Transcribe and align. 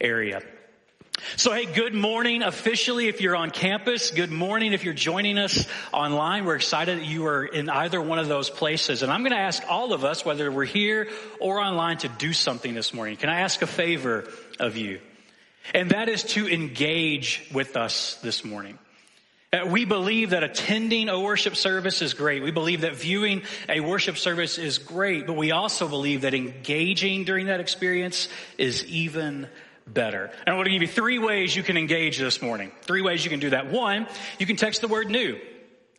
area. 0.00 0.42
So, 1.36 1.52
hey, 1.52 1.66
good 1.66 1.94
morning 1.94 2.42
officially 2.42 3.08
if 3.08 3.20
you're 3.20 3.36
on 3.36 3.50
campus. 3.50 4.10
Good 4.10 4.30
morning 4.30 4.72
if 4.72 4.84
you're 4.84 4.94
joining 4.94 5.38
us 5.38 5.66
online. 5.92 6.44
We're 6.44 6.56
excited 6.56 6.98
that 6.98 7.04
you 7.04 7.26
are 7.26 7.44
in 7.44 7.68
either 7.68 8.00
one 8.00 8.18
of 8.18 8.28
those 8.28 8.48
places. 8.48 9.02
And 9.02 9.12
I'm 9.12 9.20
going 9.20 9.32
to 9.32 9.38
ask 9.38 9.62
all 9.68 9.92
of 9.92 10.04
us, 10.04 10.24
whether 10.24 10.50
we're 10.50 10.64
here 10.64 11.08
or 11.38 11.60
online, 11.60 11.98
to 11.98 12.08
do 12.08 12.32
something 12.32 12.74
this 12.74 12.94
morning. 12.94 13.16
Can 13.16 13.28
I 13.28 13.40
ask 13.40 13.60
a 13.60 13.66
favor 13.66 14.28
of 14.58 14.76
you? 14.76 15.00
And 15.74 15.90
that 15.90 16.08
is 16.08 16.22
to 16.24 16.48
engage 16.48 17.48
with 17.52 17.76
us 17.76 18.14
this 18.22 18.44
morning. 18.44 18.78
Uh, 19.52 19.66
we 19.66 19.84
believe 19.84 20.30
that 20.30 20.44
attending 20.44 21.08
a 21.08 21.20
worship 21.20 21.56
service 21.56 22.02
is 22.02 22.14
great. 22.14 22.42
We 22.42 22.50
believe 22.50 22.82
that 22.82 22.94
viewing 22.96 23.42
a 23.68 23.80
worship 23.80 24.16
service 24.16 24.58
is 24.58 24.78
great, 24.78 25.26
but 25.26 25.34
we 25.34 25.50
also 25.50 25.88
believe 25.88 26.22
that 26.22 26.34
engaging 26.34 27.24
during 27.24 27.46
that 27.46 27.60
experience 27.60 28.28
is 28.58 28.84
even 28.86 29.48
better. 29.92 30.30
And 30.46 30.52
I 30.52 30.56
want 30.56 30.66
to 30.66 30.72
give 30.72 30.82
you 30.82 30.88
three 30.88 31.18
ways 31.18 31.54
you 31.54 31.62
can 31.62 31.76
engage 31.76 32.18
this 32.18 32.40
morning. 32.42 32.72
Three 32.82 33.02
ways 33.02 33.24
you 33.24 33.30
can 33.30 33.40
do 33.40 33.50
that. 33.50 33.70
One, 33.70 34.06
you 34.38 34.46
can 34.46 34.56
text 34.56 34.80
the 34.80 34.88
word 34.88 35.08
new. 35.08 35.38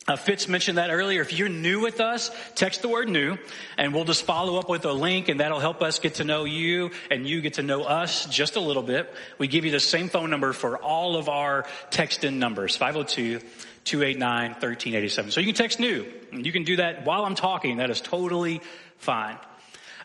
Uh, 0.08 0.16
Fitz 0.16 0.48
mentioned 0.48 0.80
that 0.80 0.90
earlier. 0.90 1.22
If 1.22 1.32
you're 1.32 1.48
new 1.48 1.80
with 1.80 2.02
us, 2.02 2.32
text 2.56 2.82
the 2.82 2.88
word 2.90 3.08
new 3.08 3.38
and 3.78 3.94
we'll 3.94 4.04
just 4.04 4.24
follow 4.24 4.58
up 4.58 4.68
with 4.68 4.84
a 4.86 4.92
link 4.92 5.30
and 5.30 5.40
that'll 5.40 5.60
help 5.60 5.84
us 5.84 6.00
get 6.00 6.16
to 6.16 6.24
know 6.24 6.44
you 6.44 6.90
and 7.12 7.28
you 7.28 7.40
get 7.40 7.56
to 7.56 7.62
know 7.62 7.84
us 7.84 8.26
just 8.26 8.56
a 8.56 8.60
little 8.60 8.82
bit. 8.82 9.14
We 9.38 9.48
give 9.48 9.64
you 9.64 9.70
the 9.70 9.80
same 9.80 10.10
phone 10.10 10.32
number 10.32 10.54
for 10.54 10.78
all 10.80 11.18
of 11.18 11.30
our 11.30 11.68
text 11.92 12.24
in 12.24 12.40
numbers, 12.40 12.76
502 12.76 13.42
289 13.84 14.50
1387. 14.52 15.32
So 15.32 15.40
you 15.40 15.48
can 15.48 15.56
text 15.56 15.80
new. 15.80 16.12
You 16.32 16.52
can 16.52 16.64
do 16.64 16.78
that 16.78 17.06
while 17.06 17.24
I'm 17.24 17.36
talking. 17.36 17.78
That 17.78 17.92
is 17.92 18.02
totally 18.02 18.62
fine. 18.98 19.38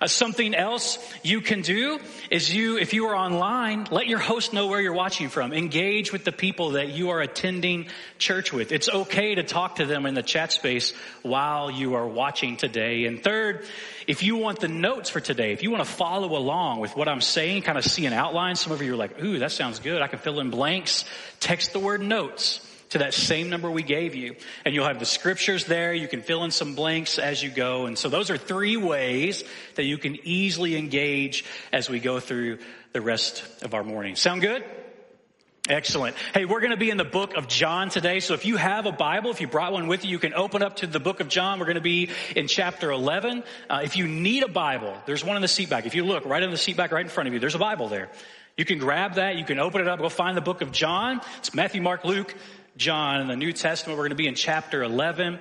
Uh, 0.00 0.06
something 0.06 0.54
else 0.54 0.98
you 1.22 1.40
can 1.40 1.62
do 1.62 1.98
is 2.30 2.54
you, 2.54 2.78
if 2.78 2.92
you 2.92 3.06
are 3.06 3.16
online, 3.16 3.86
let 3.90 4.06
your 4.06 4.18
host 4.18 4.52
know 4.52 4.66
where 4.66 4.80
you're 4.80 4.92
watching 4.92 5.28
from. 5.28 5.52
Engage 5.52 6.12
with 6.12 6.24
the 6.24 6.32
people 6.32 6.70
that 6.70 6.90
you 6.90 7.10
are 7.10 7.20
attending 7.20 7.86
church 8.18 8.52
with. 8.52 8.72
It's 8.72 8.88
okay 8.88 9.34
to 9.34 9.42
talk 9.42 9.76
to 9.76 9.86
them 9.86 10.06
in 10.06 10.14
the 10.14 10.22
chat 10.22 10.52
space 10.52 10.92
while 11.22 11.70
you 11.70 11.94
are 11.94 12.06
watching 12.06 12.56
today. 12.56 13.06
And 13.06 13.22
third, 13.22 13.64
if 14.06 14.22
you 14.22 14.36
want 14.36 14.60
the 14.60 14.68
notes 14.68 15.08
for 15.10 15.20
today, 15.20 15.52
if 15.52 15.62
you 15.62 15.70
want 15.70 15.84
to 15.84 15.90
follow 15.90 16.36
along 16.36 16.80
with 16.80 16.96
what 16.96 17.08
I'm 17.08 17.20
saying, 17.20 17.62
kind 17.62 17.78
of 17.78 17.84
see 17.84 18.06
an 18.06 18.12
outline, 18.12 18.56
some 18.56 18.72
of 18.72 18.82
you 18.82 18.94
are 18.94 18.96
like, 18.96 19.22
ooh, 19.22 19.38
that 19.38 19.52
sounds 19.52 19.78
good. 19.78 20.02
I 20.02 20.08
can 20.08 20.18
fill 20.18 20.40
in 20.40 20.50
blanks. 20.50 21.04
Text 21.40 21.72
the 21.72 21.80
word 21.80 22.02
notes 22.02 22.60
to 22.90 22.98
that 22.98 23.14
same 23.14 23.50
number 23.50 23.70
we 23.70 23.82
gave 23.82 24.14
you. 24.14 24.36
And 24.64 24.74
you'll 24.74 24.86
have 24.86 24.98
the 24.98 25.06
scriptures 25.06 25.64
there. 25.64 25.92
You 25.92 26.08
can 26.08 26.22
fill 26.22 26.44
in 26.44 26.50
some 26.50 26.74
blanks 26.74 27.18
as 27.18 27.42
you 27.42 27.50
go. 27.50 27.86
And 27.86 27.98
so 27.98 28.08
those 28.08 28.30
are 28.30 28.38
three 28.38 28.76
ways 28.76 29.44
that 29.74 29.84
you 29.84 29.98
can 29.98 30.16
easily 30.24 30.76
engage 30.76 31.44
as 31.72 31.90
we 31.90 32.00
go 32.00 32.20
through 32.20 32.58
the 32.92 33.00
rest 33.00 33.44
of 33.62 33.74
our 33.74 33.84
morning. 33.84 34.16
Sound 34.16 34.40
good? 34.40 34.64
Excellent. 35.68 36.14
Hey, 36.32 36.44
we're 36.44 36.60
going 36.60 36.70
to 36.70 36.76
be 36.76 36.90
in 36.90 36.96
the 36.96 37.04
book 37.04 37.34
of 37.34 37.48
John 37.48 37.88
today. 37.88 38.20
So 38.20 38.34
if 38.34 38.44
you 38.44 38.56
have 38.56 38.86
a 38.86 38.92
Bible, 38.92 39.32
if 39.32 39.40
you 39.40 39.48
brought 39.48 39.72
one 39.72 39.88
with 39.88 40.04
you, 40.04 40.12
you 40.12 40.20
can 40.20 40.32
open 40.32 40.62
up 40.62 40.76
to 40.76 40.86
the 40.86 41.00
book 41.00 41.18
of 41.18 41.26
John. 41.26 41.58
We're 41.58 41.66
going 41.66 41.74
to 41.74 41.80
be 41.80 42.10
in 42.36 42.46
chapter 42.46 42.92
11. 42.92 43.42
Uh, 43.68 43.80
if 43.82 43.96
you 43.96 44.06
need 44.06 44.44
a 44.44 44.48
Bible, 44.48 44.96
there's 45.06 45.24
one 45.24 45.34
in 45.34 45.42
the 45.42 45.48
seat 45.48 45.68
back. 45.68 45.84
If 45.84 45.96
you 45.96 46.04
look 46.04 46.24
right 46.24 46.42
in 46.42 46.52
the 46.52 46.56
seat 46.56 46.76
back 46.76 46.92
right 46.92 47.04
in 47.04 47.10
front 47.10 47.26
of 47.26 47.34
you, 47.34 47.40
there's 47.40 47.56
a 47.56 47.58
Bible 47.58 47.88
there. 47.88 48.10
You 48.56 48.64
can 48.64 48.78
grab 48.78 49.14
that. 49.14 49.36
You 49.36 49.44
can 49.44 49.58
open 49.58 49.80
it 49.80 49.88
up. 49.88 49.98
Go 49.98 50.08
find 50.08 50.36
the 50.36 50.40
book 50.40 50.62
of 50.62 50.70
John. 50.70 51.20
It's 51.38 51.52
Matthew, 51.52 51.82
Mark, 51.82 52.04
Luke, 52.04 52.32
John 52.76 53.20
in 53.20 53.28
the 53.28 53.36
New 53.36 53.52
Testament. 53.52 53.96
We're 53.96 54.04
going 54.04 54.10
to 54.10 54.16
be 54.16 54.26
in 54.26 54.34
chapter 54.34 54.82
11. 54.82 55.38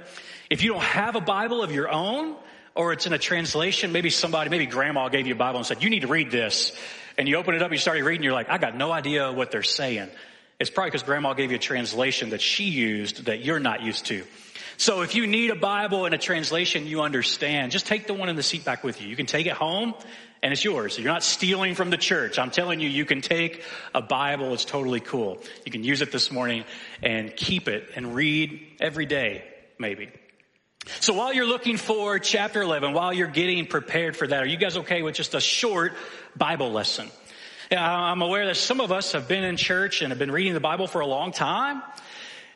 If 0.49 0.63
you 0.63 0.73
don't 0.73 0.83
have 0.83 1.15
a 1.15 1.21
Bible 1.21 1.63
of 1.63 1.71
your 1.71 1.89
own, 1.89 2.35
or 2.75 2.93
it's 2.93 3.05
in 3.05 3.13
a 3.13 3.17
translation, 3.17 3.91
maybe 3.91 4.09
somebody, 4.09 4.49
maybe 4.49 4.65
grandma 4.65 5.09
gave 5.09 5.27
you 5.27 5.33
a 5.33 5.37
Bible 5.37 5.57
and 5.57 5.65
said, 5.65 5.81
you 5.81 5.89
need 5.89 6.01
to 6.01 6.07
read 6.07 6.31
this. 6.31 6.71
And 7.17 7.27
you 7.27 7.37
open 7.37 7.55
it 7.55 7.61
up, 7.61 7.71
you 7.71 7.77
started 7.77 8.03
reading, 8.03 8.23
you're 8.23 8.33
like, 8.33 8.49
I 8.49 8.57
got 8.57 8.75
no 8.75 8.91
idea 8.91 9.31
what 9.31 9.49
they're 9.51 9.63
saying. 9.63 10.09
It's 10.59 10.69
probably 10.69 10.91
because 10.91 11.03
grandma 11.03 11.33
gave 11.33 11.51
you 11.51 11.57
a 11.57 11.59
translation 11.59 12.29
that 12.29 12.41
she 12.41 12.65
used 12.65 13.25
that 13.25 13.43
you're 13.43 13.59
not 13.59 13.81
used 13.81 14.05
to. 14.07 14.23
So 14.77 15.01
if 15.01 15.15
you 15.15 15.25
need 15.25 15.51
a 15.51 15.55
Bible 15.55 16.05
and 16.05 16.13
a 16.13 16.17
translation 16.17 16.85
you 16.85 17.01
understand, 17.01 17.71
just 17.71 17.85
take 17.85 18.07
the 18.07 18.13
one 18.13 18.27
in 18.27 18.35
the 18.35 18.43
seat 18.43 18.65
back 18.65 18.83
with 18.83 19.01
you. 19.01 19.07
You 19.07 19.15
can 19.15 19.25
take 19.25 19.45
it 19.45 19.53
home 19.53 19.93
and 20.43 20.51
it's 20.51 20.63
yours. 20.63 20.99
You're 20.99 21.11
not 21.11 21.23
stealing 21.23 21.75
from 21.75 21.89
the 21.89 21.97
church. 21.97 22.37
I'm 22.37 22.51
telling 22.51 22.81
you, 22.81 22.89
you 22.89 23.05
can 23.05 23.21
take 23.21 23.63
a 23.93 24.01
Bible. 24.01 24.53
It's 24.53 24.65
totally 24.65 24.99
cool. 24.99 25.41
You 25.65 25.71
can 25.71 25.85
use 25.85 26.01
it 26.01 26.11
this 26.11 26.29
morning 26.29 26.65
and 27.03 27.35
keep 27.35 27.67
it 27.67 27.91
and 27.95 28.15
read 28.15 28.77
every 28.79 29.05
day, 29.05 29.43
maybe. 29.79 30.09
So 30.99 31.13
while 31.13 31.33
you're 31.33 31.47
looking 31.47 31.77
for 31.77 32.19
chapter 32.19 32.61
11, 32.61 32.93
while 32.93 33.11
you're 33.11 33.27
getting 33.27 33.65
prepared 33.65 34.15
for 34.15 34.27
that, 34.27 34.43
are 34.43 34.47
you 34.47 34.57
guys 34.57 34.77
okay 34.77 35.01
with 35.01 35.15
just 35.15 35.33
a 35.33 35.39
short 35.39 35.93
Bible 36.35 36.71
lesson? 36.71 37.09
I'm 37.71 38.21
aware 38.21 38.45
that 38.45 38.57
some 38.57 38.79
of 38.79 38.91
us 38.91 39.13
have 39.13 39.27
been 39.27 39.43
in 39.43 39.57
church 39.57 40.01
and 40.01 40.11
have 40.11 40.19
been 40.19 40.31
reading 40.31 40.53
the 40.53 40.59
Bible 40.59 40.85
for 40.85 41.01
a 41.01 41.07
long 41.07 41.31
time. 41.31 41.81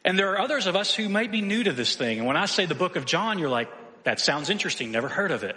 And 0.05 0.17
there 0.17 0.31
are 0.33 0.39
others 0.39 0.67
of 0.67 0.75
us 0.75 0.93
who 0.93 1.09
might 1.09 1.31
be 1.31 1.41
new 1.41 1.63
to 1.63 1.73
this 1.73 1.95
thing. 1.95 2.19
And 2.19 2.27
when 2.27 2.37
I 2.37 2.45
say 2.45 2.65
the 2.65 2.75
book 2.75 2.95
of 2.95 3.05
John, 3.05 3.39
you're 3.39 3.49
like, 3.49 3.69
that 4.03 4.19
sounds 4.19 4.49
interesting. 4.49 4.91
Never 4.91 5.09
heard 5.09 5.31
of 5.31 5.43
it. 5.43 5.55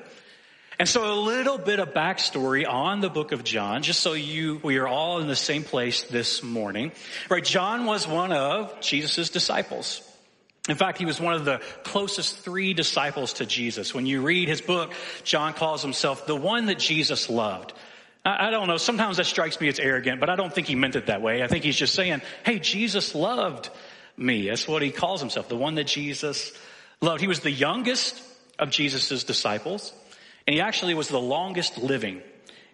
And 0.78 0.88
so 0.88 1.12
a 1.12 1.15
little 1.15 1.59
bit 1.59 1.78
of 1.78 1.93
backstory 1.93 2.66
on 2.69 3.00
the 3.00 3.10
book 3.10 3.33
of 3.33 3.44
John, 3.44 3.83
just 3.83 4.00
so 4.00 4.15
you, 4.15 4.60
we 4.62 4.78
are 4.78 4.88
all 4.88 5.21
in 5.21 5.28
the 5.28 5.37
same 5.37 5.65
place 5.65 6.03
this 6.03 6.43
morning. 6.43 6.93
Right? 7.28 7.44
John 7.44 7.84
was 7.84 8.09
one 8.09 8.33
of 8.33 8.81
Jesus' 8.81 9.31
disciples. 9.31 10.03
In 10.69 10.77
fact, 10.77 10.99
he 10.99 11.05
was 11.05 11.21
one 11.21 11.34
of 11.34 11.44
the 11.44 11.60
closest 11.83 12.38
three 12.38 12.72
disciples 12.72 13.34
to 13.34 13.47
Jesus. 13.47 13.94
When 13.94 14.06
you 14.06 14.22
read 14.22 14.49
his 14.49 14.60
book, 14.60 14.93
John 15.25 15.55
calls 15.55 15.83
himself 15.83 16.27
the 16.27 16.37
one 16.37 16.66
that 16.66 16.78
Jesus 16.78 17.28
loved. 17.28 17.72
I, 18.25 18.50
don't 18.50 18.69
know. 18.69 18.77
Sometimes 18.77 19.16
that 19.16 19.27
strikes 19.27 19.60
me 19.60 19.66
as 19.66 19.81
arrogant, 19.81 20.21
but 20.21 20.31
I 20.31 20.37
don't 20.37 20.53
think 20.53 20.69
he 20.69 20.77
meant 20.77 20.94
it 20.94 21.06
that 21.06 21.21
way. 21.22 21.43
I 21.43 21.49
think 21.49 21.65
he's 21.65 21.77
just 21.77 21.94
saying, 21.94 22.22
Hey, 22.44 22.60
Jesus 22.60 23.16
loved 23.16 23.71
me. 24.16 24.49
That's 24.49 24.69
what 24.69 24.83
he 24.83 24.93
calls 24.93 25.21
himself, 25.21 25.49
the 25.49 25.56
one 25.56 25.75
that 25.75 25.89
Jesus 25.89 26.53
loved. 27.00 27.21
He 27.21 27.27
was 27.27 27.41
the 27.41 27.50
youngest 27.50 28.22
of 28.60 28.71
Jesus' 28.71 29.25
disciples, 29.25 29.93
and 30.47 30.54
he 30.54 30.60
actually 30.60 30.94
was 30.94 31.08
the 31.08 31.20
longest 31.20 31.78
living. 31.78 32.22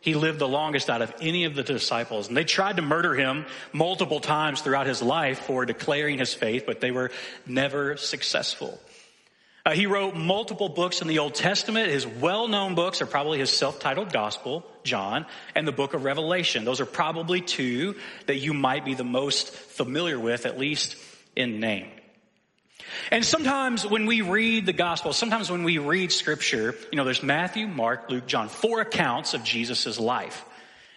He 0.00 0.14
lived 0.14 0.38
the 0.38 0.48
longest 0.48 0.88
out 0.88 1.02
of 1.02 1.12
any 1.20 1.44
of 1.44 1.54
the 1.54 1.62
disciples. 1.62 2.28
And 2.28 2.36
they 2.36 2.44
tried 2.44 2.76
to 2.76 2.82
murder 2.82 3.14
him 3.14 3.46
multiple 3.72 4.20
times 4.20 4.60
throughout 4.60 4.86
his 4.86 5.02
life 5.02 5.40
for 5.40 5.66
declaring 5.66 6.18
his 6.18 6.32
faith, 6.32 6.64
but 6.66 6.80
they 6.80 6.92
were 6.92 7.10
never 7.46 7.96
successful. 7.96 8.78
Uh, 9.66 9.72
he 9.72 9.86
wrote 9.86 10.14
multiple 10.14 10.68
books 10.70 11.02
in 11.02 11.08
the 11.08 11.18
Old 11.18 11.34
Testament. 11.34 11.90
His 11.90 12.06
well-known 12.06 12.74
books 12.74 13.02
are 13.02 13.06
probably 13.06 13.38
his 13.38 13.50
self-titled 13.50 14.12
gospel, 14.12 14.64
John, 14.84 15.26
and 15.54 15.68
the 15.68 15.72
book 15.72 15.92
of 15.92 16.04
Revelation. 16.04 16.64
Those 16.64 16.80
are 16.80 16.86
probably 16.86 17.42
two 17.42 17.96
that 18.26 18.36
you 18.36 18.54
might 18.54 18.84
be 18.84 18.94
the 18.94 19.04
most 19.04 19.50
familiar 19.50 20.18
with, 20.18 20.46
at 20.46 20.58
least 20.58 20.96
in 21.36 21.60
name. 21.60 21.90
And 23.10 23.24
sometimes 23.24 23.86
when 23.86 24.06
we 24.06 24.20
read 24.20 24.66
the 24.66 24.72
gospel, 24.72 25.12
sometimes 25.12 25.50
when 25.50 25.64
we 25.64 25.78
read 25.78 26.12
scripture, 26.12 26.74
you 26.90 26.96
know, 26.96 27.04
there's 27.04 27.22
Matthew, 27.22 27.66
Mark, 27.66 28.10
Luke, 28.10 28.26
John, 28.26 28.48
four 28.48 28.80
accounts 28.80 29.34
of 29.34 29.44
Jesus' 29.44 29.98
life. 29.98 30.44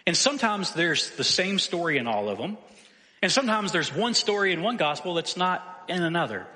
And 0.06 0.16
sometimes 0.16 0.72
there's 0.72 1.10
the 1.10 1.24
same 1.24 1.58
story 1.58 1.98
in 1.98 2.06
all 2.06 2.28
of 2.28 2.38
them. 2.38 2.58
And 3.22 3.30
sometimes 3.30 3.72
there's 3.72 3.94
one 3.94 4.14
story 4.14 4.52
in 4.52 4.62
one 4.62 4.76
gospel 4.76 5.14
that's 5.14 5.36
not 5.36 5.84
in 5.88 6.02
another. 6.02 6.46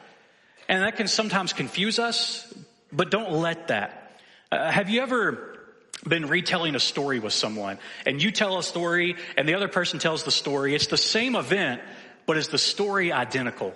And 0.68 0.82
that 0.82 0.96
can 0.96 1.06
sometimes 1.06 1.52
confuse 1.52 1.98
us, 1.98 2.52
but 2.92 3.10
don't 3.10 3.32
let 3.32 3.68
that. 3.68 4.20
Uh, 4.50 4.70
have 4.70 4.90
you 4.90 5.00
ever 5.00 5.58
been 6.06 6.26
retelling 6.26 6.74
a 6.74 6.80
story 6.80 7.18
with 7.20 7.32
someone 7.32 7.78
and 8.04 8.22
you 8.22 8.30
tell 8.30 8.58
a 8.58 8.62
story 8.62 9.16
and 9.36 9.48
the 9.48 9.54
other 9.54 9.68
person 9.68 9.98
tells 9.98 10.24
the 10.24 10.30
story? 10.30 10.74
It's 10.74 10.88
the 10.88 10.96
same 10.96 11.36
event, 11.36 11.82
but 12.26 12.36
is 12.36 12.48
the 12.48 12.58
story 12.58 13.12
identical? 13.12 13.74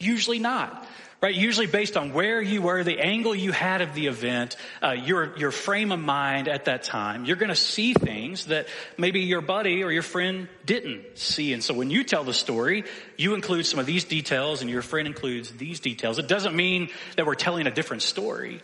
Usually 0.00 0.38
not. 0.38 0.86
Right? 1.22 1.34
Usually 1.34 1.66
based 1.66 1.96
on 1.96 2.12
where 2.12 2.42
you 2.42 2.60
were, 2.60 2.84
the 2.84 3.00
angle 3.00 3.34
you 3.34 3.50
had 3.50 3.80
of 3.80 3.94
the 3.94 4.06
event, 4.06 4.56
uh, 4.82 4.90
your, 4.90 5.36
your 5.38 5.50
frame 5.50 5.90
of 5.90 5.98
mind 5.98 6.46
at 6.46 6.66
that 6.66 6.82
time, 6.82 7.24
you're 7.24 7.36
gonna 7.36 7.56
see 7.56 7.94
things 7.94 8.46
that 8.46 8.68
maybe 8.98 9.20
your 9.20 9.40
buddy 9.40 9.82
or 9.82 9.90
your 9.90 10.02
friend 10.02 10.46
didn't 10.66 11.16
see. 11.16 11.54
And 11.54 11.64
so 11.64 11.72
when 11.72 11.88
you 11.88 12.04
tell 12.04 12.22
the 12.22 12.34
story, 12.34 12.84
you 13.16 13.34
include 13.34 13.64
some 13.64 13.80
of 13.80 13.86
these 13.86 14.04
details 14.04 14.60
and 14.60 14.70
your 14.70 14.82
friend 14.82 15.08
includes 15.08 15.50
these 15.52 15.80
details. 15.80 16.18
It 16.18 16.28
doesn't 16.28 16.54
mean 16.54 16.90
that 17.16 17.24
we're 17.24 17.34
telling 17.34 17.66
a 17.66 17.70
different 17.70 18.02
story. 18.02 18.60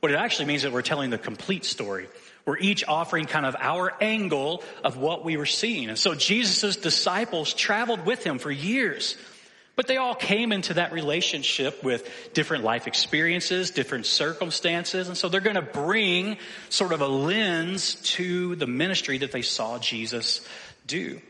What 0.00 0.10
it 0.10 0.16
actually 0.16 0.46
means 0.46 0.60
is 0.60 0.62
that 0.64 0.72
we're 0.72 0.82
telling 0.82 1.10
the 1.10 1.18
complete 1.18 1.66
story. 1.66 2.08
We're 2.46 2.58
each 2.58 2.84
offering 2.88 3.26
kind 3.26 3.44
of 3.44 3.54
our 3.60 3.92
angle 4.00 4.64
of 4.82 4.96
what 4.96 5.24
we 5.24 5.36
were 5.36 5.46
seeing. 5.46 5.90
And 5.90 5.98
so 5.98 6.14
Jesus' 6.14 6.76
disciples 6.76 7.52
traveled 7.52 8.06
with 8.06 8.24
him 8.24 8.38
for 8.38 8.50
years. 8.50 9.16
But 9.74 9.86
they 9.86 9.96
all 9.96 10.14
came 10.14 10.52
into 10.52 10.74
that 10.74 10.92
relationship 10.92 11.82
with 11.82 12.08
different 12.34 12.62
life 12.62 12.86
experiences, 12.86 13.70
different 13.70 14.04
circumstances, 14.04 15.08
and 15.08 15.16
so 15.16 15.28
they're 15.28 15.40
going 15.40 15.56
to 15.56 15.62
bring 15.62 16.36
sort 16.68 16.92
of 16.92 17.00
a 17.00 17.08
lens 17.08 17.94
to 18.16 18.54
the 18.56 18.66
ministry 18.66 19.18
that 19.18 19.32
they 19.32 19.42
saw 19.42 19.78
Jesus 19.78 20.46
do. 20.86 21.20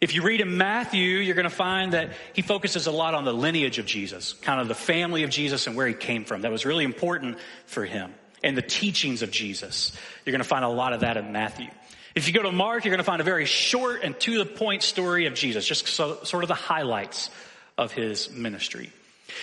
If 0.00 0.14
you 0.14 0.22
read 0.22 0.40
in 0.40 0.56
Matthew, 0.56 1.18
you're 1.18 1.34
going 1.34 1.42
to 1.42 1.50
find 1.50 1.92
that 1.92 2.12
he 2.32 2.42
focuses 2.42 2.86
a 2.86 2.92
lot 2.92 3.14
on 3.14 3.24
the 3.24 3.32
lineage 3.32 3.80
of 3.80 3.86
Jesus, 3.86 4.32
kind 4.32 4.60
of 4.60 4.68
the 4.68 4.74
family 4.74 5.24
of 5.24 5.30
Jesus 5.30 5.66
and 5.66 5.74
where 5.74 5.88
he 5.88 5.94
came 5.94 6.24
from. 6.24 6.42
That 6.42 6.52
was 6.52 6.64
really 6.64 6.84
important 6.84 7.38
for 7.66 7.84
him. 7.84 8.14
And 8.44 8.56
the 8.56 8.62
teachings 8.62 9.22
of 9.22 9.32
Jesus. 9.32 9.92
You're 10.24 10.30
going 10.30 10.42
to 10.42 10.48
find 10.48 10.64
a 10.64 10.68
lot 10.68 10.92
of 10.92 11.00
that 11.00 11.16
in 11.16 11.32
Matthew. 11.32 11.66
If 12.14 12.28
you 12.28 12.32
go 12.34 12.42
to 12.42 12.52
Mark, 12.52 12.84
you're 12.84 12.92
going 12.92 12.98
to 12.98 13.04
find 13.04 13.20
a 13.20 13.24
very 13.24 13.44
short 13.44 14.02
and 14.04 14.18
to 14.20 14.38
the 14.38 14.46
point 14.46 14.84
story 14.84 15.26
of 15.26 15.34
Jesus, 15.34 15.66
just 15.66 15.88
so, 15.88 16.22
sort 16.22 16.44
of 16.44 16.48
the 16.48 16.54
highlights 16.54 17.30
of 17.78 17.92
his 17.92 18.30
ministry. 18.30 18.92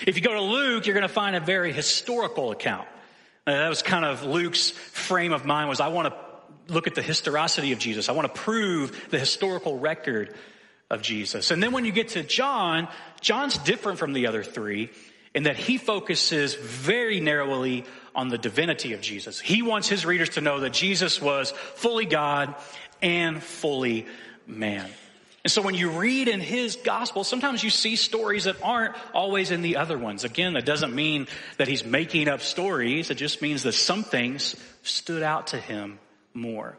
If 0.05 0.15
you 0.15 0.21
go 0.21 0.33
to 0.33 0.41
Luke, 0.41 0.85
you're 0.85 0.93
going 0.93 1.07
to 1.07 1.13
find 1.13 1.35
a 1.35 1.39
very 1.39 1.71
historical 1.71 2.51
account. 2.51 2.87
Uh, 3.47 3.53
that 3.53 3.69
was 3.69 3.81
kind 3.81 4.03
of 4.03 4.23
Luke's 4.23 4.71
frame 4.71 5.31
of 5.31 5.45
mind 5.45 5.69
was 5.69 5.79
I 5.79 5.87
want 5.87 6.13
to 6.13 6.73
look 6.73 6.87
at 6.87 6.95
the 6.95 7.01
historicity 7.01 7.71
of 7.71 7.79
Jesus. 7.79 8.09
I 8.09 8.11
want 8.11 8.33
to 8.33 8.41
prove 8.41 9.09
the 9.09 9.19
historical 9.19 9.77
record 9.77 10.35
of 10.89 11.01
Jesus. 11.01 11.51
And 11.51 11.63
then 11.63 11.71
when 11.71 11.85
you 11.85 11.91
get 11.91 12.09
to 12.09 12.23
John, 12.23 12.87
John's 13.21 13.57
different 13.57 13.99
from 13.99 14.13
the 14.13 14.27
other 14.27 14.43
three 14.43 14.89
in 15.33 15.43
that 15.43 15.57
he 15.57 15.77
focuses 15.77 16.55
very 16.55 17.19
narrowly 17.19 17.85
on 18.15 18.29
the 18.29 18.37
divinity 18.37 18.93
of 18.93 19.01
Jesus. 19.01 19.39
He 19.39 19.61
wants 19.61 19.87
his 19.87 20.05
readers 20.05 20.29
to 20.29 20.41
know 20.41 20.61
that 20.61 20.73
Jesus 20.73 21.21
was 21.21 21.51
fully 21.51 22.05
God 22.05 22.55
and 23.01 23.43
fully 23.43 24.07
man. 24.47 24.89
And 25.45 25.51
so 25.51 25.61
when 25.61 25.75
you 25.75 25.91
read 25.91 26.27
in 26.27 26.39
his 26.39 26.75
gospel, 26.75 27.23
sometimes 27.23 27.63
you 27.63 27.69
see 27.69 27.97
stories 27.97 28.45
that 28.45 28.55
aren't 28.63 28.95
always 29.13 29.51
in 29.51 29.61
the 29.61 29.77
other 29.77 29.95
ones. 29.95 30.23
Again, 30.23 30.53
that 30.53 30.65
doesn't 30.65 30.95
mean 30.95 31.27
that 31.59 31.67
he's 31.67 31.85
making 31.85 32.27
up 32.27 32.41
stories. 32.41 33.11
It 33.11 33.15
just 33.15 33.43
means 33.43 33.61
that 33.61 33.73
some 33.73 34.03
things 34.03 34.55
stood 34.81 35.21
out 35.21 35.47
to 35.47 35.59
him 35.59 35.99
more. 36.33 36.75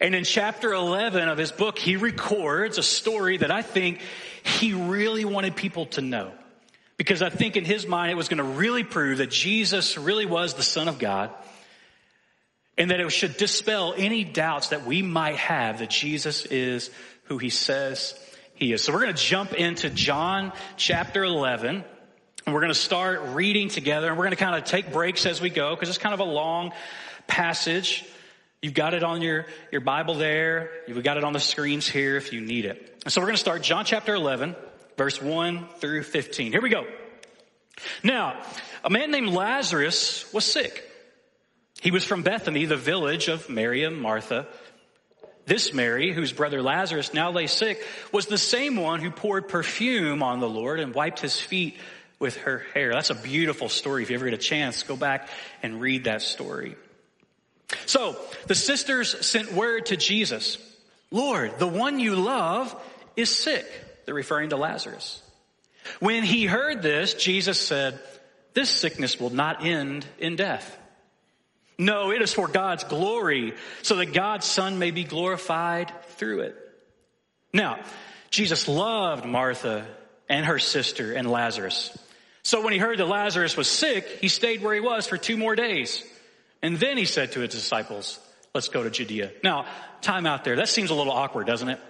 And 0.00 0.14
in 0.14 0.22
chapter 0.22 0.72
11 0.72 1.28
of 1.28 1.36
his 1.36 1.50
book, 1.50 1.80
he 1.80 1.96
records 1.96 2.78
a 2.78 2.84
story 2.84 3.38
that 3.38 3.50
I 3.50 3.62
think 3.62 3.98
he 4.44 4.72
really 4.72 5.24
wanted 5.24 5.56
people 5.56 5.86
to 5.86 6.00
know. 6.00 6.30
Because 6.96 7.22
I 7.22 7.28
think 7.28 7.56
in 7.56 7.64
his 7.64 7.88
mind 7.88 8.12
it 8.12 8.16
was 8.16 8.28
going 8.28 8.38
to 8.38 8.44
really 8.44 8.84
prove 8.84 9.18
that 9.18 9.32
Jesus 9.32 9.98
really 9.98 10.26
was 10.26 10.54
the 10.54 10.62
Son 10.62 10.86
of 10.86 11.00
God 11.00 11.30
and 12.78 12.92
that 12.92 13.00
it 13.00 13.10
should 13.10 13.36
dispel 13.36 13.94
any 13.96 14.22
doubts 14.22 14.68
that 14.68 14.86
we 14.86 15.02
might 15.02 15.36
have 15.36 15.80
that 15.80 15.90
Jesus 15.90 16.46
is 16.46 16.90
who 17.30 17.38
he 17.38 17.48
says 17.48 18.18
he 18.54 18.72
is. 18.72 18.82
So 18.82 18.92
we're 18.92 19.02
going 19.02 19.14
to 19.14 19.22
jump 19.22 19.54
into 19.54 19.88
John 19.88 20.52
chapter 20.76 21.22
11 21.22 21.84
and 22.44 22.54
we're 22.54 22.60
going 22.60 22.72
to 22.72 22.78
start 22.78 23.20
reading 23.28 23.68
together 23.68 24.08
and 24.08 24.18
we're 24.18 24.24
going 24.24 24.36
to 24.36 24.44
kind 24.44 24.56
of 24.56 24.64
take 24.64 24.92
breaks 24.92 25.26
as 25.26 25.40
we 25.40 25.48
go 25.48 25.76
because 25.76 25.88
it's 25.88 25.96
kind 25.96 26.12
of 26.12 26.18
a 26.18 26.24
long 26.24 26.72
passage. 27.28 28.04
You've 28.60 28.74
got 28.74 28.94
it 28.94 29.04
on 29.04 29.22
your, 29.22 29.46
your 29.70 29.80
Bible 29.80 30.14
there. 30.14 30.72
You've 30.88 31.04
got 31.04 31.18
it 31.18 31.24
on 31.24 31.32
the 31.32 31.38
screens 31.38 31.88
here 31.88 32.16
if 32.16 32.32
you 32.32 32.40
need 32.40 32.64
it. 32.64 33.04
So 33.06 33.20
we're 33.20 33.28
going 33.28 33.36
to 33.36 33.40
start 33.40 33.62
John 33.62 33.84
chapter 33.84 34.12
11 34.12 34.56
verse 34.96 35.22
1 35.22 35.68
through 35.78 36.02
15. 36.02 36.50
Here 36.50 36.60
we 36.60 36.68
go. 36.68 36.84
Now, 38.02 38.42
a 38.82 38.90
man 38.90 39.12
named 39.12 39.28
Lazarus 39.28 40.30
was 40.32 40.44
sick. 40.44 40.84
He 41.80 41.92
was 41.92 42.04
from 42.04 42.22
Bethany, 42.22 42.64
the 42.64 42.76
village 42.76 43.28
of 43.28 43.48
Mary 43.48 43.84
and 43.84 44.00
Martha. 44.00 44.48
This 45.46 45.72
Mary, 45.72 46.12
whose 46.12 46.32
brother 46.32 46.62
Lazarus 46.62 47.12
now 47.12 47.30
lay 47.30 47.46
sick, 47.46 47.84
was 48.12 48.26
the 48.26 48.38
same 48.38 48.76
one 48.76 49.00
who 49.00 49.10
poured 49.10 49.48
perfume 49.48 50.22
on 50.22 50.40
the 50.40 50.48
Lord 50.48 50.80
and 50.80 50.94
wiped 50.94 51.20
his 51.20 51.38
feet 51.38 51.76
with 52.18 52.36
her 52.38 52.58
hair. 52.74 52.92
That's 52.92 53.10
a 53.10 53.14
beautiful 53.14 53.68
story. 53.68 54.02
If 54.02 54.10
you 54.10 54.16
ever 54.16 54.26
get 54.26 54.34
a 54.34 54.38
chance, 54.38 54.82
go 54.82 54.96
back 54.96 55.28
and 55.62 55.80
read 55.80 56.04
that 56.04 56.22
story. 56.22 56.76
So, 57.86 58.16
the 58.46 58.54
sisters 58.54 59.26
sent 59.26 59.52
word 59.52 59.86
to 59.86 59.96
Jesus, 59.96 60.58
Lord, 61.10 61.58
the 61.58 61.66
one 61.66 61.98
you 61.98 62.16
love 62.16 62.74
is 63.16 63.30
sick. 63.30 63.66
They're 64.04 64.14
referring 64.14 64.50
to 64.50 64.56
Lazarus. 64.56 65.22
When 65.98 66.22
he 66.22 66.46
heard 66.46 66.82
this, 66.82 67.14
Jesus 67.14 67.60
said, 67.60 67.98
this 68.54 68.70
sickness 68.70 69.18
will 69.18 69.30
not 69.30 69.64
end 69.64 70.04
in 70.18 70.36
death. 70.36 70.76
No, 71.80 72.12
it 72.12 72.20
is 72.20 72.34
for 72.34 72.46
God's 72.46 72.84
glory, 72.84 73.54
so 73.80 73.96
that 73.96 74.12
God's 74.12 74.44
Son 74.44 74.78
may 74.78 74.90
be 74.90 75.02
glorified 75.02 75.90
through 76.10 76.40
it. 76.40 76.56
Now, 77.54 77.82
Jesus 78.28 78.68
loved 78.68 79.24
Martha 79.24 79.86
and 80.28 80.44
her 80.44 80.58
sister 80.58 81.14
and 81.14 81.30
Lazarus. 81.30 81.96
So 82.42 82.62
when 82.62 82.74
he 82.74 82.78
heard 82.78 82.98
that 82.98 83.06
Lazarus 83.06 83.56
was 83.56 83.66
sick, 83.66 84.06
he 84.20 84.28
stayed 84.28 84.62
where 84.62 84.74
he 84.74 84.80
was 84.80 85.06
for 85.06 85.16
two 85.16 85.38
more 85.38 85.56
days. 85.56 86.04
And 86.60 86.76
then 86.76 86.98
he 86.98 87.06
said 87.06 87.32
to 87.32 87.40
his 87.40 87.50
disciples, 87.50 88.20
let's 88.54 88.68
go 88.68 88.82
to 88.82 88.90
Judea. 88.90 89.30
Now, 89.42 89.64
time 90.02 90.26
out 90.26 90.44
there. 90.44 90.56
That 90.56 90.68
seems 90.68 90.90
a 90.90 90.94
little 90.94 91.14
awkward, 91.14 91.46
doesn't 91.46 91.70
it? 91.70 91.80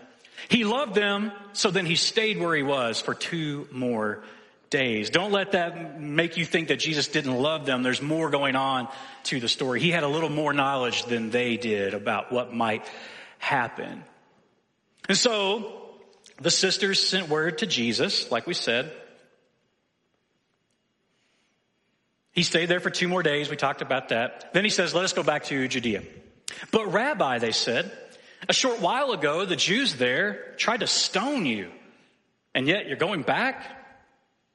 He 0.48 0.62
loved 0.62 0.94
them, 0.94 1.32
so 1.52 1.72
then 1.72 1.84
he 1.84 1.96
stayed 1.96 2.38
where 2.38 2.54
he 2.54 2.62
was 2.62 3.00
for 3.00 3.12
two 3.12 3.66
more 3.72 4.22
days. 4.70 5.10
Don't 5.10 5.32
let 5.32 5.52
that 5.52 6.00
make 6.00 6.36
you 6.36 6.44
think 6.44 6.68
that 6.68 6.78
Jesus 6.78 7.08
didn't 7.08 7.34
love 7.34 7.66
them. 7.66 7.82
There's 7.82 8.00
more 8.00 8.30
going 8.30 8.54
on 8.56 8.88
to 9.24 9.40
the 9.40 9.48
story. 9.48 9.80
He 9.80 9.90
had 9.90 10.04
a 10.04 10.08
little 10.08 10.30
more 10.30 10.52
knowledge 10.52 11.04
than 11.04 11.30
they 11.30 11.56
did 11.56 11.92
about 11.92 12.32
what 12.32 12.54
might 12.54 12.88
happen. 13.38 14.04
And 15.08 15.18
so 15.18 15.90
the 16.40 16.50
sisters 16.50 17.04
sent 17.04 17.28
word 17.28 17.58
to 17.58 17.66
Jesus, 17.66 18.30
like 18.30 18.46
we 18.46 18.54
said. 18.54 18.92
He 22.32 22.44
stayed 22.44 22.66
there 22.66 22.80
for 22.80 22.90
two 22.90 23.08
more 23.08 23.24
days. 23.24 23.50
We 23.50 23.56
talked 23.56 23.82
about 23.82 24.10
that. 24.10 24.52
Then 24.52 24.62
he 24.62 24.70
says, 24.70 24.94
let 24.94 25.04
us 25.04 25.12
go 25.12 25.24
back 25.24 25.44
to 25.44 25.66
Judea. 25.66 26.04
But 26.70 26.92
Rabbi, 26.92 27.38
they 27.38 27.50
said, 27.50 27.90
a 28.48 28.52
short 28.52 28.80
while 28.80 29.10
ago, 29.10 29.44
the 29.44 29.56
Jews 29.56 29.96
there 29.96 30.54
tried 30.56 30.80
to 30.80 30.86
stone 30.86 31.44
you, 31.44 31.70
and 32.54 32.68
yet 32.68 32.86
you're 32.86 32.96
going 32.96 33.22
back? 33.22 33.79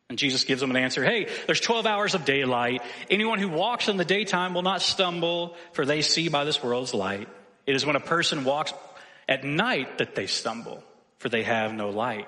And 0.09 0.19
Jesus 0.19 0.43
gives 0.43 0.61
them 0.61 0.69
an 0.69 0.77
answer. 0.77 1.03
Hey, 1.03 1.27
there's 1.47 1.59
12 1.59 1.85
hours 1.85 2.13
of 2.13 2.25
daylight. 2.25 2.81
Anyone 3.09 3.39
who 3.39 3.49
walks 3.49 3.87
in 3.87 3.97
the 3.97 4.05
daytime 4.05 4.53
will 4.53 4.61
not 4.61 4.81
stumble, 4.81 5.55
for 5.73 5.85
they 5.85 6.01
see 6.01 6.29
by 6.29 6.43
this 6.43 6.61
world's 6.61 6.93
light. 6.93 7.27
It 7.65 7.75
is 7.75 7.85
when 7.85 7.95
a 7.95 8.01
person 8.01 8.43
walks 8.43 8.73
at 9.27 9.43
night 9.43 9.97
that 9.97 10.13
they 10.13 10.27
stumble, 10.27 10.83
for 11.17 11.29
they 11.29 11.43
have 11.43 11.73
no 11.73 11.89
light. 11.89 12.27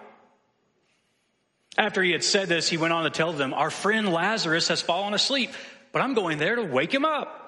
After 1.77 2.01
he 2.01 2.11
had 2.11 2.23
said 2.23 2.49
this, 2.49 2.67
he 2.67 2.77
went 2.77 2.93
on 2.93 3.03
to 3.03 3.11
tell 3.11 3.31
them, 3.31 3.53
our 3.53 3.69
friend 3.69 4.11
Lazarus 4.11 4.69
has 4.69 4.81
fallen 4.81 5.13
asleep, 5.13 5.51
but 5.91 6.01
I'm 6.01 6.15
going 6.15 6.39
there 6.39 6.55
to 6.55 6.63
wake 6.63 6.91
him 6.91 7.05
up. 7.05 7.43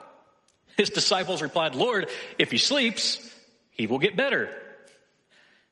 His 0.78 0.92
disciples 0.92 1.42
replied, 1.42 1.74
Lord, 1.74 2.10
if 2.38 2.52
he 2.52 2.60
sleeps, 2.60 3.20
he 3.72 3.88
will 3.88 3.98
get 3.98 4.16
better. 4.16 4.50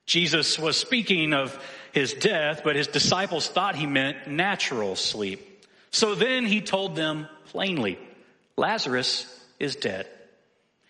Jesus 0.07 0.57
was 0.57 0.75
speaking 0.77 1.33
of 1.33 1.57
his 1.97 2.13
death, 2.13 2.61
but 2.63 2.75
his 2.75 2.85
disciples 2.85 3.47
thought 3.47 3.75
he 3.75 3.87
meant 3.87 4.27
natural 4.27 4.95
sleep. 4.95 5.65
So 5.89 6.13
then 6.13 6.45
he 6.45 6.61
told 6.61 6.95
them 6.95 7.27
plainly, 7.45 7.97
Lazarus 8.55 9.25
is 9.59 9.75
dead. 9.75 10.05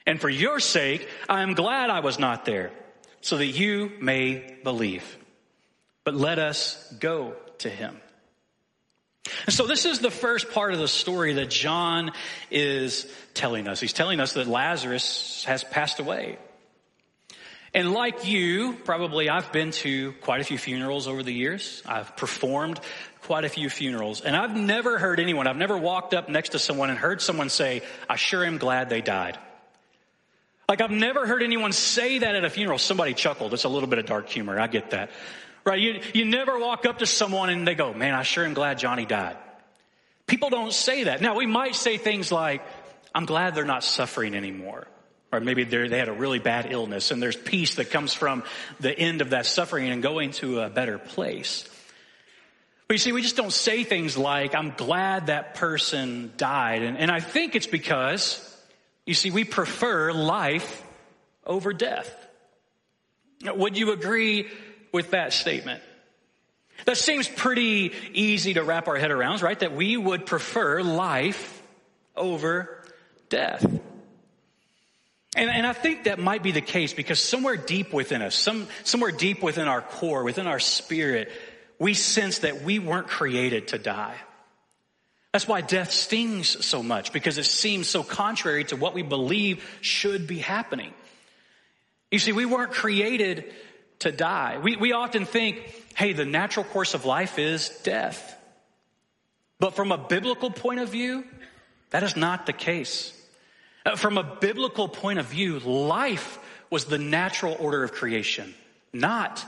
And 0.06 0.20
for 0.20 0.28
your 0.28 0.60
sake, 0.60 1.08
I 1.30 1.44
am 1.44 1.54
glad 1.54 1.90
I 1.90 2.02
was 2.02 2.20
not 2.20 2.44
there, 2.44 2.72
so 3.22 3.38
that 3.38 3.46
you 3.46 3.90
may 4.02 4.58
believe. 4.66 5.18
But 6.04 6.16
let 6.16 6.40
us 6.40 6.94
go 7.00 7.36
to 7.60 7.70
him. 7.70 7.96
And 9.46 9.56
so 9.56 9.66
this 9.66 9.86
is 9.86 10.00
the 10.00 10.12
first 10.12 10.52
part 10.52 10.74
of 10.74 10.80
the 10.80 10.90
story 10.90 11.34
that 11.36 11.50
John 11.50 12.12
is 12.52 13.10
telling 13.34 13.70
us. 13.70 13.80
He's 13.80 13.94
telling 13.94 14.20
us 14.20 14.34
that 14.34 14.48
Lazarus 14.48 15.46
has 15.48 15.64
passed 15.64 16.00
away. 16.00 16.38
And 17.74 17.92
like 17.92 18.26
you, 18.26 18.74
probably 18.86 19.30
I've 19.30 19.52
been 19.52 19.72
to 19.72 20.14
quite 20.22 20.42
a 20.42 20.44
few 20.44 20.58
funerals 20.58 21.08
over 21.08 21.22
the 21.22 21.34
years. 21.34 21.84
I've 21.86 22.16
performed 22.16 22.80
quite 23.22 23.44
a 23.44 23.50
few 23.50 23.70
funerals 23.70 24.22
and 24.22 24.36
I've 24.36 24.56
never 24.56 24.98
heard 24.98 25.20
anyone, 25.20 25.48
I've 25.48 25.58
never 25.58 25.78
walked 25.78 26.14
up 26.14 26.30
next 26.30 26.50
to 26.50 26.60
someone 26.60 26.90
and 26.90 26.98
heard 26.98 27.22
someone 27.22 27.50
say, 27.50 27.82
I 28.10 28.16
sure 28.16 28.46
am 28.46 28.58
glad 28.58 28.90
they 28.90 29.02
died. 29.02 29.38
Like 30.70 30.82
I've 30.82 30.92
never 30.92 31.28
heard 31.28 31.44
anyone 31.44 31.72
say 31.72 32.20
that 32.20 32.36
at 32.36 32.44
a 32.44 32.50
funeral. 32.50 32.78
Somebody 32.78 33.14
chuckled. 33.14 33.54
It's 33.54 33.64
a 33.64 33.70
little 33.70 33.90
bit 33.90 34.00
of 34.00 34.06
dark 34.06 34.30
humor. 34.30 34.60
I 34.60 34.68
get 34.68 34.92
that. 34.92 35.12
Right? 35.66 35.80
You, 35.80 36.02
you 36.14 36.26
never 36.26 36.58
walk 36.58 36.86
up 36.86 37.00
to 37.00 37.06
someone 37.06 37.50
and 37.50 37.68
they 37.68 37.76
go, 37.76 37.94
man, 37.94 38.14
I 38.16 38.24
sure 38.24 38.46
am 38.46 38.54
glad 38.54 38.80
Johnny 38.80 39.06
died. 39.06 39.38
People 40.26 40.50
don't 40.50 40.74
say 40.74 41.06
that. 41.06 41.22
Now 41.22 41.36
we 41.36 41.46
might 41.46 41.76
say 41.76 41.98
things 41.98 42.32
like, 42.32 42.62
I'm 43.14 43.26
glad 43.26 43.56
they're 43.56 43.66
not 43.66 43.84
suffering 43.84 44.36
anymore. 44.36 44.88
Or 45.32 45.42
maybe 45.42 45.64
they 45.66 45.98
had 45.98 46.08
a 46.08 46.14
really 46.14 46.40
bad 46.40 46.72
illness 46.72 47.12
and 47.12 47.22
there's 47.22 47.36
peace 47.36 47.76
that 47.76 47.92
comes 47.92 48.14
from 48.14 48.44
the 48.80 48.98
end 48.98 49.22
of 49.22 49.32
that 49.32 49.46
suffering 49.46 49.90
and 49.90 50.02
going 50.02 50.32
to 50.32 50.62
a 50.62 50.70
better 50.70 50.98
place. 50.98 51.68
But 52.88 52.94
you 52.94 53.00
see, 53.00 53.12
we 53.12 53.22
just 53.22 53.36
don't 53.36 53.52
say 53.52 53.84
things 53.84 54.18
like, 54.18 54.56
I'm 54.56 54.72
glad 54.72 55.28
that 55.28 55.56
person 55.56 56.32
died. 56.38 56.84
And, 56.84 56.98
and 56.98 57.12
I 57.12 57.20
think 57.20 57.56
it's 57.56 57.68
because, 57.68 58.42
you 59.06 59.14
see, 59.14 59.30
we 59.30 59.44
prefer 59.44 60.14
life 60.14 60.84
over 61.46 61.74
death. 61.74 62.10
Would 63.44 63.78
you 63.78 63.92
agree 63.92 64.48
with 64.94 65.12
that 65.12 65.34
statement? 65.34 65.84
That 66.86 66.96
seems 66.96 67.28
pretty 67.28 67.92
easy 68.14 68.54
to 68.54 68.64
wrap 68.64 68.88
our 68.88 68.96
head 68.96 69.12
around, 69.12 69.42
right? 69.42 69.60
That 69.60 69.76
we 69.76 69.98
would 69.98 70.26
prefer 70.26 70.82
life 70.82 71.62
over 72.16 72.86
death. 73.30 73.66
And, 75.38 75.52
and 75.52 75.68
I 75.68 75.74
think 75.74 76.06
that 76.06 76.18
might 76.18 76.42
be 76.42 76.52
the 76.52 76.62
case 76.62 76.94
because 76.94 77.20
somewhere 77.20 77.56
deep 77.56 77.94
within 77.94 78.24
us, 78.24 78.36
some, 78.36 78.68
somewhere 78.84 79.12
deep 79.12 79.44
within 79.44 79.68
our 79.68 79.82
core, 79.82 80.24
within 80.24 80.48
our 80.48 80.60
spirit, 80.60 81.32
we 81.78 81.94
sense 81.94 82.40
that 82.40 82.64
we 82.64 82.80
weren't 82.80 83.08
created 83.08 83.68
to 83.70 83.78
die. 83.78 84.16
That's 85.32 85.48
why 85.48 85.62
death 85.62 85.92
stings 85.92 86.66
so 86.66 86.82
much 86.82 87.14
because 87.14 87.38
it 87.38 87.46
seems 87.46 87.88
so 87.88 88.02
contrary 88.02 88.64
to 88.66 88.76
what 88.76 88.96
we 88.96 89.04
believe 89.04 89.64
should 89.82 90.26
be 90.26 90.40
happening. 90.40 90.92
You 92.10 92.18
see, 92.18 92.32
we 92.32 92.46
weren't 92.46 92.72
created 92.72 93.54
to 94.00 94.12
die. 94.12 94.58
We, 94.58 94.76
we 94.76 94.94
often 94.94 95.26
think, 95.26 95.60
hey, 95.96 96.14
the 96.14 96.26
natural 96.26 96.66
course 96.66 96.96
of 96.96 97.06
life 97.06 97.38
is 97.38 97.70
death. 97.84 98.36
But 99.60 99.76
from 99.76 99.92
a 99.92 99.98
biblical 100.00 100.50
point 100.50 100.80
of 100.80 100.90
view, 100.90 101.26
that 101.92 102.02
is 102.02 102.16
not 102.16 102.48
the 102.48 102.54
case. 102.54 103.14
Uh, 103.88 103.96
from 103.96 104.18
a 104.18 104.24
biblical 104.24 104.90
point 104.90 105.18
of 105.18 105.28
view, 105.28 105.60
life 105.60 106.40
was 106.70 106.86
the 106.86 106.98
natural 106.98 107.56
order 107.58 107.86
of 107.86 107.94
creation, 107.94 108.54
not 108.92 109.46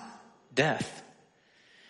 death. 0.55 1.03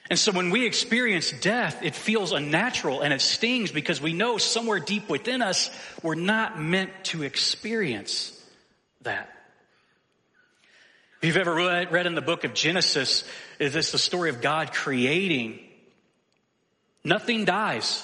And 0.10 0.18
so 0.18 0.32
when 0.32 0.50
we 0.50 0.66
experience 0.66 1.30
death, 1.30 1.84
it 1.84 1.94
feels 1.94 2.32
unnatural 2.32 3.02
and 3.02 3.14
it 3.14 3.22
stings 3.22 3.72
because 3.72 4.02
we 4.02 4.14
know 4.14 4.40
somewhere 4.40 4.80
deep 4.80 5.10
within 5.10 5.44
us, 5.44 5.70
we're 6.02 6.16
not 6.16 6.60
meant 6.60 6.90
to 7.04 7.22
experience 7.22 8.36
that. 9.04 9.30
If 11.22 11.28
you've 11.28 11.38
ever 11.38 11.54
read, 11.54 11.92
read 11.92 12.08
in 12.08 12.16
the 12.16 12.22
book 12.22 12.46
of 12.46 12.56
Genesis, 12.56 13.26
is 13.60 13.74
this 13.74 13.92
the 13.92 14.00
story 14.00 14.32
of 14.32 14.42
God 14.42 14.74
creating? 14.74 15.60
Nothing 17.04 17.46
dies 17.46 18.04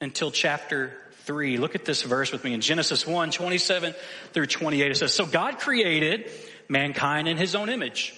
until 0.00 0.32
chapter 0.32 0.92
3. 1.26 1.58
Look 1.58 1.74
at 1.74 1.84
this 1.84 2.02
verse 2.02 2.32
with 2.32 2.44
me 2.44 2.54
in 2.54 2.60
Genesis 2.60 3.06
1, 3.06 3.30
27 3.30 3.94
through 4.32 4.46
28. 4.46 4.90
It 4.90 4.96
says, 4.96 5.12
So 5.12 5.26
God 5.26 5.58
created 5.58 6.30
mankind 6.68 7.28
in 7.28 7.36
his 7.36 7.54
own 7.54 7.68
image. 7.68 8.14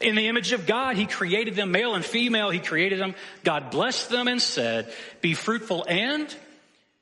In 0.00 0.16
the 0.16 0.26
image 0.26 0.52
of 0.52 0.66
God, 0.66 0.96
He 0.96 1.06
created 1.06 1.54
them, 1.54 1.70
male 1.70 1.94
and 1.94 2.04
female, 2.04 2.50
He 2.50 2.58
created 2.58 2.98
them. 2.98 3.14
God 3.44 3.70
blessed 3.70 4.10
them 4.10 4.26
and 4.26 4.42
said, 4.42 4.92
Be 5.20 5.34
fruitful 5.34 5.86
and 5.88 6.34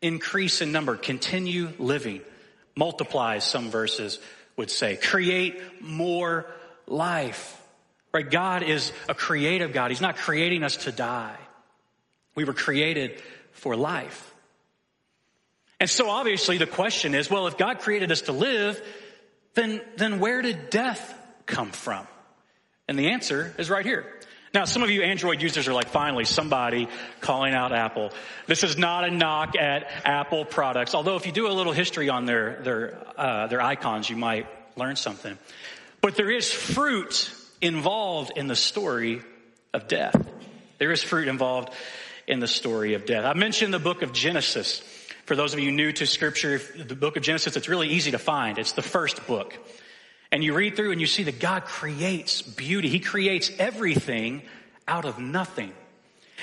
increase 0.02 0.60
in 0.60 0.70
number, 0.70 0.96
continue 0.96 1.70
living, 1.78 2.20
multiply, 2.76 3.38
some 3.38 3.70
verses 3.70 4.18
would 4.56 4.70
say, 4.70 4.96
create 4.96 5.60
more 5.80 6.46
life. 6.86 7.56
Right? 8.12 8.28
God 8.28 8.62
is 8.62 8.92
a 9.08 9.14
creative 9.14 9.72
God. 9.72 9.90
He's 9.90 10.00
not 10.00 10.16
creating 10.16 10.64
us 10.64 10.76
to 10.78 10.92
die. 10.92 11.36
We 12.34 12.44
were 12.44 12.54
created 12.54 13.22
for 13.52 13.76
life. 13.76 14.29
And 15.80 15.88
so 15.88 16.10
obviously 16.10 16.58
the 16.58 16.66
question 16.66 17.14
is, 17.14 17.30
well, 17.30 17.46
if 17.46 17.56
God 17.56 17.78
created 17.80 18.12
us 18.12 18.22
to 18.22 18.32
live, 18.32 18.80
then, 19.54 19.80
then 19.96 20.20
where 20.20 20.42
did 20.42 20.70
death 20.70 21.14
come 21.46 21.70
from? 21.70 22.06
And 22.86 22.98
the 22.98 23.08
answer 23.08 23.54
is 23.58 23.70
right 23.70 23.84
here. 23.84 24.04
Now, 24.52 24.64
some 24.64 24.82
of 24.82 24.90
you 24.90 25.02
Android 25.02 25.40
users 25.40 25.68
are 25.68 25.72
like, 25.72 25.88
finally, 25.88 26.24
somebody 26.24 26.88
calling 27.20 27.54
out 27.54 27.72
Apple. 27.72 28.10
This 28.46 28.64
is 28.64 28.76
not 28.76 29.04
a 29.04 29.10
knock 29.10 29.56
at 29.56 29.88
Apple 30.04 30.44
products. 30.44 30.92
Although, 30.94 31.14
if 31.14 31.24
you 31.24 31.30
do 31.30 31.46
a 31.46 31.54
little 31.54 31.72
history 31.72 32.08
on 32.08 32.26
their 32.26 32.60
their 32.62 32.98
uh, 33.16 33.46
their 33.46 33.62
icons, 33.62 34.10
you 34.10 34.16
might 34.16 34.48
learn 34.76 34.96
something. 34.96 35.38
But 36.00 36.16
there 36.16 36.30
is 36.30 36.50
fruit 36.50 37.32
involved 37.60 38.32
in 38.34 38.48
the 38.48 38.56
story 38.56 39.22
of 39.72 39.86
death. 39.86 40.16
There 40.78 40.90
is 40.90 41.00
fruit 41.00 41.28
involved 41.28 41.72
in 42.26 42.40
the 42.40 42.48
story 42.48 42.94
of 42.94 43.06
death. 43.06 43.24
I 43.24 43.34
mentioned 43.34 43.72
the 43.72 43.78
book 43.78 44.02
of 44.02 44.12
Genesis. 44.12 44.82
For 45.24 45.36
those 45.36 45.54
of 45.54 45.60
you 45.60 45.70
new 45.70 45.92
to 45.92 46.06
Scripture, 46.06 46.60
the 46.76 46.94
book 46.94 47.16
of 47.16 47.22
Genesis, 47.22 47.56
it's 47.56 47.68
really 47.68 47.88
easy 47.88 48.10
to 48.12 48.18
find. 48.18 48.58
It's 48.58 48.72
the 48.72 48.82
first 48.82 49.26
book. 49.26 49.56
And 50.32 50.44
you 50.44 50.54
read 50.54 50.76
through 50.76 50.92
and 50.92 51.00
you 51.00 51.06
see 51.06 51.24
that 51.24 51.40
God 51.40 51.64
creates 51.64 52.42
beauty. 52.42 52.88
He 52.88 53.00
creates 53.00 53.50
everything 53.58 54.42
out 54.86 55.04
of 55.04 55.18
nothing. 55.18 55.72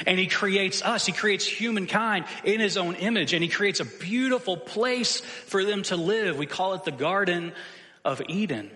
And 0.06 0.20
he 0.20 0.28
creates 0.28 0.84
us. 0.84 1.06
He 1.06 1.12
creates 1.12 1.46
humankind 1.46 2.26
in 2.44 2.60
his 2.60 2.78
own 2.78 2.96
image 2.96 3.34
and 3.34 3.42
he 3.42 3.50
creates 3.50 3.80
a 3.80 3.86
beautiful 3.86 4.58
place 4.58 5.22
for 5.22 5.64
them 5.64 5.84
to 5.84 5.96
live. 5.96 6.38
We 6.38 6.46
call 6.46 6.74
it 6.74 6.84
the 6.84 6.92
Garden 6.92 7.54
of 8.06 8.22
Eden. 8.28 8.70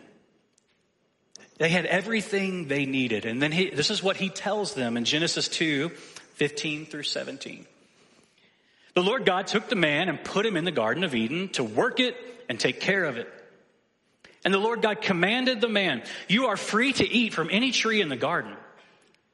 They 1.58 1.70
had 1.70 1.86
everything 1.86 2.67
they 2.67 2.86
needed. 2.86 3.25
And 3.25 3.39
then 3.39 3.51
he, 3.51 3.70
this 3.70 3.91
is 3.91 4.01
what 4.01 4.17
he 4.17 4.29
tells 4.29 4.74
them 4.74 4.98
in 4.98 5.05
Genesis 5.05 5.48
2, 5.48 5.89
15 5.89 6.86
through 6.88 7.03
17. 7.03 7.67
The 8.93 9.03
Lord 9.03 9.25
God 9.25 9.48
took 9.48 9.69
the 9.69 9.75
man 9.75 10.10
and 10.10 10.24
put 10.24 10.45
him 10.45 10.57
in 10.57 10.65
the 10.65 10.71
Garden 10.71 11.03
of 11.03 11.15
Eden 11.15 11.50
to 11.50 11.63
work 11.63 12.00
it 12.00 12.17
and 12.50 12.60
take 12.60 12.81
care 12.81 13.05
of 13.05 13.17
it. 13.17 13.31
And 14.43 14.53
the 14.53 14.60
Lord 14.60 14.81
God 14.81 15.01
commanded 15.01 15.62
the 15.62 15.69
man, 15.69 16.03
you 16.27 16.48
are 16.48 16.57
free 16.57 16.93
to 16.93 17.07
eat 17.07 17.33
from 17.33 17.50
any 17.51 17.71
tree 17.71 18.01
in 18.01 18.10
the 18.10 18.15
garden, 18.15 18.55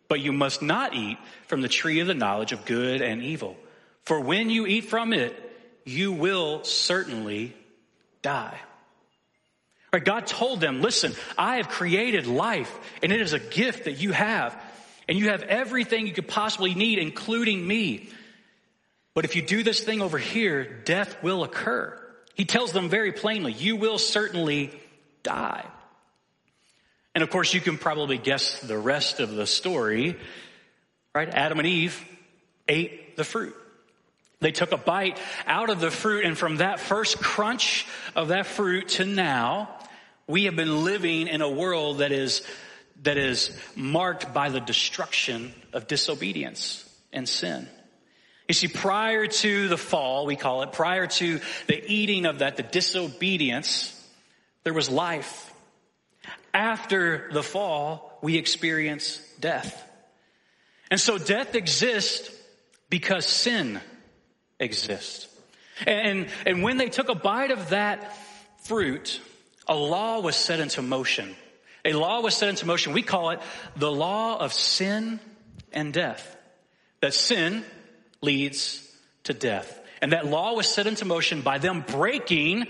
but 0.09 0.19
you 0.19 0.31
must 0.31 0.61
not 0.61 0.93
eat 0.93 1.17
from 1.47 1.61
the 1.61 1.69
tree 1.69 2.01
of 2.01 2.07
the 2.07 2.13
knowledge 2.13 2.51
of 2.51 2.65
good 2.65 3.01
and 3.01 3.23
evil. 3.23 3.57
For 4.03 4.19
when 4.19 4.49
you 4.49 4.67
eat 4.67 4.85
from 4.85 5.13
it, 5.13 5.35
you 5.85 6.11
will 6.11 6.63
certainly 6.63 7.55
die. 8.21 8.57
Right, 9.93 10.03
God 10.03 10.27
told 10.27 10.59
them, 10.59 10.81
listen, 10.81 11.13
I 11.37 11.57
have 11.57 11.69
created 11.69 12.27
life 12.27 12.77
and 13.01 13.11
it 13.11 13.21
is 13.21 13.33
a 13.33 13.39
gift 13.39 13.85
that 13.85 13.93
you 13.93 14.11
have. 14.11 14.61
And 15.07 15.17
you 15.17 15.29
have 15.29 15.43
everything 15.43 16.05
you 16.05 16.11
could 16.11 16.27
possibly 16.27 16.75
need, 16.75 16.99
including 16.99 17.65
me. 17.65 18.09
But 19.17 19.25
if 19.25 19.35
you 19.35 19.41
do 19.41 19.63
this 19.63 19.79
thing 19.79 20.03
over 20.03 20.19
here, 20.19 20.63
death 20.63 21.23
will 21.23 21.43
occur. 21.43 21.99
He 22.35 22.45
tells 22.45 22.71
them 22.71 22.87
very 22.87 23.11
plainly, 23.11 23.51
you 23.51 23.75
will 23.75 23.97
certainly 23.97 24.79
die. 25.23 25.65
And 27.15 27.23
of 27.23 27.31
course, 27.31 27.51
you 27.51 27.59
can 27.59 27.79
probably 27.79 28.19
guess 28.19 28.59
the 28.59 28.77
rest 28.77 29.19
of 29.19 29.31
the 29.31 29.47
story, 29.47 30.19
right? 31.15 31.27
Adam 31.29 31.57
and 31.57 31.67
Eve 31.67 31.99
ate 32.67 33.17
the 33.17 33.23
fruit. 33.23 33.55
They 34.39 34.51
took 34.51 34.71
a 34.71 34.77
bite 34.77 35.19
out 35.47 35.71
of 35.71 35.79
the 35.79 35.89
fruit, 35.89 36.23
and 36.23 36.37
from 36.37 36.57
that 36.57 36.79
first 36.79 37.17
crunch 37.17 37.87
of 38.15 38.27
that 38.27 38.45
fruit 38.45 38.89
to 38.89 39.05
now, 39.05 39.79
we 40.27 40.43
have 40.43 40.55
been 40.55 40.83
living 40.83 41.27
in 41.27 41.41
a 41.41 41.49
world 41.49 41.97
that 41.97 42.11
is, 42.11 42.43
that 43.01 43.17
is 43.17 43.49
marked 43.75 44.31
by 44.31 44.49
the 44.49 44.59
destruction 44.59 45.55
of 45.73 45.87
disobedience 45.87 46.87
and 47.11 47.27
sin. 47.27 47.67
You 48.47 48.53
see, 48.53 48.67
prior 48.67 49.27
to 49.27 49.67
the 49.67 49.77
fall, 49.77 50.25
we 50.25 50.35
call 50.35 50.63
it, 50.63 50.71
prior 50.71 51.07
to 51.07 51.39
the 51.67 51.91
eating 51.91 52.25
of 52.25 52.39
that, 52.39 52.55
the 52.55 52.63
disobedience, 52.63 53.93
there 54.63 54.73
was 54.73 54.89
life. 54.89 55.53
After 56.53 57.29
the 57.31 57.43
fall, 57.43 58.17
we 58.21 58.37
experience 58.37 59.21
death. 59.39 59.83
And 60.89 60.99
so 60.99 61.17
death 61.17 61.55
exists 61.55 62.31
because 62.89 63.25
sin 63.25 63.81
exists. 64.59 65.27
And, 65.85 66.27
and 66.45 66.63
when 66.63 66.77
they 66.77 66.89
took 66.89 67.09
a 67.09 67.15
bite 67.15 67.51
of 67.51 67.69
that 67.69 68.17
fruit, 68.63 69.19
a 69.67 69.75
law 69.75 70.21
was 70.21 70.35
set 70.35 70.59
into 70.59 70.81
motion. 70.81 71.35
A 71.83 71.93
law 71.93 72.21
was 72.21 72.35
set 72.35 72.49
into 72.49 72.65
motion. 72.65 72.93
We 72.93 73.01
call 73.01 73.31
it 73.31 73.41
the 73.75 73.91
law 73.91 74.37
of 74.37 74.53
sin 74.53 75.19
and 75.71 75.93
death. 75.93 76.35
That 77.01 77.13
sin 77.13 77.63
leads 78.21 78.83
to 79.23 79.33
death. 79.33 79.79
And 80.01 80.11
that 80.11 80.25
law 80.25 80.53
was 80.53 80.67
set 80.67 80.87
into 80.87 81.05
motion 81.05 81.41
by 81.41 81.57
them 81.57 81.83
breaking 81.87 82.67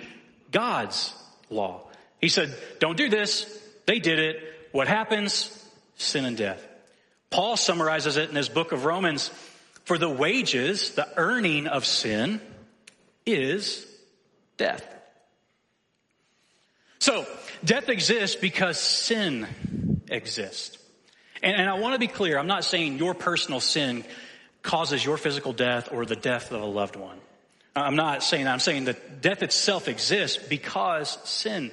God's 0.51 1.13
law. 1.49 1.81
He 2.19 2.29
said, 2.29 2.55
don't 2.79 2.97
do 2.97 3.09
this. 3.09 3.45
They 3.85 3.99
did 3.99 4.19
it. 4.19 4.37
What 4.71 4.87
happens? 4.87 5.53
Sin 5.95 6.25
and 6.25 6.37
death. 6.37 6.65
Paul 7.29 7.57
summarizes 7.57 8.17
it 8.17 8.29
in 8.29 8.35
his 8.35 8.49
book 8.49 8.71
of 8.71 8.85
Romans. 8.85 9.29
For 9.85 9.97
the 9.97 10.09
wages, 10.09 10.91
the 10.91 11.07
earning 11.17 11.67
of 11.67 11.85
sin 11.85 12.41
is 13.25 13.85
death. 14.57 14.85
So, 16.99 17.25
death 17.63 17.89
exists 17.89 18.35
because 18.35 18.79
sin 18.79 19.47
exists. 20.09 20.77
And, 21.41 21.55
and 21.55 21.69
I 21.69 21.75
want 21.75 21.93
to 21.93 21.99
be 21.99 22.07
clear, 22.07 22.37
I'm 22.37 22.47
not 22.47 22.65
saying 22.65 22.97
your 22.97 23.13
personal 23.13 23.59
sin 23.59 24.03
causes 24.67 25.03
your 25.03 25.17
physical 25.17 25.53
death 25.53 25.89
or 25.91 26.05
the 26.05 26.15
death 26.15 26.51
of 26.51 26.61
a 26.61 26.65
loved 26.65 26.97
one. 26.97 27.17
I'm 27.75 27.95
not 27.95 28.21
saying 28.21 28.45
that. 28.45 28.51
I'm 28.51 28.59
saying 28.59 28.85
that 28.85 29.21
death 29.21 29.41
itself 29.41 29.87
exists 29.87 30.37
because 30.37 31.17
sin 31.23 31.71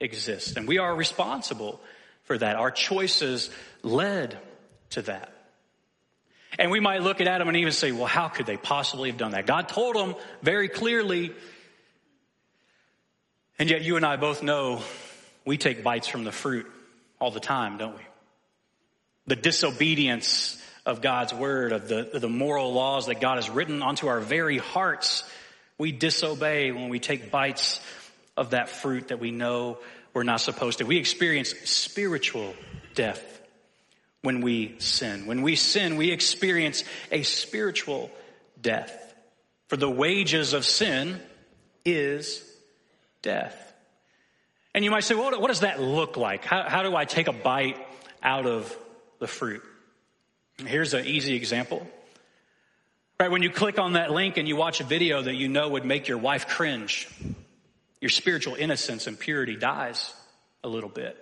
exists. 0.00 0.56
And 0.56 0.68
we 0.68 0.78
are 0.78 0.94
responsible 0.94 1.80
for 2.24 2.38
that. 2.38 2.56
Our 2.56 2.70
choices 2.70 3.50
led 3.82 4.38
to 4.90 5.02
that. 5.02 5.32
And 6.58 6.70
we 6.70 6.78
might 6.78 7.02
look 7.02 7.20
at 7.20 7.26
Adam 7.26 7.48
and 7.48 7.56
Eve 7.56 7.66
and 7.66 7.74
say, 7.74 7.90
well, 7.90 8.06
how 8.06 8.28
could 8.28 8.46
they 8.46 8.56
possibly 8.56 9.10
have 9.10 9.18
done 9.18 9.32
that? 9.32 9.46
God 9.46 9.68
told 9.68 9.96
them 9.96 10.14
very 10.40 10.68
clearly. 10.68 11.32
And 13.58 13.68
yet 13.68 13.82
you 13.82 13.96
and 13.96 14.06
I 14.06 14.16
both 14.16 14.42
know 14.42 14.82
we 15.44 15.58
take 15.58 15.82
bites 15.82 16.06
from 16.06 16.22
the 16.24 16.32
fruit 16.32 16.66
all 17.20 17.32
the 17.32 17.40
time, 17.40 17.76
don't 17.76 17.96
we? 17.96 18.04
The 19.26 19.36
disobedience 19.36 20.62
of 20.86 21.02
God's 21.02 21.34
word, 21.34 21.72
of 21.72 21.88
the, 21.88 22.08
the 22.14 22.28
moral 22.28 22.72
laws 22.72 23.06
that 23.06 23.20
God 23.20 23.36
has 23.36 23.50
written 23.50 23.82
onto 23.82 24.06
our 24.06 24.20
very 24.20 24.58
hearts, 24.58 25.28
we 25.76 25.92
disobey 25.92 26.70
when 26.70 26.88
we 26.88 27.00
take 27.00 27.30
bites 27.30 27.80
of 28.36 28.50
that 28.50 28.68
fruit 28.68 29.08
that 29.08 29.18
we 29.18 29.32
know 29.32 29.78
we're 30.14 30.22
not 30.22 30.40
supposed 30.40 30.78
to. 30.78 30.84
We 30.84 30.96
experience 30.96 31.50
spiritual 31.64 32.54
death 32.94 33.22
when 34.22 34.40
we 34.40 34.76
sin. 34.78 35.26
When 35.26 35.42
we 35.42 35.56
sin, 35.56 35.96
we 35.96 36.12
experience 36.12 36.84
a 37.10 37.22
spiritual 37.24 38.10
death. 38.60 39.14
For 39.68 39.76
the 39.76 39.90
wages 39.90 40.52
of 40.52 40.64
sin 40.64 41.20
is 41.84 42.42
death. 43.22 43.62
And 44.72 44.84
you 44.84 44.90
might 44.90 45.04
say, 45.04 45.16
well, 45.16 45.40
what 45.40 45.48
does 45.48 45.60
that 45.60 45.80
look 45.80 46.16
like? 46.16 46.44
How, 46.44 46.68
how 46.68 46.82
do 46.82 46.94
I 46.94 47.04
take 47.04 47.26
a 47.26 47.32
bite 47.32 47.78
out 48.22 48.46
of 48.46 48.76
the 49.18 49.26
fruit? 49.26 49.62
Here's 50.64 50.94
an 50.94 51.04
easy 51.04 51.34
example. 51.34 51.86
Right, 53.18 53.30
when 53.30 53.42
you 53.42 53.50
click 53.50 53.78
on 53.78 53.94
that 53.94 54.10
link 54.10 54.36
and 54.36 54.46
you 54.46 54.56
watch 54.56 54.80
a 54.80 54.84
video 54.84 55.22
that 55.22 55.34
you 55.34 55.48
know 55.48 55.70
would 55.70 55.84
make 55.84 56.06
your 56.06 56.18
wife 56.18 56.48
cringe, 56.48 57.08
your 58.00 58.10
spiritual 58.10 58.54
innocence 58.54 59.06
and 59.06 59.18
purity 59.18 59.56
dies 59.56 60.14
a 60.62 60.68
little 60.68 60.90
bit. 60.90 61.16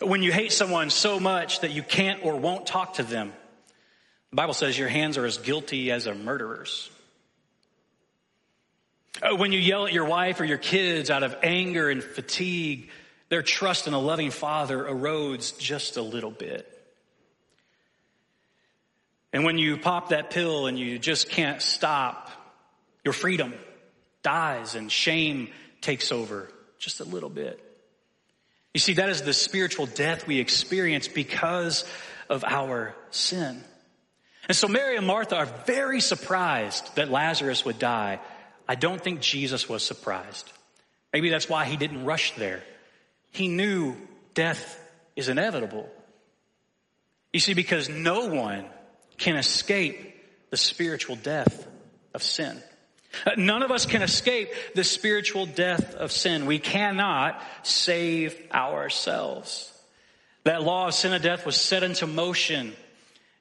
When 0.00 0.22
you 0.22 0.30
hate 0.30 0.52
someone 0.52 0.90
so 0.90 1.18
much 1.18 1.60
that 1.60 1.70
you 1.70 1.82
can't 1.82 2.24
or 2.24 2.36
won't 2.36 2.66
talk 2.66 2.94
to 2.94 3.02
them, 3.02 3.32
the 4.30 4.36
Bible 4.36 4.52
says 4.52 4.78
your 4.78 4.88
hands 4.88 5.16
are 5.16 5.24
as 5.24 5.38
guilty 5.38 5.90
as 5.90 6.06
a 6.06 6.14
murderer's. 6.14 6.90
Uh, 9.22 9.34
when 9.36 9.52
you 9.52 9.58
yell 9.58 9.86
at 9.86 9.92
your 9.92 10.04
wife 10.04 10.38
or 10.40 10.44
your 10.44 10.58
kids 10.58 11.08
out 11.10 11.22
of 11.22 11.34
anger 11.42 11.88
and 11.88 12.04
fatigue, 12.04 12.90
their 13.30 13.42
trust 13.42 13.86
in 13.86 13.94
a 13.94 13.98
loving 13.98 14.30
father 14.30 14.84
erodes 14.84 15.58
just 15.58 15.96
a 15.96 16.02
little 16.02 16.30
bit. 16.30 16.77
And 19.32 19.44
when 19.44 19.58
you 19.58 19.76
pop 19.76 20.10
that 20.10 20.30
pill 20.30 20.66
and 20.66 20.78
you 20.78 20.98
just 20.98 21.28
can't 21.28 21.60
stop, 21.60 22.30
your 23.04 23.12
freedom 23.12 23.54
dies 24.22 24.74
and 24.74 24.90
shame 24.90 25.48
takes 25.80 26.12
over 26.12 26.50
just 26.78 27.00
a 27.00 27.04
little 27.04 27.28
bit. 27.28 27.62
You 28.74 28.80
see, 28.80 28.94
that 28.94 29.08
is 29.08 29.22
the 29.22 29.32
spiritual 29.32 29.86
death 29.86 30.26
we 30.26 30.38
experience 30.38 31.08
because 31.08 31.84
of 32.28 32.44
our 32.44 32.94
sin. 33.10 33.62
And 34.46 34.56
so 34.56 34.68
Mary 34.68 34.96
and 34.96 35.06
Martha 35.06 35.36
are 35.36 35.46
very 35.66 36.00
surprised 36.00 36.94
that 36.96 37.10
Lazarus 37.10 37.64
would 37.64 37.78
die. 37.78 38.20
I 38.66 38.74
don't 38.74 39.02
think 39.02 39.20
Jesus 39.20 39.68
was 39.68 39.82
surprised. 39.82 40.50
Maybe 41.12 41.30
that's 41.30 41.48
why 41.48 41.64
he 41.64 41.76
didn't 41.76 42.04
rush 42.04 42.34
there. 42.36 42.62
He 43.30 43.48
knew 43.48 43.96
death 44.34 44.80
is 45.16 45.28
inevitable. 45.28 45.88
You 47.32 47.40
see, 47.40 47.54
because 47.54 47.88
no 47.88 48.26
one 48.26 48.66
can 49.18 49.36
escape 49.36 50.14
the 50.50 50.56
spiritual 50.56 51.16
death 51.16 51.66
of 52.14 52.22
sin. 52.22 52.62
Uh, 53.26 53.32
none 53.36 53.62
of 53.62 53.70
us 53.70 53.86
can 53.86 54.02
escape 54.02 54.48
the 54.74 54.84
spiritual 54.84 55.46
death 55.46 55.94
of 55.94 56.12
sin. 56.12 56.46
We 56.46 56.58
cannot 56.58 57.42
save 57.62 58.36
ourselves. 58.52 59.72
That 60.44 60.62
law 60.62 60.88
of 60.88 60.94
sin 60.94 61.12
and 61.12 61.22
death 61.22 61.44
was 61.44 61.56
set 61.56 61.82
into 61.82 62.06
motion 62.06 62.74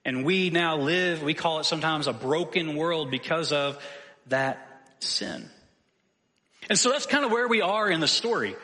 and 0.08 0.24
we 0.24 0.50
now 0.50 0.78
live, 0.78 1.22
we 1.22 1.34
call 1.34 1.60
it 1.60 1.66
sometimes 1.66 2.08
a 2.08 2.14
broken 2.14 2.78
world 2.78 3.12
because 3.12 3.52
of 3.52 3.78
that 4.28 4.66
sin. 5.00 5.50
And 6.70 6.80
so 6.80 6.92
that's 6.92 7.06
kind 7.06 7.26
of 7.26 7.32
where 7.32 7.48
we 7.50 7.62
are 7.62 7.90
in 7.90 8.00
the 8.00 8.08
story, 8.08 8.56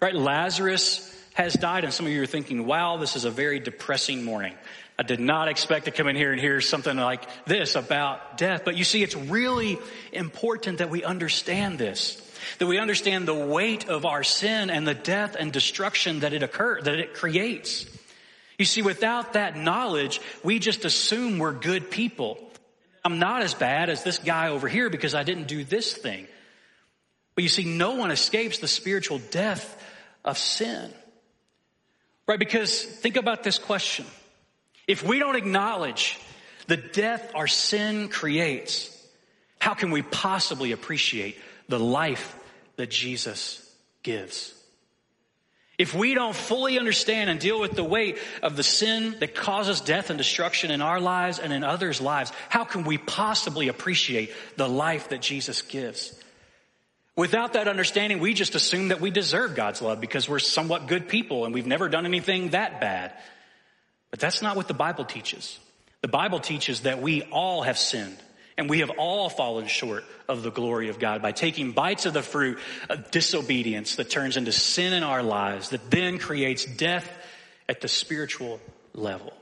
right? 0.00 0.14
Lazarus 0.14 1.08
has 1.34 1.54
died 1.54 1.82
and 1.82 1.92
some 1.92 2.06
of 2.06 2.12
you 2.12 2.22
are 2.22 2.26
thinking, 2.26 2.66
wow, 2.66 2.98
this 2.98 3.16
is 3.16 3.24
a 3.24 3.32
very 3.32 3.58
depressing 3.58 4.22
morning. 4.22 4.54
I 5.02 5.04
did 5.04 5.18
not 5.18 5.48
expect 5.48 5.86
to 5.86 5.90
come 5.90 6.06
in 6.06 6.14
here 6.14 6.30
and 6.30 6.40
hear 6.40 6.60
something 6.60 6.96
like 6.96 7.24
this 7.44 7.74
about 7.74 8.38
death. 8.38 8.62
But 8.64 8.76
you 8.76 8.84
see, 8.84 9.02
it's 9.02 9.16
really 9.16 9.76
important 10.12 10.78
that 10.78 10.90
we 10.90 11.02
understand 11.02 11.76
this. 11.76 12.22
That 12.60 12.68
we 12.68 12.78
understand 12.78 13.26
the 13.26 13.34
weight 13.34 13.88
of 13.88 14.06
our 14.06 14.22
sin 14.22 14.70
and 14.70 14.86
the 14.86 14.94
death 14.94 15.34
and 15.36 15.52
destruction 15.52 16.20
that 16.20 16.32
it 16.32 16.44
occur, 16.44 16.80
that 16.82 17.00
it 17.00 17.14
creates. 17.14 17.84
You 18.60 18.64
see, 18.64 18.80
without 18.80 19.32
that 19.32 19.56
knowledge, 19.56 20.20
we 20.44 20.60
just 20.60 20.84
assume 20.84 21.40
we're 21.40 21.50
good 21.50 21.90
people. 21.90 22.38
I'm 23.04 23.18
not 23.18 23.42
as 23.42 23.54
bad 23.54 23.90
as 23.90 24.04
this 24.04 24.18
guy 24.18 24.50
over 24.50 24.68
here 24.68 24.88
because 24.88 25.16
I 25.16 25.24
didn't 25.24 25.48
do 25.48 25.64
this 25.64 25.92
thing. 25.92 26.28
But 27.34 27.42
you 27.42 27.48
see, 27.48 27.64
no 27.64 27.96
one 27.96 28.12
escapes 28.12 28.60
the 28.60 28.68
spiritual 28.68 29.18
death 29.32 29.84
of 30.24 30.38
sin. 30.38 30.94
Right? 32.28 32.38
Because 32.38 32.84
think 32.84 33.16
about 33.16 33.42
this 33.42 33.58
question. 33.58 34.06
If 34.86 35.02
we 35.02 35.18
don't 35.18 35.36
acknowledge 35.36 36.18
the 36.66 36.76
death 36.76 37.32
our 37.34 37.46
sin 37.46 38.08
creates, 38.08 38.88
how 39.58 39.74
can 39.74 39.90
we 39.90 40.02
possibly 40.02 40.72
appreciate 40.72 41.38
the 41.68 41.78
life 41.78 42.36
that 42.76 42.90
Jesus 42.90 43.68
gives? 44.02 44.54
If 45.78 45.94
we 45.94 46.14
don't 46.14 46.36
fully 46.36 46.78
understand 46.78 47.30
and 47.30 47.40
deal 47.40 47.60
with 47.60 47.72
the 47.72 47.84
weight 47.84 48.18
of 48.42 48.56
the 48.56 48.62
sin 48.62 49.16
that 49.20 49.34
causes 49.34 49.80
death 49.80 50.10
and 50.10 50.18
destruction 50.18 50.70
in 50.70 50.82
our 50.82 51.00
lives 51.00 51.38
and 51.38 51.52
in 51.52 51.64
others' 51.64 52.00
lives, 52.00 52.30
how 52.48 52.64
can 52.64 52.84
we 52.84 52.98
possibly 52.98 53.68
appreciate 53.68 54.32
the 54.56 54.68
life 54.68 55.08
that 55.08 55.22
Jesus 55.22 55.62
gives? 55.62 56.12
Without 57.16 57.54
that 57.54 57.68
understanding, 57.68 58.20
we 58.20 58.32
just 58.32 58.54
assume 58.54 58.88
that 58.88 59.00
we 59.00 59.10
deserve 59.10 59.54
God's 59.54 59.82
love 59.82 60.00
because 60.00 60.28
we're 60.28 60.38
somewhat 60.38 60.86
good 60.86 61.08
people 61.08 61.44
and 61.44 61.52
we've 61.52 61.66
never 61.66 61.88
done 61.88 62.06
anything 62.06 62.50
that 62.50 62.80
bad. 62.80 63.12
But 64.12 64.20
that's 64.20 64.42
not 64.42 64.54
what 64.54 64.68
the 64.68 64.74
Bible 64.74 65.04
teaches. 65.04 65.58
The 66.02 66.08
Bible 66.08 66.38
teaches 66.38 66.82
that 66.82 67.02
we 67.02 67.22
all 67.22 67.62
have 67.62 67.78
sinned 67.78 68.18
and 68.58 68.68
we 68.68 68.80
have 68.80 68.90
all 68.90 69.30
fallen 69.30 69.66
short 69.66 70.04
of 70.28 70.42
the 70.42 70.50
glory 70.50 70.90
of 70.90 70.98
God 70.98 71.22
by 71.22 71.32
taking 71.32 71.72
bites 71.72 72.04
of 72.04 72.12
the 72.12 72.22
fruit 72.22 72.58
of 72.90 73.10
disobedience 73.10 73.96
that 73.96 74.10
turns 74.10 74.36
into 74.36 74.52
sin 74.52 74.92
in 74.92 75.02
our 75.02 75.22
lives 75.22 75.70
that 75.70 75.90
then 75.90 76.18
creates 76.18 76.66
death 76.66 77.10
at 77.68 77.80
the 77.80 77.88
spiritual 77.88 78.60
level. 78.92 79.32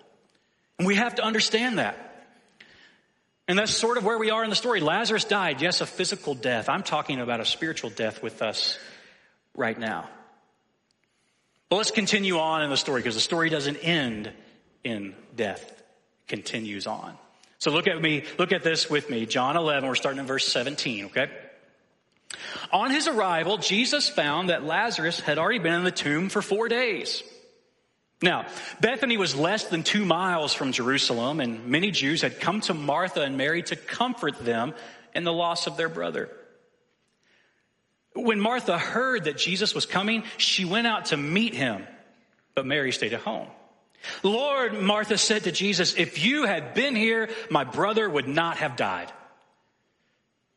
And 0.79 0.87
we 0.87 0.95
have 0.95 1.17
to 1.17 1.25
understand 1.25 1.79
that. 1.79 2.07
And 3.49 3.59
that's 3.59 3.73
sort 3.73 3.99
of 3.99 4.05
where 4.05 4.19
we 4.19 4.31
are 4.31 4.45
in 4.45 4.51
the 4.51 4.57
story. 4.57 4.81
Lazarus 4.81 5.25
died, 5.25 5.61
yes, 5.61 5.81
a 5.81 5.87
physical 5.87 6.37
death. 6.37 6.69
I'm 6.69 6.85
talking 6.85 7.21
about 7.21 7.41
a 7.41 7.45
spiritual 7.45 7.91
death 7.91 8.23
with 8.23 8.43
us 8.43 8.79
right 9.57 9.77
now. 9.77 10.09
But 11.69 11.77
let's 11.77 11.91
continue 11.91 12.39
on 12.39 12.63
in 12.63 12.71
the 12.71 12.77
story 12.77 13.01
because 13.01 13.17
the 13.17 13.21
story 13.21 13.51
doesn't 13.51 13.77
end 13.77 14.31
in 14.85 15.15
death 15.37 15.83
continues 16.29 16.87
on. 16.87 17.17
So 17.59 17.71
look 17.71 17.87
at 17.87 18.01
me, 18.01 18.25
look 18.39 18.53
at 18.53 18.63
this 18.63 18.89
with 18.89 19.11
me. 19.11 19.27
John 19.27 19.57
11, 19.57 19.89
we're 19.89 19.95
starting 19.95 20.21
in 20.21 20.27
verse 20.27 20.47
17, 20.49 21.07
okay? 21.07 21.31
On 22.73 22.91
his 22.91 23.07
arrival, 23.07 23.59
Jesus 23.59 24.09
found 24.09 24.49
that 24.49 24.65
Lazarus 24.65 25.21
had 25.21 25.39
already 25.39 25.59
been 25.59 25.75
in 25.75 25.85
the 25.85 25.91
tomb 25.91 26.29
for 26.29 26.41
four 26.41 26.69
days. 26.69 27.23
Now, 28.23 28.47
Bethany 28.81 29.17
was 29.17 29.35
less 29.35 29.65
than 29.65 29.83
two 29.83 30.05
miles 30.05 30.53
from 30.53 30.73
Jerusalem, 30.73 31.41
and 31.41 31.67
many 31.67 31.91
Jews 31.91 32.23
had 32.23 32.39
come 32.39 32.61
to 32.63 32.75
Martha 32.75 33.23
and 33.23 33.37
Mary 33.37 33.63
to 33.65 33.77
comfort 33.77 34.39
them 34.45 34.75
in 35.15 35.25
the 35.25 35.33
loss 35.33 35.67
of 35.67 35.77
their 35.77 35.89
brother. 35.89 36.31
When 38.15 38.41
Martha 38.41 38.77
heard 38.77 39.25
that 39.25 39.37
Jesus 39.37 39.75
was 39.75 39.87
coming, 39.87 40.25
she 40.37 40.65
went 40.65 40.87
out 40.87 41.07
to 41.07 41.17
meet 41.17 41.55
him, 41.55 41.87
but 42.55 42.67
Mary 42.67 42.93
stayed 42.93 43.13
at 43.13 43.21
home. 43.21 43.49
Lord, 44.23 44.75
Martha 44.81 45.19
said 45.19 45.45
to 45.45 45.53
Jesus, 45.53 45.95
if 45.95 46.25
you 46.25 46.47
had 46.47 46.75
been 46.75 46.97
here, 46.97 47.29
my 47.51 47.65
brother 47.65 48.09
would 48.09 48.29
not 48.29 48.59
have 48.59 48.77
died. 48.77 49.13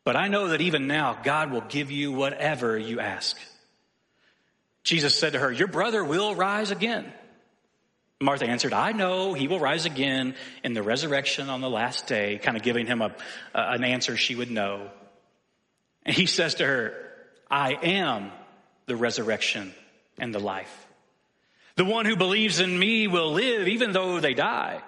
But 0.05 0.15
I 0.15 0.27
know 0.27 0.49
that 0.49 0.61
even 0.61 0.87
now 0.87 1.17
God 1.23 1.51
will 1.51 1.61
give 1.61 1.91
you 1.91 2.11
whatever 2.11 2.77
you 2.77 2.99
ask. 2.99 3.37
Jesus 4.83 5.15
said 5.15 5.33
to 5.33 5.39
her, 5.39 5.51
your 5.51 5.67
brother 5.67 6.03
will 6.03 6.35
rise 6.35 6.71
again. 6.71 7.11
Martha 8.19 8.45
answered, 8.45 8.73
I 8.73 8.91
know 8.91 9.33
he 9.33 9.47
will 9.47 9.59
rise 9.59 9.85
again 9.85 10.35
in 10.63 10.73
the 10.73 10.83
resurrection 10.83 11.49
on 11.49 11.61
the 11.61 11.69
last 11.69 12.07
day, 12.07 12.37
kind 12.37 12.55
of 12.57 12.63
giving 12.63 12.85
him 12.85 13.01
a, 13.01 13.13
an 13.53 13.83
answer 13.83 14.17
she 14.17 14.35
would 14.35 14.51
know. 14.51 14.89
And 16.05 16.15
he 16.15 16.25
says 16.25 16.55
to 16.55 16.65
her, 16.65 16.93
I 17.49 17.73
am 17.73 18.31
the 18.87 18.95
resurrection 18.95 19.73
and 20.17 20.33
the 20.33 20.39
life. 20.39 20.82
The 21.75 21.85
one 21.85 22.05
who 22.05 22.15
believes 22.15 22.59
in 22.59 22.77
me 22.77 23.07
will 23.07 23.31
live 23.31 23.67
even 23.67 23.93
though 23.93 24.19
they 24.19 24.33
die. 24.33 24.81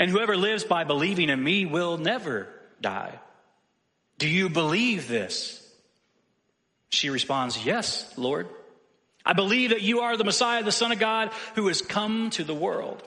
And 0.00 0.10
whoever 0.10 0.36
lives 0.36 0.64
by 0.64 0.84
believing 0.84 1.28
in 1.28 1.42
me 1.42 1.66
will 1.66 1.98
never 1.98 2.48
die. 2.80 3.18
Do 4.18 4.28
you 4.28 4.48
believe 4.48 5.08
this? 5.08 5.64
She 6.88 7.10
responds, 7.10 7.64
Yes, 7.64 8.12
Lord. 8.16 8.48
I 9.24 9.34
believe 9.34 9.70
that 9.70 9.82
you 9.82 10.00
are 10.00 10.16
the 10.16 10.24
Messiah, 10.24 10.62
the 10.62 10.72
Son 10.72 10.92
of 10.92 10.98
God, 10.98 11.30
who 11.54 11.68
has 11.68 11.82
come 11.82 12.30
to 12.30 12.44
the 12.44 12.54
world. 12.54 13.06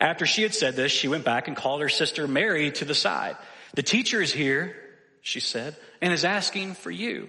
After 0.00 0.26
she 0.26 0.42
had 0.42 0.54
said 0.54 0.74
this, 0.74 0.90
she 0.90 1.08
went 1.08 1.24
back 1.24 1.46
and 1.46 1.56
called 1.56 1.80
her 1.80 1.88
sister 1.88 2.26
Mary 2.26 2.72
to 2.72 2.84
the 2.84 2.94
side. 2.94 3.36
The 3.74 3.82
teacher 3.82 4.20
is 4.20 4.32
here, 4.32 4.76
she 5.22 5.38
said, 5.40 5.76
and 6.00 6.12
is 6.12 6.24
asking 6.24 6.74
for 6.74 6.90
you. 6.90 7.28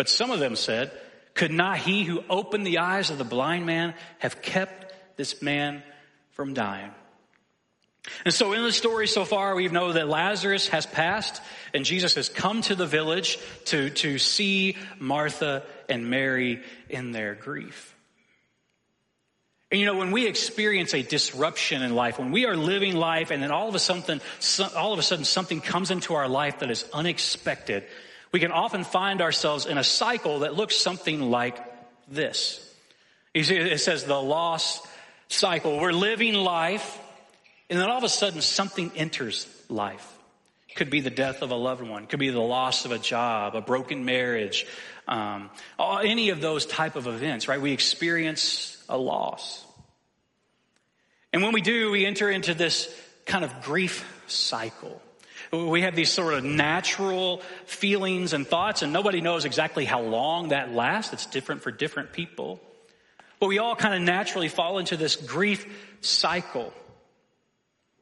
But 0.00 0.08
some 0.08 0.30
of 0.30 0.40
them 0.40 0.56
said, 0.56 0.90
Could 1.34 1.52
not 1.52 1.76
he 1.76 2.04
who 2.04 2.24
opened 2.30 2.66
the 2.66 2.78
eyes 2.78 3.10
of 3.10 3.18
the 3.18 3.22
blind 3.22 3.66
man 3.66 3.92
have 4.18 4.40
kept 4.40 4.94
this 5.18 5.42
man 5.42 5.82
from 6.30 6.54
dying? 6.54 6.90
And 8.24 8.32
so 8.32 8.54
in 8.54 8.62
the 8.62 8.72
story 8.72 9.06
so 9.06 9.26
far, 9.26 9.54
we 9.54 9.68
know 9.68 9.92
that 9.92 10.08
Lazarus 10.08 10.68
has 10.68 10.86
passed 10.86 11.42
and 11.74 11.84
Jesus 11.84 12.14
has 12.14 12.30
come 12.30 12.62
to 12.62 12.74
the 12.74 12.86
village 12.86 13.38
to, 13.66 13.90
to 13.90 14.16
see 14.16 14.78
Martha 14.98 15.64
and 15.86 16.08
Mary 16.08 16.62
in 16.88 17.12
their 17.12 17.34
grief. 17.34 17.94
And 19.70 19.80
you 19.80 19.84
know, 19.84 19.98
when 19.98 20.12
we 20.12 20.26
experience 20.26 20.94
a 20.94 21.02
disruption 21.02 21.82
in 21.82 21.94
life, 21.94 22.18
when 22.18 22.32
we 22.32 22.46
are 22.46 22.56
living 22.56 22.96
life 22.96 23.30
and 23.30 23.42
then 23.42 23.50
all 23.50 23.68
of 23.68 23.74
a 23.74 23.78
sudden, 23.78 24.22
all 24.74 24.94
of 24.94 24.98
a 24.98 25.02
sudden 25.02 25.26
something 25.26 25.60
comes 25.60 25.90
into 25.90 26.14
our 26.14 26.26
life 26.26 26.60
that 26.60 26.70
is 26.70 26.86
unexpected, 26.94 27.84
we 28.32 28.40
can 28.40 28.52
often 28.52 28.84
find 28.84 29.20
ourselves 29.20 29.66
in 29.66 29.78
a 29.78 29.84
cycle 29.84 30.40
that 30.40 30.54
looks 30.54 30.76
something 30.76 31.30
like 31.30 31.58
this. 32.08 32.66
You 33.34 33.44
see, 33.44 33.56
it 33.56 33.80
says 33.80 34.04
the 34.04 34.20
loss 34.20 34.80
cycle. 35.28 35.78
We're 35.78 35.92
living 35.92 36.34
life 36.34 36.98
and 37.70 37.78
then 37.78 37.88
all 37.88 37.98
of 37.98 38.04
a 38.04 38.08
sudden 38.08 38.42
something 38.42 38.90
enters 38.96 39.46
life. 39.68 40.06
Could 40.74 40.90
be 40.90 41.00
the 41.00 41.10
death 41.10 41.42
of 41.42 41.50
a 41.50 41.56
loved 41.56 41.82
one. 41.82 42.06
Could 42.06 42.18
be 42.18 42.30
the 42.30 42.40
loss 42.40 42.84
of 42.84 42.92
a 42.92 42.98
job, 42.98 43.54
a 43.54 43.60
broken 43.60 44.04
marriage, 44.04 44.66
um, 45.06 45.50
any 45.78 46.30
of 46.30 46.40
those 46.40 46.66
type 46.66 46.96
of 46.96 47.06
events, 47.06 47.48
right? 47.48 47.60
We 47.60 47.72
experience 47.72 48.82
a 48.88 48.98
loss. 48.98 49.64
And 51.32 51.42
when 51.42 51.52
we 51.52 51.60
do, 51.60 51.92
we 51.92 52.06
enter 52.06 52.28
into 52.30 52.54
this 52.54 52.92
kind 53.24 53.44
of 53.44 53.62
grief 53.62 54.04
cycle. 54.26 55.00
We 55.52 55.82
have 55.82 55.96
these 55.96 56.12
sort 56.12 56.34
of 56.34 56.44
natural 56.44 57.42
feelings 57.66 58.32
and 58.32 58.46
thoughts, 58.46 58.82
and 58.82 58.92
nobody 58.92 59.20
knows 59.20 59.44
exactly 59.44 59.84
how 59.84 60.00
long 60.00 60.50
that 60.50 60.72
lasts. 60.72 61.12
It's 61.12 61.26
different 61.26 61.62
for 61.62 61.72
different 61.72 62.12
people. 62.12 62.60
But 63.40 63.48
we 63.48 63.58
all 63.58 63.74
kind 63.74 63.94
of 63.94 64.02
naturally 64.02 64.48
fall 64.48 64.78
into 64.78 64.96
this 64.96 65.16
grief 65.16 65.66
cycle. 66.02 66.72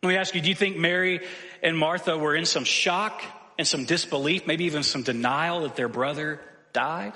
Let 0.03 0.09
me 0.11 0.17
ask 0.17 0.35
you, 0.35 0.41
do 0.41 0.49
you 0.49 0.55
think 0.55 0.77
Mary 0.77 1.27
and 1.63 1.77
Martha 1.77 2.19
were 2.19 2.37
in 2.37 2.45
some 2.45 2.65
shock 2.65 3.23
and 3.57 3.67
some 3.67 3.85
disbelief, 3.85 4.47
maybe 4.47 4.65
even 4.65 4.83
some 4.83 5.03
denial 5.03 5.63
that 5.63 5.75
their 5.75 5.89
brother 5.89 6.41
died? 6.73 7.15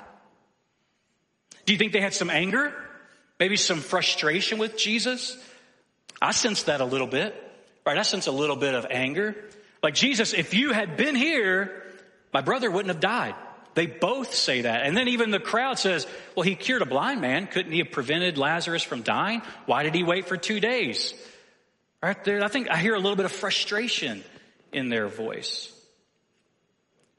Do 1.65 1.73
you 1.73 1.79
think 1.79 1.93
they 1.93 2.01
had 2.01 2.13
some 2.13 2.29
anger? 2.29 2.73
Maybe 3.39 3.55
some 3.55 3.79
frustration 3.79 4.57
with 4.57 4.77
Jesus? 4.77 5.37
I 6.21 6.31
sense 6.31 6.63
that 6.63 6.81
a 6.81 6.85
little 6.85 7.07
bit, 7.07 7.35
right? 7.85 7.97
I 7.97 8.01
sense 8.01 8.27
a 8.27 8.31
little 8.31 8.55
bit 8.55 8.73
of 8.73 8.87
anger. 8.89 9.35
Like, 9.83 9.95
Jesus, 9.95 10.33
if 10.33 10.53
you 10.53 10.71
had 10.71 10.95
been 10.95 11.13
here, 11.13 11.83
my 12.33 12.39
brother 12.39 12.71
wouldn't 12.71 12.93
have 12.93 13.01
died. 13.01 13.35
They 13.75 13.85
both 13.85 14.33
say 14.33 14.61
that. 14.61 14.85
And 14.85 14.95
then 14.95 15.09
even 15.09 15.31
the 15.31 15.39
crowd 15.39 15.77
says, 15.77 16.07
well, 16.35 16.43
he 16.43 16.55
cured 16.55 16.81
a 16.81 16.85
blind 16.85 17.21
man. 17.21 17.47
Couldn't 17.47 17.71
he 17.71 17.79
have 17.79 17.91
prevented 17.91 18.37
Lazarus 18.37 18.83
from 18.83 19.01
dying? 19.01 19.41
Why 19.65 19.83
did 19.83 19.93
he 19.93 20.03
wait 20.03 20.27
for 20.27 20.37
two 20.37 20.59
days? 20.59 21.13
Right 22.01 22.23
there, 22.23 22.43
I 22.43 22.47
think 22.47 22.69
I 22.69 22.77
hear 22.77 22.95
a 22.95 22.99
little 22.99 23.15
bit 23.15 23.25
of 23.25 23.31
frustration 23.31 24.23
in 24.71 24.89
their 24.89 25.07
voice. 25.07 25.71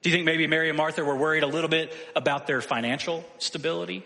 Do 0.03 0.11
you 0.11 0.15
think 0.15 0.27
maybe 0.27 0.47
Mary 0.47 0.69
and 0.69 0.77
Martha 0.77 1.05
were 1.05 1.17
worried 1.17 1.43
a 1.43 1.47
little 1.47 1.71
bit 1.71 1.95
about 2.15 2.47
their 2.47 2.61
financial 2.61 3.25
stability? 3.39 4.05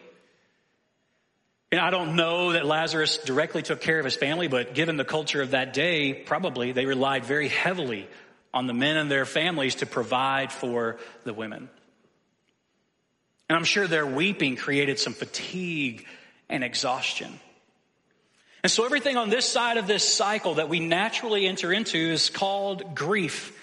And 1.71 1.81
I 1.81 1.91
don't 1.91 2.17
know 2.17 2.53
that 2.53 2.65
Lazarus 2.65 3.19
directly 3.19 3.63
took 3.63 3.81
care 3.81 3.99
of 3.99 4.05
his 4.05 4.15
family, 4.17 4.49
but 4.49 4.75
given 4.75 4.97
the 4.97 5.05
culture 5.05 5.43
of 5.43 5.51
that 5.51 5.75
day, 5.75 6.15
probably 6.15 6.73
they 6.73 6.87
relied 6.87 7.25
very 7.25 7.49
heavily 7.49 8.09
on 8.53 8.67
the 8.67 8.75
men 8.75 8.97
and 8.97 9.11
their 9.11 9.27
families 9.27 9.77
to 9.77 9.87
provide 9.87 10.53
for 10.53 10.99
the 11.25 11.35
women. 11.35 11.69
And 13.49 13.57
I'm 13.57 13.65
sure 13.65 13.87
their 13.87 14.07
weeping 14.07 14.57
created 14.57 14.99
some 14.99 15.15
fatigue 15.15 16.07
and 16.49 16.63
exhaustion. 16.63 17.41
And 18.63 18.71
so 18.71 18.85
everything 18.85 19.17
on 19.17 19.31
this 19.31 19.47
side 19.47 19.77
of 19.77 19.87
this 19.87 20.07
cycle 20.07 20.55
that 20.55 20.69
we 20.69 20.81
naturally 20.81 21.47
enter 21.47 21.73
into 21.73 21.99
is 21.99 22.29
called 22.29 22.95
grief. 22.95 23.55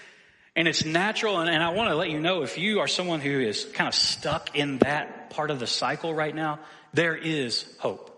And 0.56 0.66
it's 0.66 0.84
natural. 0.84 1.38
And, 1.38 1.50
and 1.50 1.62
I 1.62 1.70
want 1.70 1.90
to 1.90 1.96
let 1.96 2.10
you 2.10 2.18
know 2.18 2.42
if 2.42 2.56
you 2.56 2.80
are 2.80 2.88
someone 2.88 3.20
who 3.20 3.40
is 3.40 3.64
kind 3.74 3.88
of 3.88 3.94
stuck 3.94 4.56
in 4.56 4.78
that 4.78 5.30
part 5.30 5.50
of 5.50 5.58
the 5.60 5.66
cycle 5.66 6.14
right 6.14 6.34
now, 6.34 6.60
there 6.94 7.14
is 7.14 7.66
hope. 7.78 8.12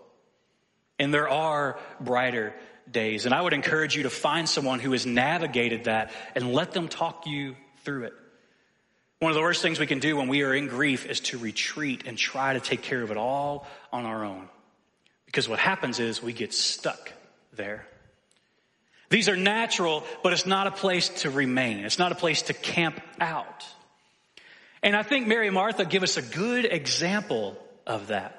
And 0.97 1.13
there 1.13 1.29
are 1.29 1.77
brighter 1.99 2.53
days. 2.91 3.25
And 3.25 3.33
I 3.33 3.41
would 3.41 3.53
encourage 3.53 3.95
you 3.95 4.03
to 4.03 4.09
find 4.09 4.47
someone 4.47 4.79
who 4.79 4.91
has 4.91 5.05
navigated 5.05 5.85
that 5.85 6.11
and 6.35 6.53
let 6.53 6.71
them 6.71 6.87
talk 6.87 7.25
you 7.27 7.55
through 7.83 8.05
it. 8.05 8.13
One 9.19 9.31
of 9.31 9.35
the 9.35 9.41
worst 9.41 9.61
things 9.61 9.79
we 9.79 9.87
can 9.87 9.99
do 9.99 10.15
when 10.15 10.29
we 10.29 10.43
are 10.43 10.53
in 10.53 10.67
grief 10.67 11.05
is 11.05 11.19
to 11.21 11.37
retreat 11.37 12.03
and 12.05 12.17
try 12.17 12.53
to 12.53 12.59
take 12.59 12.81
care 12.81 13.01
of 13.01 13.11
it 13.11 13.17
all 13.17 13.67
on 13.91 14.05
our 14.05 14.23
own. 14.23 14.47
Because 15.25 15.49
what 15.49 15.59
happens 15.59 15.99
is 15.99 16.23
we 16.23 16.33
get 16.33 16.53
stuck 16.53 17.11
there. 17.53 17.85
These 19.09 19.27
are 19.27 19.35
natural, 19.35 20.03
but 20.23 20.33
it's 20.33 20.45
not 20.45 20.67
a 20.67 20.71
place 20.71 21.09
to 21.21 21.29
remain. 21.29 21.79
It's 21.79 21.99
not 21.99 22.11
a 22.11 22.15
place 22.15 22.43
to 22.43 22.53
camp 22.53 23.01
out. 23.19 23.65
And 24.81 24.95
I 24.95 25.03
think 25.03 25.27
Mary 25.27 25.47
and 25.47 25.55
Martha 25.55 25.83
give 25.83 26.03
us 26.03 26.15
a 26.17 26.21
good 26.21 26.65
example 26.65 27.57
of 27.85 28.07
that. 28.07 28.38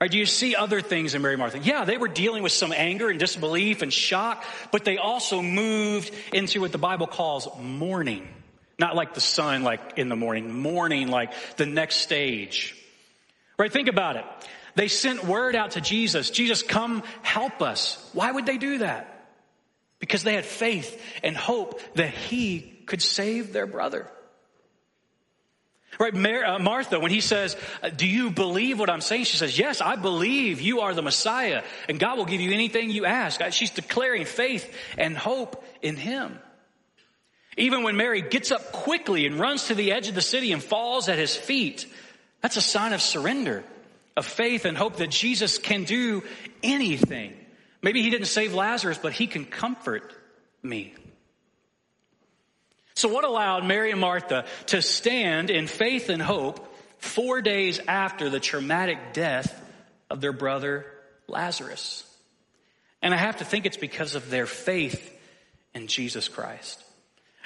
Right, 0.00 0.10
do 0.10 0.18
you 0.18 0.26
see 0.26 0.54
other 0.54 0.80
things 0.80 1.14
in 1.14 1.22
Mary 1.22 1.36
Martha? 1.36 1.58
Yeah, 1.58 1.84
they 1.84 1.96
were 1.96 2.08
dealing 2.08 2.42
with 2.42 2.52
some 2.52 2.72
anger 2.72 3.08
and 3.08 3.18
disbelief 3.18 3.80
and 3.82 3.92
shock, 3.92 4.44
but 4.72 4.84
they 4.84 4.98
also 4.98 5.40
moved 5.40 6.12
into 6.32 6.60
what 6.60 6.72
the 6.72 6.78
Bible 6.78 7.06
calls 7.06 7.48
mourning. 7.60 8.28
Not 8.78 8.96
like 8.96 9.14
the 9.14 9.20
sun, 9.20 9.62
like 9.62 9.96
in 9.96 10.08
the 10.08 10.16
morning, 10.16 10.52
mourning, 10.52 11.08
like 11.08 11.32
the 11.56 11.66
next 11.66 11.96
stage. 11.96 12.76
Right, 13.56 13.72
think 13.72 13.88
about 13.88 14.16
it. 14.16 14.24
They 14.74 14.88
sent 14.88 15.24
word 15.24 15.54
out 15.54 15.72
to 15.72 15.80
Jesus, 15.80 16.30
Jesus, 16.30 16.62
come 16.62 17.04
help 17.22 17.62
us. 17.62 18.10
Why 18.12 18.32
would 18.32 18.46
they 18.46 18.58
do 18.58 18.78
that? 18.78 19.28
Because 20.00 20.24
they 20.24 20.34
had 20.34 20.44
faith 20.44 21.00
and 21.22 21.36
hope 21.36 21.80
that 21.94 22.10
he 22.10 22.60
could 22.86 23.00
save 23.00 23.52
their 23.52 23.66
brother. 23.66 24.10
Right, 25.98 26.14
Mar- 26.14 26.44
uh, 26.44 26.58
Martha, 26.58 26.98
when 26.98 27.10
he 27.10 27.20
says, 27.20 27.56
uh, 27.82 27.90
do 27.90 28.06
you 28.06 28.30
believe 28.30 28.78
what 28.78 28.90
I'm 28.90 29.00
saying? 29.00 29.24
She 29.24 29.36
says, 29.36 29.58
yes, 29.58 29.80
I 29.80 29.96
believe 29.96 30.60
you 30.60 30.80
are 30.80 30.94
the 30.94 31.02
Messiah 31.02 31.62
and 31.88 31.98
God 31.98 32.18
will 32.18 32.24
give 32.24 32.40
you 32.40 32.52
anything 32.52 32.90
you 32.90 33.04
ask. 33.04 33.40
Uh, 33.40 33.50
she's 33.50 33.70
declaring 33.70 34.24
faith 34.24 34.72
and 34.98 35.16
hope 35.16 35.64
in 35.82 35.96
him. 35.96 36.38
Even 37.56 37.84
when 37.84 37.96
Mary 37.96 38.22
gets 38.22 38.50
up 38.50 38.72
quickly 38.72 39.26
and 39.26 39.38
runs 39.38 39.68
to 39.68 39.74
the 39.74 39.92
edge 39.92 40.08
of 40.08 40.14
the 40.14 40.22
city 40.22 40.52
and 40.52 40.62
falls 40.62 41.08
at 41.08 41.18
his 41.18 41.36
feet, 41.36 41.86
that's 42.40 42.56
a 42.56 42.62
sign 42.62 42.92
of 42.92 43.00
surrender 43.00 43.62
of 44.16 44.26
faith 44.26 44.64
and 44.64 44.76
hope 44.76 44.96
that 44.96 45.10
Jesus 45.10 45.58
can 45.58 45.84
do 45.84 46.22
anything. 46.62 47.34
Maybe 47.82 48.02
he 48.02 48.10
didn't 48.10 48.26
save 48.26 48.54
Lazarus, 48.54 48.98
but 49.00 49.12
he 49.12 49.26
can 49.26 49.44
comfort 49.44 50.12
me. 50.62 50.94
So 52.96 53.08
what 53.08 53.24
allowed 53.24 53.64
Mary 53.64 53.90
and 53.90 54.00
Martha 54.00 54.44
to 54.66 54.80
stand 54.80 55.50
in 55.50 55.66
faith 55.66 56.08
and 56.08 56.22
hope 56.22 56.74
four 56.98 57.42
days 57.42 57.80
after 57.86 58.30
the 58.30 58.40
traumatic 58.40 59.12
death 59.12 59.60
of 60.08 60.20
their 60.20 60.32
brother 60.32 60.86
Lazarus? 61.26 62.04
And 63.02 63.12
I 63.12 63.16
have 63.16 63.38
to 63.38 63.44
think 63.44 63.66
it's 63.66 63.76
because 63.76 64.14
of 64.14 64.30
their 64.30 64.46
faith 64.46 65.12
in 65.74 65.88
Jesus 65.88 66.28
Christ. 66.28 66.82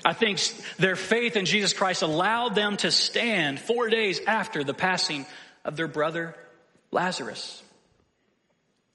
I 0.04 0.12
think 0.12 0.38
their 0.76 0.96
faith 0.96 1.34
in 1.34 1.44
Jesus 1.44 1.72
Christ 1.72 2.02
allowed 2.02 2.54
them 2.54 2.76
to 2.78 2.90
stand 2.90 3.58
four 3.58 3.88
days 3.88 4.20
after 4.26 4.62
the 4.62 4.74
passing 4.74 5.26
of 5.64 5.76
their 5.76 5.88
brother 5.88 6.36
Lazarus. 6.92 7.62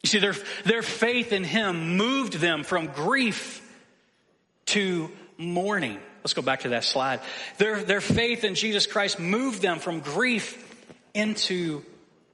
You 0.03 0.09
see, 0.09 0.19
their, 0.19 0.35
their 0.65 0.81
faith 0.81 1.33
in 1.33 1.43
him 1.43 1.97
moved 1.97 2.33
them 2.33 2.63
from 2.63 2.87
grief 2.87 3.61
to 4.67 5.11
mourning. 5.37 5.99
Let's 6.23 6.33
go 6.33 6.41
back 6.41 6.61
to 6.61 6.69
that 6.69 6.85
slide. 6.85 7.19
Their, 7.57 7.83
their 7.83 8.01
faith 8.01 8.43
in 8.43 8.55
Jesus 8.55 8.87
Christ 8.87 9.19
moved 9.19 9.61
them 9.61 9.79
from 9.79 9.99
grief 9.99 10.57
into 11.13 11.83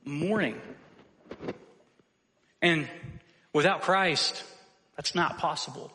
mourning. 0.06 0.62
And 2.62 2.88
without 3.52 3.82
Christ, 3.82 4.43
that's 4.95 5.15
not 5.15 5.39
possible. 5.39 5.91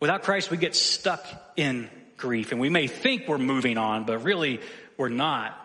Without 0.00 0.22
Christ, 0.22 0.50
we 0.50 0.56
get 0.56 0.74
stuck 0.74 1.24
in 1.56 1.88
grief 2.16 2.52
and 2.52 2.60
we 2.60 2.68
may 2.68 2.86
think 2.86 3.28
we're 3.28 3.38
moving 3.38 3.78
on, 3.78 4.04
but 4.04 4.24
really 4.24 4.60
we're 4.96 5.08
not 5.08 5.56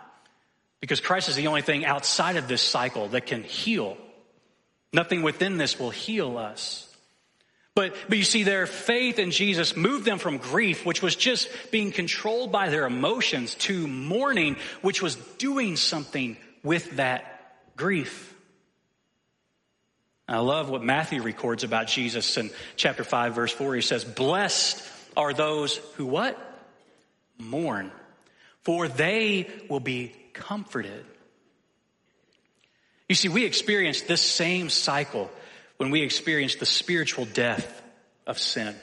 Because 0.81 0.99
Christ 0.99 1.29
is 1.29 1.35
the 1.35 1.47
only 1.47 1.63
thing 1.63 1.83
outside 1.83 2.35
of 2.35 2.47
this 2.47 2.61
cycle 2.61 3.07
that 3.09 3.25
can 3.25 3.43
heal. 3.43 3.97
Nothing 4.93 5.23
within 5.23 5.57
this 5.57 5.79
will 5.79 5.89
heal 5.89 6.37
us. 6.37 6.84
But, 7.75 7.93
but 8.07 8.17
you 8.17 8.23
see, 8.23 8.43
their 8.43 8.67
faith 8.67 9.19
in 9.19 9.31
Jesus 9.31 9.75
moved 9.75 10.05
them 10.05 10.17
from 10.17 10.37
grief, 10.37 10.85
which 10.85 11.01
was 11.01 11.15
just 11.15 11.49
being 11.71 11.91
controlled 11.91 12.49
by 12.51 12.69
their 12.69 12.85
emotions, 12.85 13.53
to 13.55 13.85
mourning, 13.85 14.55
which 14.81 15.01
was 15.01 15.17
doing 15.37 15.75
something 15.75 16.37
with 16.63 16.95
that 16.95 17.57
grief. 17.75 18.33
I 20.27 20.39
love 20.39 20.69
what 20.69 20.83
Matthew 20.83 21.21
records 21.21 21.65
about 21.65 21.87
Jesus 21.87 22.37
in 22.37 22.49
chapter 22.77 23.03
5, 23.03 23.35
verse 23.35 23.51
4. 23.51 23.75
He 23.75 23.81
says, 23.81 24.05
Blessed 24.05 24.81
are 25.17 25.33
those 25.33 25.75
who 25.97 26.05
what? 26.05 26.39
Mourn, 27.37 27.91
for 28.63 28.87
they 28.87 29.47
will 29.69 29.81
be 29.81 30.15
comforted. 30.33 31.05
You 33.09 33.15
see, 33.15 33.27
we 33.27 33.43
experience 33.43 34.01
this 34.01 34.21
same 34.21 34.69
cycle 34.69 35.29
when 35.77 35.89
we 35.91 36.01
experience 36.01 36.55
the 36.55 36.65
spiritual 36.65 37.25
death 37.25 37.81
of 38.25 38.39
sin. 38.39 38.75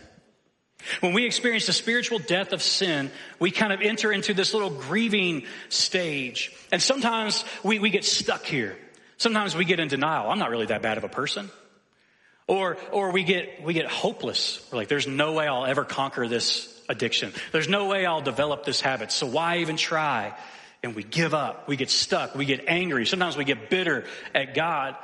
When 1.00 1.12
we 1.12 1.26
experience 1.26 1.66
the 1.66 1.72
spiritual 1.72 2.18
death 2.18 2.52
of 2.52 2.62
sin, 2.62 3.10
we 3.38 3.50
kind 3.50 3.72
of 3.72 3.80
enter 3.80 4.12
into 4.12 4.34
this 4.34 4.52
little 4.52 4.70
grieving 4.70 5.44
stage. 5.68 6.52
And 6.72 6.82
sometimes 6.82 7.44
we, 7.62 7.78
we 7.78 7.90
get 7.90 8.04
stuck 8.04 8.44
here. 8.44 8.76
Sometimes 9.16 9.54
we 9.54 9.64
get 9.64 9.78
in 9.78 9.88
denial. 9.88 10.28
I'm 10.28 10.40
not 10.40 10.50
really 10.50 10.66
that 10.66 10.82
bad 10.82 10.98
of 10.98 11.04
a 11.04 11.08
person. 11.08 11.50
Or, 12.48 12.76
or 12.90 13.12
we 13.12 13.22
get, 13.22 13.62
we 13.62 13.72
get 13.72 13.86
hopeless. 13.86 14.66
We're 14.70 14.78
like, 14.78 14.88
there's 14.88 15.06
no 15.06 15.34
way 15.34 15.46
I'll 15.46 15.64
ever 15.64 15.84
conquer 15.84 16.26
this 16.26 16.68
addiction. 16.88 17.32
There's 17.52 17.68
no 17.68 17.86
way 17.86 18.04
I'll 18.04 18.20
develop 18.20 18.64
this 18.64 18.80
habit. 18.80 19.12
So 19.12 19.26
why 19.26 19.58
even 19.58 19.76
try? 19.76 20.36
And 20.82 20.96
we 20.96 21.04
give 21.04 21.32
up. 21.32 21.68
We 21.68 21.76
get 21.76 21.90
stuck. 21.90 22.34
We 22.34 22.44
get 22.44 22.64
angry. 22.66 23.06
Sometimes 23.06 23.36
we 23.36 23.44
get 23.44 23.70
bitter 23.70 24.04
at 24.34 24.54
God 24.54 24.96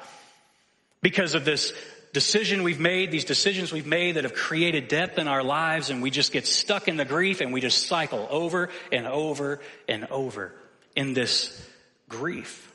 because 1.01 1.35
of 1.35 1.45
this 1.45 1.73
decision 2.13 2.63
we've 2.63 2.81
made, 2.81 3.11
these 3.11 3.25
decisions 3.25 3.73
we've 3.73 3.87
made 3.87 4.17
that 4.17 4.25
have 4.25 4.35
created 4.35 4.89
depth 4.89 5.19
in 5.19 5.29
our 5.29 5.43
lives 5.43 5.91
and 5.91 6.03
we 6.03 6.11
just 6.11 6.33
get 6.33 6.47
stuck 6.47 6.89
in 6.89 6.97
the 6.97 7.05
grief 7.05 7.41
and 7.41 7.53
we 7.53 7.61
just 7.61 7.87
cycle 7.87 8.27
over 8.31 8.71
and 8.91 9.07
over 9.07 9.61
and 9.89 10.07
over 10.07 10.55
in 10.97 11.15
this 11.15 11.65
grief. 12.09 12.73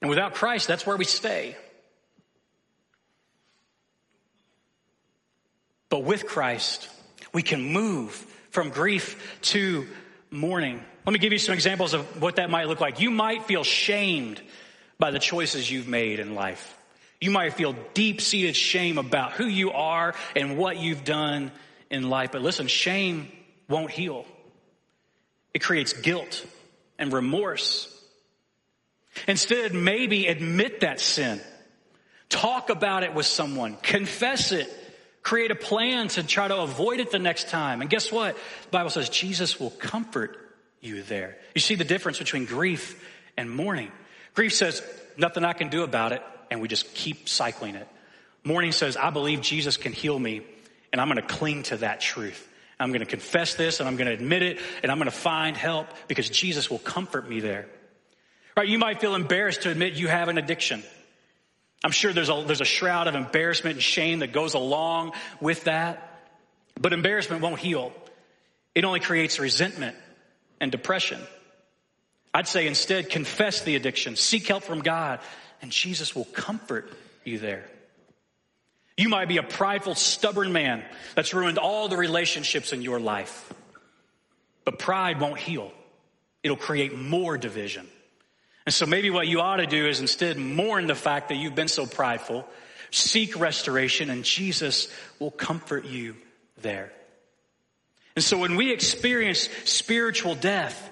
And 0.00 0.08
without 0.08 0.34
Christ, 0.34 0.68
that's 0.68 0.86
where 0.86 0.96
we 0.96 1.04
stay. 1.04 1.56
But 5.88 6.04
with 6.04 6.26
Christ, 6.26 6.88
we 7.32 7.42
can 7.42 7.72
move 7.72 8.12
from 8.50 8.70
grief 8.70 9.38
to 9.42 9.86
mourning. 10.30 10.82
Let 11.06 11.12
me 11.12 11.18
give 11.18 11.32
you 11.32 11.38
some 11.38 11.54
examples 11.54 11.94
of 11.94 12.20
what 12.20 12.36
that 12.36 12.50
might 12.50 12.68
look 12.68 12.80
like. 12.80 13.00
You 13.00 13.10
might 13.10 13.44
feel 13.44 13.62
shamed 13.62 14.40
by 14.98 15.10
the 15.10 15.18
choices 15.18 15.70
you've 15.70 15.88
made 15.88 16.18
in 16.18 16.34
life. 16.34 16.75
You 17.20 17.30
might 17.30 17.54
feel 17.54 17.74
deep 17.94 18.20
seated 18.20 18.56
shame 18.56 18.98
about 18.98 19.32
who 19.32 19.46
you 19.46 19.72
are 19.72 20.14
and 20.34 20.58
what 20.58 20.78
you've 20.78 21.04
done 21.04 21.50
in 21.90 22.10
life. 22.10 22.32
But 22.32 22.42
listen, 22.42 22.66
shame 22.66 23.28
won't 23.68 23.90
heal. 23.90 24.26
It 25.54 25.60
creates 25.60 25.94
guilt 25.94 26.44
and 26.98 27.12
remorse. 27.12 27.92
Instead, 29.26 29.72
maybe 29.74 30.26
admit 30.26 30.80
that 30.80 31.00
sin. 31.00 31.40
Talk 32.28 32.68
about 32.68 33.02
it 33.02 33.14
with 33.14 33.26
someone. 33.26 33.76
Confess 33.82 34.52
it. 34.52 34.70
Create 35.22 35.50
a 35.50 35.56
plan 35.56 36.08
to 36.08 36.22
try 36.22 36.46
to 36.46 36.58
avoid 36.58 37.00
it 37.00 37.10
the 37.10 37.18
next 37.18 37.48
time. 37.48 37.80
And 37.80 37.88
guess 37.88 38.12
what? 38.12 38.36
The 38.36 38.70
Bible 38.70 38.90
says 38.90 39.08
Jesus 39.08 39.58
will 39.58 39.70
comfort 39.70 40.36
you 40.80 41.02
there. 41.02 41.38
You 41.54 41.60
see 41.60 41.74
the 41.74 41.84
difference 41.84 42.18
between 42.18 42.44
grief 42.44 43.02
and 43.36 43.50
mourning. 43.50 43.90
Grief 44.34 44.52
says, 44.52 44.82
nothing 45.16 45.44
I 45.44 45.54
can 45.54 45.68
do 45.68 45.82
about 45.82 46.12
it 46.12 46.22
and 46.50 46.60
we 46.60 46.68
just 46.68 46.94
keep 46.94 47.28
cycling 47.28 47.74
it. 47.74 47.88
Mourning 48.44 48.72
says, 48.72 48.96
I 48.96 49.10
believe 49.10 49.40
Jesus 49.40 49.76
can 49.76 49.92
heal 49.92 50.18
me, 50.18 50.42
and 50.92 51.00
I'm 51.00 51.08
going 51.08 51.20
to 51.20 51.34
cling 51.34 51.64
to 51.64 51.78
that 51.78 52.00
truth. 52.00 52.48
I'm 52.78 52.90
going 52.90 53.00
to 53.00 53.06
confess 53.06 53.54
this, 53.54 53.80
and 53.80 53.88
I'm 53.88 53.96
going 53.96 54.08
to 54.08 54.14
admit 54.14 54.42
it, 54.42 54.60
and 54.82 54.92
I'm 54.92 54.98
going 54.98 55.10
to 55.10 55.16
find 55.16 55.56
help 55.56 55.88
because 56.08 56.28
Jesus 56.28 56.70
will 56.70 56.78
comfort 56.78 57.28
me 57.28 57.40
there. 57.40 57.66
Right? 58.56 58.68
You 58.68 58.78
might 58.78 59.00
feel 59.00 59.14
embarrassed 59.14 59.62
to 59.62 59.70
admit 59.70 59.94
you 59.94 60.08
have 60.08 60.28
an 60.28 60.38
addiction. 60.38 60.82
I'm 61.84 61.90
sure 61.90 62.12
there's 62.12 62.28
a, 62.28 62.42
there's 62.46 62.60
a 62.60 62.64
shroud 62.64 63.06
of 63.08 63.14
embarrassment 63.14 63.74
and 63.76 63.82
shame 63.82 64.20
that 64.20 64.32
goes 64.32 64.54
along 64.54 65.12
with 65.40 65.64
that. 65.64 66.24
But 66.80 66.92
embarrassment 66.92 67.42
won't 67.42 67.58
heal. 67.58 67.92
It 68.74 68.84
only 68.84 69.00
creates 69.00 69.38
resentment 69.38 69.96
and 70.60 70.70
depression. 70.70 71.20
I'd 72.32 72.48
say 72.48 72.66
instead 72.66 73.08
confess 73.08 73.62
the 73.62 73.76
addiction, 73.76 74.16
seek 74.16 74.46
help 74.46 74.62
from 74.62 74.80
God, 74.80 75.20
and 75.62 75.70
Jesus 75.70 76.14
will 76.14 76.24
comfort 76.26 76.90
you 77.24 77.38
there. 77.38 77.64
You 78.96 79.08
might 79.08 79.28
be 79.28 79.36
a 79.36 79.42
prideful, 79.42 79.94
stubborn 79.94 80.52
man 80.52 80.82
that's 81.14 81.34
ruined 81.34 81.58
all 81.58 81.88
the 81.88 81.96
relationships 81.96 82.72
in 82.72 82.80
your 82.82 82.98
life. 82.98 83.52
But 84.64 84.78
pride 84.78 85.20
won't 85.20 85.38
heal. 85.38 85.70
It'll 86.42 86.56
create 86.56 86.96
more 86.96 87.36
division. 87.36 87.86
And 88.64 88.74
so 88.74 88.86
maybe 88.86 89.10
what 89.10 89.28
you 89.28 89.40
ought 89.40 89.56
to 89.56 89.66
do 89.66 89.86
is 89.86 90.00
instead 90.00 90.38
mourn 90.38 90.86
the 90.86 90.94
fact 90.94 91.28
that 91.28 91.36
you've 91.36 91.54
been 91.54 91.68
so 91.68 91.86
prideful, 91.86 92.48
seek 92.90 93.38
restoration, 93.38 94.10
and 94.10 94.24
Jesus 94.24 94.88
will 95.18 95.30
comfort 95.30 95.84
you 95.84 96.16
there. 96.62 96.92
And 98.16 98.24
so 98.24 98.38
when 98.38 98.56
we 98.56 98.72
experience 98.72 99.48
spiritual 99.64 100.34
death, 100.34 100.90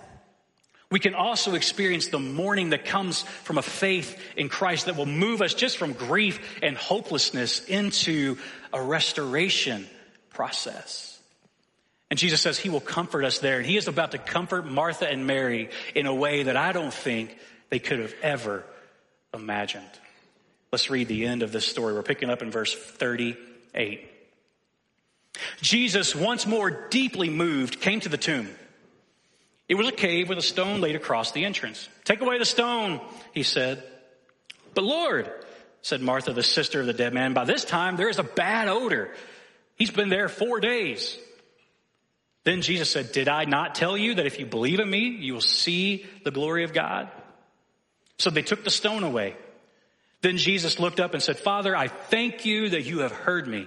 we 0.94 1.00
can 1.00 1.16
also 1.16 1.57
experience 1.57 2.07
the 2.07 2.20
mourning 2.20 2.70
that 2.70 2.85
comes 2.85 3.22
from 3.42 3.59
a 3.59 3.62
faith 3.62 4.16
in 4.37 4.48
Christ 4.48 4.87
that 4.87 4.94
will 4.94 5.07
move 5.07 5.42
us 5.42 5.52
just 5.52 5.76
from 5.76 5.92
grief 5.92 6.38
and 6.62 6.76
hopelessness 6.76 7.64
into 7.64 8.38
a 8.72 8.80
restoration 8.80 9.88
process. 10.30 11.20
And 12.11 12.16
Jesus 12.16 12.40
says 12.40 12.61
he 12.61 12.68
will 12.68 12.78
comfort 12.78 13.24
us 13.24 13.40
there. 13.40 13.57
And 13.57 13.66
he 13.66 13.76
is 13.76 13.88
about 13.88 14.12
to 14.12 14.18
comfort 14.18 14.66
Martha 14.66 15.11
and 15.11 15.26
Mary 15.26 15.70
in 15.96 16.07
a 16.07 16.14
way 16.14 16.44
that 16.44 16.57
I 16.57 16.70
don't 16.70 16.94
think 16.94 17.37
they 17.70 17.80
could 17.80 17.98
have 17.98 18.14
ever 18.22 18.62
imagined. 19.35 19.90
Let's 20.70 20.90
read 20.90 21.09
the 21.09 21.26
end 21.26 21.42
of 21.42 21.50
this 21.50 21.66
story. 21.66 21.92
We're 21.92 22.04
picking 22.04 22.30
up 22.30 22.40
in 22.40 22.52
verse 22.52 22.72
38. 22.72 24.09
Jesus, 25.61 26.14
once 26.14 26.46
more 26.46 26.70
deeply 26.88 27.30
moved, 27.30 27.80
came 27.80 27.98
to 27.98 28.09
the 28.09 28.16
tomb. 28.16 28.48
It 29.68 29.77
was 29.77 29.88
a 29.88 29.92
cave 29.92 30.29
with 30.29 30.38
a 30.38 30.42
stone 30.42 30.81
laid 30.81 30.96
across 30.96 31.33
the 31.33 31.44
entrance. 31.44 31.88
Take 32.05 32.20
away 32.20 32.38
the 32.38 32.44
stone, 32.44 33.00
he 33.33 33.42
said. 33.42 33.83
But 34.74 34.85
Lord, 34.85 35.31
said 35.81 36.03
Martha, 36.03 36.33
the 36.33 36.42
sister 36.42 36.81
of 36.81 36.87
the 36.87 36.92
dead 36.92 37.14
man, 37.14 37.33
by 37.33 37.44
this 37.44 37.64
time 37.64 37.96
there 37.96 38.09
is 38.09 38.18
a 38.18 38.24
bad 38.24 38.68
odor. 38.68 39.14
He's 39.77 39.90
been 39.90 40.09
there 40.09 40.29
four 40.29 40.61
days. 40.61 41.18
Then 42.44 42.61
Jesus 42.61 42.90
said, 42.90 43.12
Did 43.12 43.29
I 43.29 43.44
not 43.44 43.74
tell 43.74 43.96
you 43.96 44.14
that 44.16 44.27
if 44.27 44.38
you 44.38 44.46
believe 44.46 44.81
in 44.81 44.88
me, 44.88 45.09
you 45.09 45.35
will 45.35 45.40
see 45.40 46.07
the 46.24 46.31
glory 46.31 46.64
of 46.64 46.72
God? 46.72 47.11
So 48.18 48.31
they 48.31 48.42
took 48.42 48.64
the 48.64 48.70
stone 48.70 49.03
away. 49.03 49.37
Then 50.20 50.37
Jesus 50.37 50.79
looked 50.79 51.00
up 51.00 51.14
and 51.14 51.22
said, 51.22 51.38
Father, 51.38 51.77
I 51.77 51.88
thank 51.88 52.44
you 52.44 52.70
that 52.70 52.83
you 52.83 53.00
have 53.00 53.12
heard 53.12 53.46
me. 53.46 53.66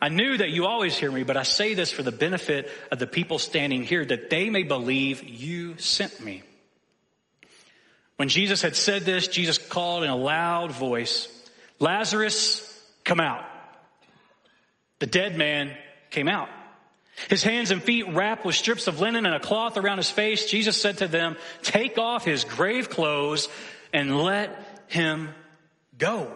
I 0.00 0.08
knew 0.08 0.36
that 0.36 0.50
you 0.50 0.66
always 0.66 0.96
hear 0.96 1.10
me, 1.10 1.22
but 1.22 1.36
I 1.36 1.44
say 1.44 1.74
this 1.74 1.90
for 1.90 2.02
the 2.02 2.12
benefit 2.12 2.70
of 2.90 2.98
the 2.98 3.06
people 3.06 3.38
standing 3.38 3.82
here, 3.82 4.04
that 4.04 4.28
they 4.28 4.50
may 4.50 4.62
believe 4.62 5.22
you 5.22 5.78
sent 5.78 6.22
me. 6.22 6.42
When 8.16 8.28
Jesus 8.28 8.62
had 8.62 8.76
said 8.76 9.02
this, 9.02 9.28
Jesus 9.28 9.58
called 9.58 10.04
in 10.04 10.10
a 10.10 10.16
loud 10.16 10.72
voice, 10.72 11.28
Lazarus, 11.78 12.70
come 13.04 13.20
out. 13.20 13.44
The 14.98 15.06
dead 15.06 15.36
man 15.36 15.76
came 16.10 16.28
out. 16.28 16.48
His 17.28 17.42
hands 17.42 17.70
and 17.70 17.82
feet 17.82 18.08
wrapped 18.08 18.44
with 18.44 18.54
strips 18.54 18.86
of 18.86 19.00
linen 19.00 19.26
and 19.26 19.34
a 19.34 19.40
cloth 19.40 19.76
around 19.76 19.98
his 19.98 20.10
face. 20.10 20.46
Jesus 20.46 20.80
said 20.80 20.98
to 20.98 21.08
them, 21.08 21.36
take 21.62 21.98
off 21.98 22.24
his 22.24 22.44
grave 22.44 22.90
clothes 22.90 23.48
and 23.92 24.20
let 24.22 24.84
him 24.88 25.30
go. 25.96 26.32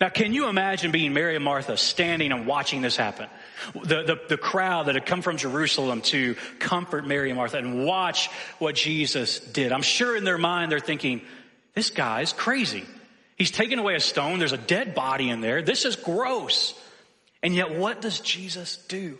Now, 0.00 0.08
can 0.08 0.32
you 0.32 0.48
imagine 0.48 0.92
being 0.92 1.12
Mary 1.12 1.34
and 1.34 1.44
Martha 1.44 1.76
standing 1.76 2.30
and 2.30 2.46
watching 2.46 2.82
this 2.82 2.96
happen? 2.96 3.28
The, 3.74 4.02
the, 4.02 4.20
the, 4.28 4.36
crowd 4.36 4.86
that 4.86 4.94
had 4.94 5.06
come 5.06 5.22
from 5.22 5.36
Jerusalem 5.36 6.02
to 6.02 6.36
comfort 6.60 7.06
Mary 7.06 7.30
and 7.30 7.36
Martha 7.36 7.58
and 7.58 7.84
watch 7.84 8.28
what 8.58 8.76
Jesus 8.76 9.40
did. 9.40 9.72
I'm 9.72 9.82
sure 9.82 10.16
in 10.16 10.24
their 10.24 10.38
mind 10.38 10.70
they're 10.70 10.78
thinking, 10.78 11.22
this 11.74 11.90
guy's 11.90 12.32
crazy. 12.32 12.84
He's 13.36 13.50
taken 13.50 13.78
away 13.78 13.94
a 13.94 14.00
stone. 14.00 14.38
There's 14.38 14.52
a 14.52 14.56
dead 14.56 14.94
body 14.94 15.30
in 15.30 15.40
there. 15.40 15.62
This 15.62 15.84
is 15.84 15.96
gross. 15.96 16.74
And 17.42 17.54
yet 17.54 17.76
what 17.76 18.00
does 18.00 18.20
Jesus 18.20 18.76
do? 18.88 19.18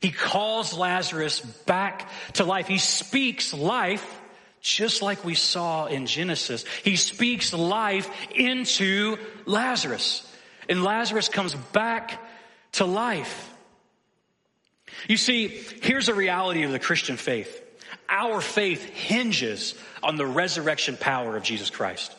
He 0.00 0.10
calls 0.10 0.76
Lazarus 0.76 1.40
back 1.40 2.08
to 2.34 2.44
life. 2.44 2.68
He 2.68 2.78
speaks 2.78 3.52
life 3.52 4.19
just 4.60 5.02
like 5.02 5.24
we 5.24 5.34
saw 5.34 5.86
in 5.86 6.06
Genesis. 6.06 6.64
He 6.84 6.96
speaks 6.96 7.52
life 7.52 8.10
into 8.34 9.16
Lazarus. 9.46 10.26
And 10.68 10.84
Lazarus 10.84 11.28
comes 11.28 11.54
back 11.54 12.22
to 12.72 12.84
life. 12.84 13.52
You 15.08 15.16
see, 15.16 15.48
here's 15.82 16.08
a 16.08 16.14
reality 16.14 16.62
of 16.62 16.72
the 16.72 16.78
Christian 16.78 17.16
faith. 17.16 17.62
our 18.08 18.40
faith 18.40 18.84
hinges 18.84 19.74
on 20.02 20.16
the 20.16 20.26
resurrection 20.26 20.96
power 20.96 21.36
of 21.36 21.42
Jesus 21.42 21.70
Christ. 21.70 22.14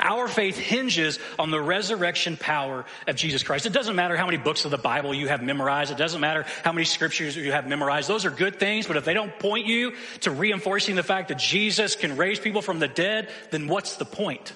Our 0.00 0.28
faith 0.28 0.56
hinges 0.56 1.18
on 1.38 1.50
the 1.50 1.60
resurrection 1.60 2.36
power 2.36 2.84
of 3.06 3.16
Jesus 3.16 3.42
Christ. 3.42 3.66
It 3.66 3.72
doesn't 3.72 3.96
matter 3.96 4.16
how 4.16 4.26
many 4.26 4.38
books 4.38 4.64
of 4.64 4.70
the 4.70 4.78
Bible 4.78 5.14
you 5.14 5.28
have 5.28 5.42
memorized. 5.42 5.90
It 5.90 5.98
doesn't 5.98 6.20
matter 6.20 6.44
how 6.64 6.72
many 6.72 6.84
scriptures 6.84 7.36
you 7.36 7.52
have 7.52 7.66
memorized. 7.66 8.08
Those 8.08 8.24
are 8.24 8.30
good 8.30 8.58
things, 8.58 8.86
but 8.86 8.96
if 8.96 9.04
they 9.04 9.14
don't 9.14 9.38
point 9.38 9.66
you 9.66 9.94
to 10.20 10.30
reinforcing 10.30 10.96
the 10.96 11.02
fact 11.02 11.28
that 11.28 11.38
Jesus 11.38 11.96
can 11.96 12.16
raise 12.16 12.38
people 12.38 12.62
from 12.62 12.78
the 12.78 12.88
dead, 12.88 13.28
then 13.50 13.68
what's 13.68 13.96
the 13.96 14.04
point? 14.04 14.52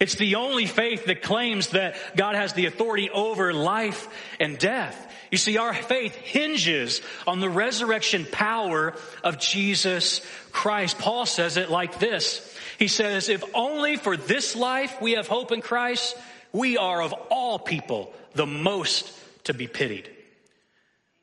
It's 0.00 0.14
the 0.14 0.36
only 0.36 0.66
faith 0.66 1.06
that 1.06 1.22
claims 1.22 1.68
that 1.68 1.96
God 2.16 2.36
has 2.36 2.52
the 2.52 2.66
authority 2.66 3.10
over 3.10 3.52
life 3.52 4.08
and 4.38 4.56
death. 4.56 5.06
You 5.30 5.38
see, 5.38 5.58
our 5.58 5.74
faith 5.74 6.14
hinges 6.14 7.02
on 7.26 7.40
the 7.40 7.50
resurrection 7.50 8.26
power 8.30 8.94
of 9.24 9.38
Jesus 9.38 10.24
Christ. 10.52 10.98
Paul 10.98 11.26
says 11.26 11.56
it 11.56 11.68
like 11.68 11.98
this. 11.98 12.47
He 12.78 12.88
says, 12.88 13.28
if 13.28 13.42
only 13.54 13.96
for 13.96 14.16
this 14.16 14.54
life 14.54 15.00
we 15.02 15.12
have 15.12 15.26
hope 15.26 15.50
in 15.50 15.60
Christ, 15.60 16.16
we 16.52 16.78
are 16.78 17.02
of 17.02 17.12
all 17.30 17.58
people 17.58 18.12
the 18.34 18.46
most 18.46 19.12
to 19.44 19.52
be 19.52 19.66
pitied. 19.66 20.08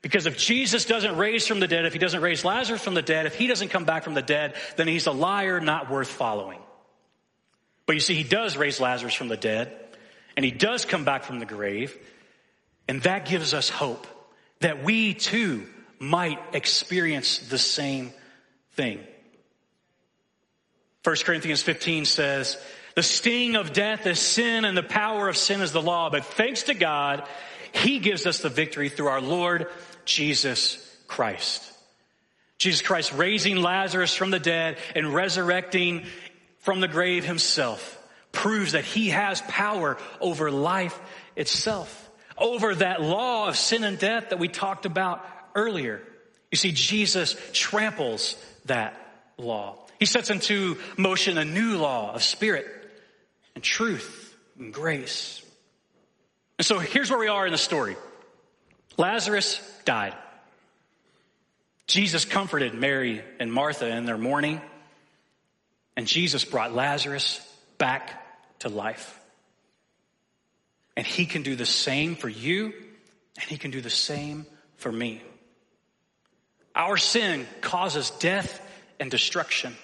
Because 0.02 0.26
if 0.26 0.36
Jesus 0.36 0.84
doesn't 0.84 1.16
raise 1.16 1.46
from 1.46 1.58
the 1.58 1.66
dead, 1.66 1.86
if 1.86 1.94
he 1.94 1.98
doesn't 1.98 2.20
raise 2.20 2.44
Lazarus 2.44 2.82
from 2.82 2.94
the 2.94 3.02
dead, 3.02 3.24
if 3.26 3.34
he 3.34 3.46
doesn't 3.46 3.68
come 3.68 3.84
back 3.84 4.04
from 4.04 4.14
the 4.14 4.22
dead, 4.22 4.54
then 4.76 4.86
he's 4.86 5.06
a 5.06 5.12
liar 5.12 5.58
not 5.58 5.90
worth 5.90 6.08
following. 6.08 6.60
But 7.86 7.94
you 7.94 8.00
see, 8.00 8.14
he 8.14 8.22
does 8.22 8.56
raise 8.56 8.78
Lazarus 8.78 9.14
from 9.14 9.28
the 9.28 9.36
dead, 9.36 9.74
and 10.36 10.44
he 10.44 10.50
does 10.50 10.84
come 10.84 11.04
back 11.04 11.24
from 11.24 11.38
the 11.38 11.46
grave, 11.46 11.96
and 12.86 13.02
that 13.02 13.24
gives 13.24 13.54
us 13.54 13.70
hope 13.70 14.06
that 14.60 14.84
we 14.84 15.14
too 15.14 15.66
might 15.98 16.38
experience 16.52 17.38
the 17.38 17.58
same 17.58 18.12
thing. 18.72 19.00
1 21.06 21.16
Corinthians 21.24 21.62
15 21.62 22.04
says, 22.04 22.56
the 22.96 23.02
sting 23.02 23.54
of 23.54 23.72
death 23.72 24.06
is 24.06 24.18
sin 24.18 24.64
and 24.64 24.76
the 24.76 24.82
power 24.82 25.28
of 25.28 25.36
sin 25.36 25.60
is 25.60 25.70
the 25.70 25.80
law. 25.80 26.10
But 26.10 26.24
thanks 26.24 26.64
to 26.64 26.74
God, 26.74 27.28
He 27.70 28.00
gives 28.00 28.26
us 28.26 28.40
the 28.40 28.48
victory 28.48 28.88
through 28.88 29.08
our 29.08 29.20
Lord 29.20 29.66
Jesus 30.04 30.82
Christ. 31.06 31.62
Jesus 32.58 32.82
Christ 32.82 33.12
raising 33.12 33.56
Lazarus 33.56 34.14
from 34.14 34.30
the 34.30 34.40
dead 34.40 34.78
and 34.94 35.14
resurrecting 35.14 36.06
from 36.60 36.80
the 36.80 36.88
grave 36.88 37.24
himself 37.24 38.02
proves 38.32 38.72
that 38.72 38.84
he 38.84 39.10
has 39.10 39.40
power 39.42 39.98
over 40.20 40.50
life 40.50 40.98
itself, 41.36 42.10
over 42.36 42.74
that 42.74 43.00
law 43.00 43.46
of 43.46 43.56
sin 43.56 43.84
and 43.84 43.98
death 43.98 44.30
that 44.30 44.38
we 44.38 44.48
talked 44.48 44.86
about 44.86 45.24
earlier. 45.54 46.02
You 46.50 46.56
see, 46.56 46.72
Jesus 46.72 47.36
tramples 47.52 48.34
that 48.64 48.98
law. 49.36 49.85
He 49.98 50.04
sets 50.04 50.30
into 50.30 50.78
motion 50.96 51.38
a 51.38 51.44
new 51.44 51.78
law 51.78 52.12
of 52.14 52.22
spirit 52.22 52.66
and 53.54 53.64
truth 53.64 54.36
and 54.58 54.72
grace. 54.72 55.42
And 56.58 56.66
so 56.66 56.78
here's 56.78 57.10
where 57.10 57.18
we 57.18 57.28
are 57.28 57.46
in 57.46 57.52
the 57.52 57.58
story. 57.58 57.96
Lazarus 58.96 59.60
died. 59.84 60.14
Jesus 61.86 62.24
comforted 62.24 62.74
Mary 62.74 63.22
and 63.38 63.52
Martha 63.52 63.88
in 63.88 64.06
their 64.06 64.18
mourning. 64.18 64.60
And 65.96 66.06
Jesus 66.06 66.44
brought 66.44 66.74
Lazarus 66.74 67.40
back 67.78 68.22
to 68.60 68.68
life. 68.68 69.18
And 70.96 71.06
he 71.06 71.26
can 71.26 71.42
do 71.42 71.56
the 71.56 71.66
same 71.66 72.16
for 72.16 72.28
you, 72.28 72.72
and 73.38 73.44
he 73.48 73.58
can 73.58 73.70
do 73.70 73.80
the 73.80 73.90
same 73.90 74.46
for 74.76 74.90
me. 74.90 75.22
Our 76.74 76.96
sin 76.96 77.46
causes 77.60 78.10
death 78.10 78.60
and 78.98 79.10
destruction. 79.10 79.74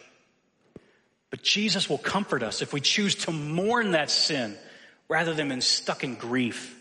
But 1.32 1.42
Jesus 1.42 1.88
will 1.88 1.98
comfort 1.98 2.42
us 2.42 2.60
if 2.60 2.74
we 2.74 2.82
choose 2.82 3.14
to 3.14 3.32
mourn 3.32 3.92
that 3.92 4.10
sin 4.10 4.54
rather 5.08 5.32
than 5.32 5.48
being 5.48 5.62
stuck 5.62 6.04
in 6.04 6.14
grief. 6.14 6.78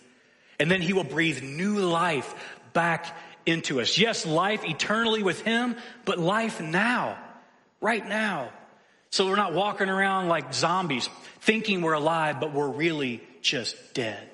And 0.59 0.69
then 0.69 0.81
he 0.81 0.91
will 0.91 1.05
breathe 1.05 1.41
new 1.41 1.77
life 1.77 2.35
back 2.73 3.17
into 3.45 3.79
us. 3.79 3.97
Yes, 3.97 4.25
life 4.25 4.65
eternally 4.65 5.23
with 5.23 5.41
him, 5.41 5.77
but 6.03 6.19
life 6.19 6.59
now, 6.59 7.17
right 7.79 8.05
now. 8.05 8.49
So 9.09 9.25
we're 9.25 9.37
not 9.37 9.53
walking 9.53 9.87
around 9.87 10.27
like 10.27 10.53
zombies, 10.53 11.09
thinking 11.39 11.81
we're 11.81 11.93
alive, 11.93 12.41
but 12.41 12.51
we're 12.51 12.67
really 12.67 13.23
just 13.41 13.93
dead. 13.93 14.29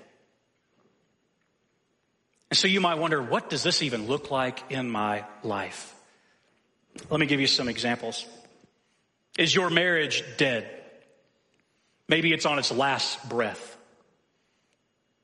And 2.50 2.58
so 2.58 2.68
you 2.68 2.82
might 2.82 2.96
wonder, 2.96 3.22
what 3.22 3.52
does 3.52 3.62
this 3.62 3.84
even 3.84 4.08
look 4.08 4.32
like 4.32 4.72
in 4.72 4.90
my 4.90 5.26
life? 5.44 5.94
Let 7.12 7.20
me 7.20 7.28
give 7.28 7.40
you 7.40 7.46
some 7.46 7.70
examples. 7.70 8.26
Is 9.38 9.54
your 9.54 9.70
marriage 9.70 10.24
dead? 10.38 10.70
Maybe 12.10 12.34
it's 12.34 12.46
on 12.46 12.58
its 12.58 12.72
last 12.72 13.30
breath. 13.30 13.76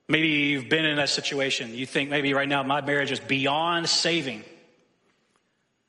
Maybe 0.08 0.28
you've 0.28 0.70
been 0.70 0.86
in 0.86 0.98
that 0.98 1.10
situation. 1.10 1.74
You 1.74 1.86
think 1.86 2.10
maybe 2.10 2.34
right 2.34 2.48
now 2.48 2.62
my 2.64 2.82
marriage 2.82 3.12
is 3.12 3.20
beyond 3.20 3.90
saving. 3.90 4.44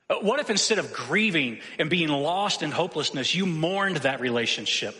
Uh, 0.09 0.17
what 0.17 0.41
if 0.41 0.51
instead 0.51 0.79
of 0.79 0.93
grieving 0.93 1.61
and 1.79 1.91
being 1.91 2.09
lost 2.09 2.63
in 2.63 2.71
hopelessness, 2.71 3.35
you 3.35 3.45
mourned 3.45 3.99
that 3.99 4.21
relationship? 4.21 4.97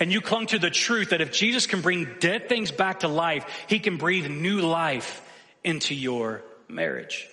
And 0.00 0.10
you 0.10 0.20
clung 0.20 0.46
to 0.46 0.58
the 0.58 0.70
truth 0.70 1.10
that 1.10 1.20
if 1.20 1.30
Jesus 1.30 1.66
can 1.66 1.80
bring 1.80 2.16
dead 2.18 2.48
things 2.48 2.72
back 2.72 3.00
to 3.00 3.08
life, 3.08 3.44
he 3.68 3.78
can 3.78 3.98
breathe 3.98 4.28
new 4.28 4.60
life 4.60 5.22
into 5.62 5.94
your 5.94 6.42
marriage. 6.68 7.28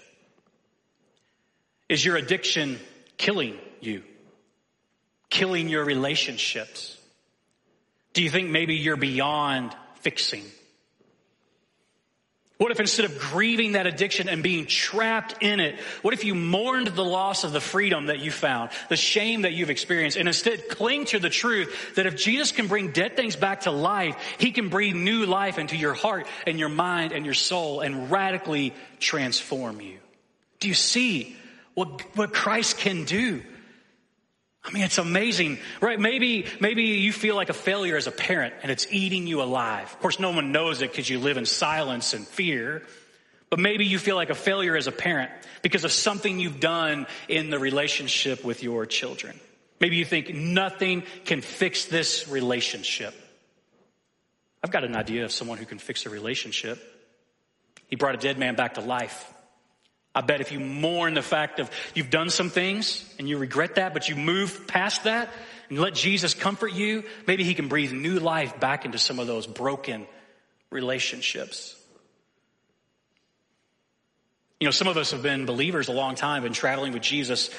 Is 1.90 2.04
your 2.04 2.16
addiction 2.16 2.80
killing 3.18 3.58
you? 3.80 4.04
Killing 5.34 5.68
your 5.68 5.84
relationships? 5.84 6.96
Do 8.14 8.22
you 8.22 8.30
think 8.30 8.52
maybe 8.52 8.76
you're 8.76 8.96
beyond 8.96 9.76
fixing? 9.96 10.44
What 12.60 12.70
if 12.70 12.80
instead 12.80 13.06
of 13.06 13.18
grieving 13.18 13.72
that 13.72 13.88
addiction 13.88 14.30
and 14.30 14.44
being 14.44 14.68
trapped 14.68 15.42
in 15.42 15.60
it, 15.60 15.80
what 16.04 16.14
if 16.14 16.24
you 16.24 16.36
mourned 16.36 16.86
the 16.86 17.04
loss 17.04 17.44
of 17.44 17.52
the 17.52 17.60
freedom 17.60 18.06
that 18.06 18.20
you 18.20 18.30
found, 18.30 18.70
the 18.90 18.96
shame 18.96 19.42
that 19.42 19.54
you've 19.54 19.72
experienced, 19.72 20.18
and 20.18 20.28
instead 20.28 20.70
cling 20.70 21.06
to 21.06 21.18
the 21.18 21.32
truth 21.32 21.96
that 21.96 22.06
if 22.06 22.16
Jesus 22.16 22.52
can 22.52 22.68
bring 22.68 22.92
dead 22.92 23.16
things 23.16 23.36
back 23.36 23.62
to 23.62 23.72
life, 23.72 24.16
He 24.38 24.52
can 24.52 24.70
breathe 24.70 24.96
new 24.96 25.26
life 25.26 25.58
into 25.58 25.76
your 25.76 25.96
heart 25.96 26.28
and 26.46 26.60
your 26.60 26.70
mind 26.70 27.12
and 27.12 27.26
your 27.26 27.34
soul 27.34 27.80
and 27.80 28.12
radically 28.12 28.72
transform 29.00 29.82
you. 29.82 29.98
Do 30.60 30.68
you 30.68 30.76
see 30.76 31.36
what, 31.74 32.16
what 32.16 32.36
Christ 32.36 32.78
can 32.78 33.06
do? 33.06 33.42
I 34.66 34.72
mean, 34.72 34.84
it's 34.84 34.98
amazing, 34.98 35.60
right? 35.82 36.00
Maybe, 36.00 36.46
maybe 36.62 36.84
you 36.84 37.12
feel 37.12 37.36
like 37.36 37.50
a 37.50 37.54
failure 37.54 37.98
as 37.98 38.08
a 38.08 38.12
parent 38.12 38.54
and 38.64 38.72
it's 38.72 38.88
eating 38.92 39.28
you 39.28 39.42
alive. 39.42 39.92
Of 39.92 40.00
course, 40.00 40.20
no 40.20 40.32
one 40.32 40.54
knows 40.54 40.82
it 40.82 40.92
because 40.92 41.10
you 41.10 41.20
live 41.20 41.38
in 41.38 41.46
silence 41.46 42.14
and 42.14 42.26
fear. 42.26 42.82
But 43.50 43.60
maybe 43.60 43.86
you 43.86 44.00
feel 44.00 44.16
like 44.16 44.30
a 44.30 44.36
failure 44.36 44.76
as 44.76 44.88
a 44.88 44.92
parent 44.92 45.32
because 45.62 45.84
of 45.84 45.92
something 45.92 46.40
you've 46.40 46.62
done 46.62 47.08
in 47.28 47.50
the 47.50 47.60
relationship 47.60 48.44
with 48.44 48.64
your 48.64 48.86
children. 48.86 49.38
Maybe 49.80 49.98
you 49.98 50.06
think 50.06 50.34
nothing 50.34 51.04
can 51.26 51.42
fix 51.42 51.86
this 51.86 52.30
relationship. 52.30 53.14
I've 54.64 54.72
got 54.72 54.86
an 54.86 54.96
idea 54.96 55.26
of 55.26 55.32
someone 55.34 55.58
who 55.58 55.66
can 55.66 55.78
fix 55.78 56.06
a 56.06 56.10
relationship. 56.10 56.82
He 57.88 57.98
brought 57.98 58.16
a 58.16 58.18
dead 58.18 58.40
man 58.40 58.56
back 58.56 58.76
to 58.76 58.82
life. 58.82 59.33
I 60.16 60.22
bet 60.22 60.42
if 60.42 60.52
you 60.52 60.60
mourn 60.60 61.16
the 61.16 61.24
fact 61.24 61.60
of 61.60 61.72
you've 61.96 62.12
done 62.12 62.30
some 62.30 62.50
things 62.50 63.04
and 63.18 63.28
you 63.28 63.38
regret 63.38 63.76
that, 63.76 63.94
but 63.94 64.10
you 64.10 64.16
move 64.16 64.68
past 64.68 65.06
that 65.06 65.30
and 65.70 65.80
let 65.80 65.96
Jesus 65.96 66.34
comfort 66.34 66.74
you, 66.74 67.04
maybe 67.26 67.44
he 67.44 67.56
can 67.56 67.68
breathe 67.68 67.92
new 67.92 68.20
life 68.20 68.60
back 68.60 68.86
into 68.86 69.00
some 69.00 69.18
of 69.18 69.26
those 69.26 69.48
broken 69.48 70.06
relationships. 70.70 71.76
You 74.60 74.68
know, 74.68 74.72
some 74.72 74.88
of 74.88 74.98
us 74.98 75.12
have 75.12 75.24
been 75.24 75.46
believers 75.46 75.88
a 75.88 75.94
long 75.94 76.16
time, 76.16 76.44
been 76.44 76.54
traveling 76.54 76.94
with 76.94 77.02
Jesus 77.02 77.50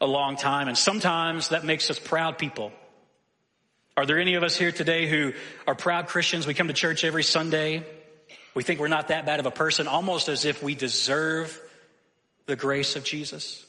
a 0.00 0.06
long 0.06 0.36
time, 0.36 0.66
and 0.66 0.78
sometimes 0.78 1.50
that 1.50 1.64
makes 1.64 1.90
us 1.90 1.98
proud 1.98 2.38
people. 2.38 2.72
Are 3.96 4.06
there 4.06 4.18
any 4.18 4.34
of 4.34 4.42
us 4.42 4.56
here 4.56 4.72
today 4.72 5.08
who 5.08 5.34
are 5.66 5.74
proud 5.74 6.06
Christians? 6.06 6.46
We 6.46 6.54
come 6.54 6.68
to 6.68 6.74
church 6.74 7.04
every 7.04 7.22
Sunday. 7.22 7.84
We 8.54 8.62
think 8.62 8.80
we're 8.80 8.88
not 8.88 9.08
that 9.08 9.26
bad 9.26 9.40
of 9.40 9.46
a 9.46 9.50
person, 9.50 9.86
almost 9.86 10.28
as 10.28 10.44
if 10.44 10.62
we 10.62 10.74
deserve 10.74 11.60
the 12.48 12.56
grace 12.56 12.96
of 12.96 13.04
Jesus? 13.04 13.64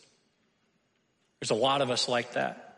There's 1.40 1.52
a 1.52 1.56
lot 1.56 1.82
of 1.82 1.92
us 1.92 2.08
like 2.08 2.34
that. 2.34 2.78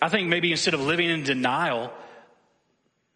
I 0.00 0.10
think 0.10 0.28
maybe 0.28 0.52
instead 0.52 0.74
of 0.74 0.80
living 0.80 1.08
in 1.08 1.24
denial, 1.24 1.90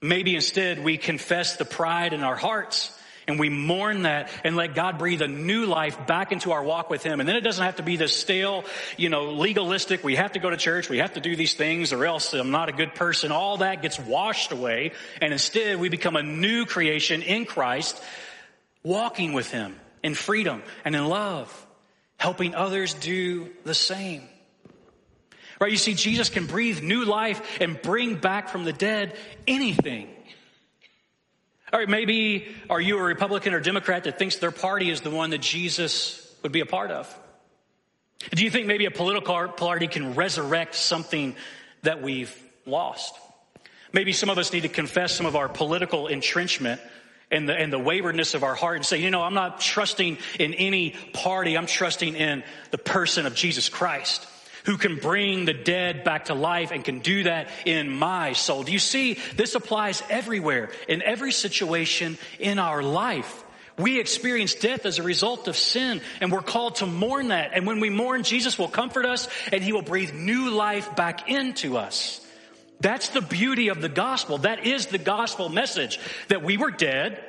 maybe 0.01 0.35
instead 0.35 0.83
we 0.83 0.97
confess 0.97 1.57
the 1.57 1.67
pride 1.67 2.15
in 2.15 2.23
our 2.23 2.37
hearts 2.37 2.97
and 3.29 3.39
we 3.39 3.51
mourn 3.51 4.03
that 4.03 4.31
and 4.45 4.57
let 4.57 4.75
God 4.75 4.99
breathe 4.99 5.21
a 5.21 5.29
new 5.29 5.67
life 5.67 6.07
back 6.07 6.33
into 6.33 6.53
our 6.53 6.65
walk 6.65 6.89
with 6.89 7.03
Him. 7.03 7.21
And 7.21 7.29
then 7.29 7.37
it 7.37 7.43
doesn't 7.43 7.63
have 7.63 7.77
to 7.77 7.83
be 7.83 7.97
this 7.97 8.17
stale, 8.17 8.65
you 8.97 9.11
know, 9.11 9.33
legalistic, 9.33 10.03
we 10.03 10.17
have 10.17 10.33
to 10.33 10.39
go 10.39 10.49
to 10.49 10.57
church, 10.57 10.89
we 10.89 10.99
have 10.99 11.13
to 11.15 11.21
do 11.21 11.37
these 11.37 11.53
things 11.53 11.93
or 11.93 12.07
else 12.07 12.33
I'm 12.33 12.51
not 12.51 12.71
a 12.71 12.73
good 12.73 12.95
person. 12.95 13.31
All 13.31 13.59
that 13.59 13.83
gets 13.83 13.99
washed 13.99 14.53
away. 14.53 14.93
And 15.21 15.35
instead 15.35 15.79
we 15.79 15.91
become 15.91 16.17
a 16.17 16.23
new 16.23 16.65
creation 16.65 17.21
in 17.21 17.45
Christ, 17.45 18.03
walking 18.83 19.35
with 19.35 19.51
Him 19.51 19.77
in 20.03 20.15
freedom 20.15 20.63
and 20.85 20.95
in 20.95 21.07
love. 21.07 21.67
helping 22.21 22.55
others 22.55 22.93
do 22.93 23.49
the 23.65 23.73
same. 23.75 24.23
Right? 25.59 25.71
You 25.71 25.79
see, 25.79 25.95
Jesus 25.95 26.29
can 26.29 26.45
breathe 26.45 26.83
new 26.83 27.07
life 27.07 27.41
and 27.63 27.81
bring 27.81 28.17
back 28.17 28.51
from 28.51 28.65
the 28.65 28.75
dead 28.75 29.17
anything. 29.47 30.07
All 31.73 31.79
right, 31.79 31.89
maybe 31.89 32.49
are 32.69 32.81
you 32.81 32.99
a 32.99 33.03
Republican 33.03 33.55
or 33.55 33.61
Democrat 33.61 34.05
that 34.05 34.19
thinks 34.19 34.37
their 34.37 34.51
party 34.51 34.91
is 34.91 35.01
the 35.01 35.11
one 35.11 35.31
that 35.31 35.41
Jesus 35.41 36.31
would 36.43 36.53
be 36.53 36.61
a 36.61 36.67
part 36.67 36.91
of? 36.91 37.19
Do 38.35 38.45
you 38.45 38.51
think 38.51 38.67
maybe 38.67 38.85
a 38.85 38.91
political 38.91 39.49
party 39.49 39.87
can 39.87 40.15
resurrect 40.15 40.75
something 40.75 41.35
that 41.83 42.03
we've 42.03 42.35
lost? 42.67 43.15
Maybe 43.95 44.13
some 44.13 44.29
of 44.29 44.37
us 44.37 44.53
need 44.53 44.63
to 44.63 44.69
confess 44.69 45.15
some 45.15 45.25
of 45.25 45.37
our 45.37 45.49
political 45.49 46.07
entrenchment 46.07 46.83
and 47.31 47.49
the, 47.49 47.55
and 47.55 47.73
the 47.73 47.79
waywardness 47.79 48.35
of 48.35 48.43
our 48.43 48.55
heart 48.55 48.77
and 48.77 48.85
say, 48.85 48.99
you 48.99 49.11
know, 49.11 49.23
I'm 49.23 49.35
not 49.35 49.61
trusting 49.61 50.19
in 50.39 50.55
any 50.55 50.95
party. 51.13 51.57
I'm 51.57 51.67
trusting 51.67 52.17
in 52.17 52.43
the 52.71 52.79
person 52.79 53.27
of 53.27 53.35
Jesus 53.35 53.69
Christ 53.69 54.27
who 54.65 54.77
can 54.77 54.97
bring 54.97 55.45
the 55.45 55.55
dead 55.55 56.05
back 56.05 56.27
to 56.27 56.35
life 56.35 56.71
and 56.71 56.85
can 56.85 56.99
do 56.99 57.23
that 57.25 57.49
in 57.65 57.91
my 57.91 58.33
soul. 58.33 58.63
Do 58.63 58.73
you 58.73 58.79
see? 58.79 59.17
This 59.37 59.55
applies 59.55 60.03
everywhere, 60.11 60.71
in 60.89 61.03
every 61.03 61.33
situation 61.33 62.19
in 62.39 62.59
our 62.59 62.83
life. 62.83 63.45
We 63.79 63.99
experience 63.99 64.55
death 64.55 64.85
as 64.85 64.99
a 64.99 65.03
result 65.03 65.49
of 65.49 65.57
sin 65.57 66.03
and 66.21 66.31
we're 66.31 66.43
called 66.43 66.77
to 66.77 66.87
mourn 66.87 67.29
that. 67.29 67.53
And 67.55 67.67
when 67.67 67.81
we 67.81 67.89
mourn, 67.89 68.25
Jesus 68.25 68.59
will 68.59 68.69
comfort 68.69 69.07
us 69.07 69.27
and 69.53 69.65
he 69.65 69.73
will 69.73 69.83
breathe 69.83 70.13
new 70.13 70.51
life 70.51 70.95
back 70.97 71.31
into 71.31 71.79
us. 71.79 72.21
That's 72.81 73.11
the 73.11 73.21
beauty 73.21 73.69
of 73.69 73.81
the 73.81 73.89
gospel. 73.89 74.39
That 74.39 74.67
is 74.67 74.87
the 74.87 74.99
gospel 74.99 75.49
message 75.49 76.01
that 76.29 76.43
we 76.43 76.57
were 76.57 76.71
dead. 76.71 77.23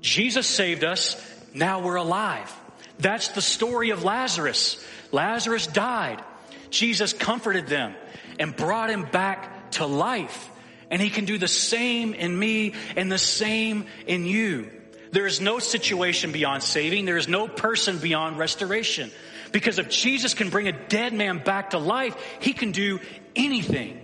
Jesus 0.00 0.46
saved 0.46 0.84
us. 0.84 1.16
Now 1.54 1.82
we're 1.82 1.96
alive. 1.96 2.54
That's 2.98 3.28
the 3.28 3.42
story 3.42 3.90
of 3.90 4.04
Lazarus. 4.04 4.84
Lazarus 5.12 5.66
died. 5.66 6.22
Jesus 6.70 7.12
comforted 7.12 7.66
them 7.66 7.94
and 8.38 8.56
brought 8.56 8.90
him 8.90 9.04
back 9.04 9.72
to 9.72 9.86
life. 9.86 10.50
And 10.90 11.02
he 11.02 11.10
can 11.10 11.26
do 11.26 11.36
the 11.36 11.48
same 11.48 12.14
in 12.14 12.36
me 12.36 12.74
and 12.96 13.12
the 13.12 13.18
same 13.18 13.86
in 14.06 14.24
you. 14.24 14.70
There 15.10 15.26
is 15.26 15.40
no 15.40 15.58
situation 15.58 16.32
beyond 16.32 16.62
saving. 16.62 17.04
There 17.04 17.16
is 17.16 17.28
no 17.28 17.46
person 17.48 17.98
beyond 17.98 18.38
restoration. 18.38 19.10
Because 19.52 19.78
if 19.78 19.88
Jesus 19.88 20.34
can 20.34 20.50
bring 20.50 20.68
a 20.68 20.88
dead 20.88 21.12
man 21.12 21.38
back 21.38 21.70
to 21.70 21.78
life, 21.78 22.16
he 22.40 22.52
can 22.52 22.72
do 22.72 23.00
anything. 23.34 24.00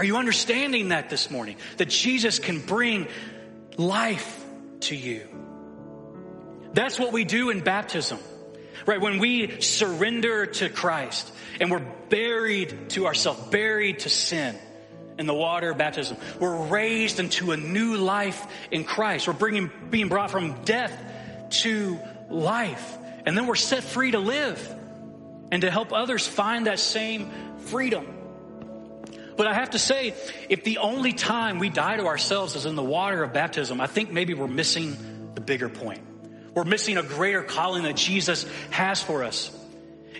Are 0.00 0.04
you 0.04 0.16
understanding 0.16 0.88
that 0.88 1.10
this 1.10 1.30
morning? 1.30 1.56
That 1.76 1.90
Jesus 1.90 2.38
can 2.38 2.58
bring 2.58 3.06
life 3.76 4.42
to 4.80 4.96
you. 4.96 5.28
That's 6.72 6.98
what 6.98 7.12
we 7.12 7.24
do 7.24 7.50
in 7.50 7.60
baptism. 7.60 8.18
Right? 8.86 8.98
When 8.98 9.18
we 9.18 9.60
surrender 9.60 10.46
to 10.46 10.70
Christ 10.70 11.30
and 11.60 11.70
we're 11.70 11.86
buried 12.08 12.88
to 12.90 13.04
ourselves, 13.08 13.42
buried 13.50 13.98
to 13.98 14.08
sin 14.08 14.56
in 15.18 15.26
the 15.26 15.34
water 15.34 15.72
of 15.72 15.76
baptism, 15.76 16.16
we're 16.38 16.64
raised 16.68 17.20
into 17.20 17.52
a 17.52 17.58
new 17.58 17.98
life 17.98 18.46
in 18.70 18.84
Christ. 18.84 19.26
We're 19.26 19.34
bringing, 19.34 19.70
being 19.90 20.08
brought 20.08 20.30
from 20.30 20.62
death 20.64 20.98
to 21.60 21.98
life. 22.30 22.96
And 23.26 23.36
then 23.36 23.46
we're 23.46 23.54
set 23.54 23.84
free 23.84 24.12
to 24.12 24.18
live 24.18 24.66
and 25.52 25.60
to 25.60 25.70
help 25.70 25.92
others 25.92 26.26
find 26.26 26.68
that 26.68 26.78
same 26.78 27.30
freedom. 27.66 28.16
But 29.40 29.46
I 29.46 29.54
have 29.54 29.70
to 29.70 29.78
say, 29.78 30.12
if 30.50 30.64
the 30.64 30.76
only 30.76 31.14
time 31.14 31.60
we 31.60 31.70
die 31.70 31.96
to 31.96 32.04
ourselves 32.04 32.56
is 32.56 32.66
in 32.66 32.74
the 32.74 32.82
water 32.82 33.22
of 33.22 33.32
baptism, 33.32 33.80
I 33.80 33.86
think 33.86 34.12
maybe 34.12 34.34
we're 34.34 34.46
missing 34.46 35.32
the 35.34 35.40
bigger 35.40 35.70
point. 35.70 36.02
We're 36.54 36.64
missing 36.64 36.98
a 36.98 37.02
greater 37.02 37.42
calling 37.42 37.84
that 37.84 37.96
Jesus 37.96 38.44
has 38.68 39.02
for 39.02 39.24
us. 39.24 39.50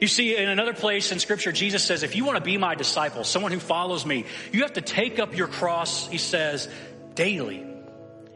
You 0.01 0.07
see, 0.07 0.39
in 0.39 0.49
another 0.49 0.73
place 0.73 1.13
in 1.13 1.19
scripture, 1.19 1.53
Jesus 1.53 1.85
says, 1.85 2.03
if 2.03 2.17
you 2.17 2.25
want 2.25 2.39
to 2.39 2.43
be 2.43 2.57
my 2.57 2.75
disciple, 2.75 3.23
someone 3.23 3.53
who 3.53 3.59
follows 3.59 4.07
me, 4.07 4.25
you 4.53 4.63
have 4.63 4.73
to 4.73 4.81
take 4.81 5.19
up 5.19 5.37
your 5.37 5.49
cross, 5.49 6.09
he 6.09 6.17
says, 6.17 6.67
daily 7.15 7.63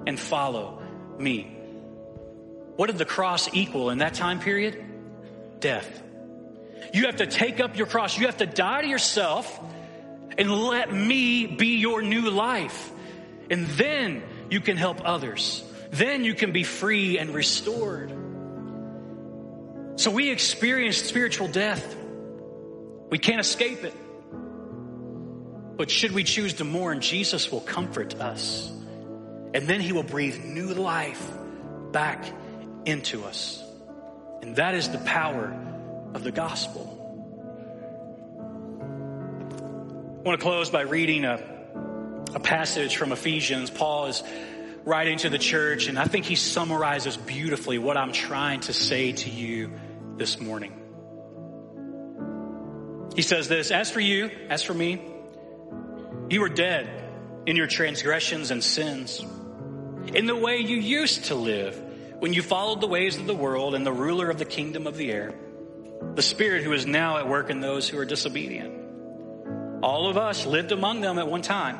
and 0.06 0.20
follow 0.20 0.82
me. 1.16 1.44
What 2.76 2.88
did 2.88 2.98
the 2.98 3.06
cross 3.06 3.48
equal 3.54 3.88
in 3.88 4.00
that 4.00 4.12
time 4.12 4.38
period? 4.38 4.84
Death. 5.60 6.02
You 6.92 7.06
have 7.06 7.16
to 7.16 7.26
take 7.26 7.58
up 7.58 7.78
your 7.78 7.86
cross. 7.86 8.18
You 8.18 8.26
have 8.26 8.36
to 8.36 8.46
die 8.46 8.82
to 8.82 8.86
yourself 8.86 9.58
and 10.36 10.50
let 10.50 10.92
me 10.92 11.46
be 11.46 11.76
your 11.78 12.02
new 12.02 12.30
life. 12.30 12.90
And 13.50 13.66
then 13.66 14.22
you 14.50 14.60
can 14.60 14.76
help 14.76 15.00
others. 15.04 15.62
Then 15.90 16.24
you 16.24 16.34
can 16.34 16.52
be 16.52 16.64
free 16.64 17.18
and 17.18 17.30
restored. 17.34 18.10
So 19.96 20.10
we 20.10 20.30
experience 20.30 20.96
spiritual 20.96 21.48
death. 21.48 21.96
We 23.10 23.18
can't 23.18 23.40
escape 23.40 23.84
it. 23.84 23.94
But 25.76 25.90
should 25.90 26.12
we 26.12 26.24
choose 26.24 26.54
to 26.54 26.64
mourn, 26.64 27.00
Jesus 27.00 27.50
will 27.50 27.60
comfort 27.60 28.20
us. 28.20 28.70
And 29.54 29.68
then 29.68 29.80
he 29.80 29.92
will 29.92 30.02
breathe 30.02 30.44
new 30.44 30.74
life 30.74 31.30
back 31.92 32.24
into 32.84 33.24
us. 33.24 33.62
And 34.42 34.56
that 34.56 34.74
is 34.74 34.88
the 34.88 34.98
power 34.98 35.56
of 36.12 36.24
the 36.24 36.32
gospel. 36.32 36.93
I 40.24 40.26
want 40.26 40.40
to 40.40 40.42
close 40.42 40.70
by 40.70 40.80
reading 40.80 41.26
a, 41.26 41.38
a 42.34 42.40
passage 42.40 42.96
from 42.96 43.12
Ephesians. 43.12 43.68
Paul 43.68 44.06
is 44.06 44.22
writing 44.86 45.18
to 45.18 45.28
the 45.28 45.36
church, 45.36 45.86
and 45.86 45.98
I 45.98 46.06
think 46.06 46.24
he 46.24 46.34
summarizes 46.34 47.18
beautifully 47.18 47.76
what 47.76 47.98
I'm 47.98 48.10
trying 48.10 48.60
to 48.60 48.72
say 48.72 49.12
to 49.12 49.28
you 49.28 49.72
this 50.16 50.40
morning. 50.40 50.72
He 53.14 53.20
says 53.20 53.48
this 53.48 53.70
As 53.70 53.90
for 53.90 54.00
you, 54.00 54.30
as 54.48 54.62
for 54.62 54.72
me, 54.72 55.02
you 56.30 56.40
were 56.40 56.48
dead 56.48 56.88
in 57.44 57.56
your 57.56 57.66
transgressions 57.66 58.50
and 58.50 58.64
sins, 58.64 59.22
in 60.14 60.24
the 60.24 60.36
way 60.36 60.56
you 60.56 60.78
used 60.78 61.24
to 61.26 61.34
live 61.34 61.78
when 62.20 62.32
you 62.32 62.40
followed 62.40 62.80
the 62.80 62.88
ways 62.88 63.18
of 63.18 63.26
the 63.26 63.34
world 63.34 63.74
and 63.74 63.84
the 63.84 63.92
ruler 63.92 64.30
of 64.30 64.38
the 64.38 64.46
kingdom 64.46 64.86
of 64.86 64.96
the 64.96 65.12
air, 65.12 65.34
the 66.14 66.22
spirit 66.22 66.64
who 66.64 66.72
is 66.72 66.86
now 66.86 67.18
at 67.18 67.28
work 67.28 67.50
in 67.50 67.60
those 67.60 67.86
who 67.86 67.98
are 67.98 68.06
disobedient. 68.06 68.83
All 69.84 70.08
of 70.08 70.16
us 70.16 70.46
lived 70.46 70.72
among 70.72 71.02
them 71.02 71.18
at 71.18 71.28
one 71.28 71.42
time 71.42 71.78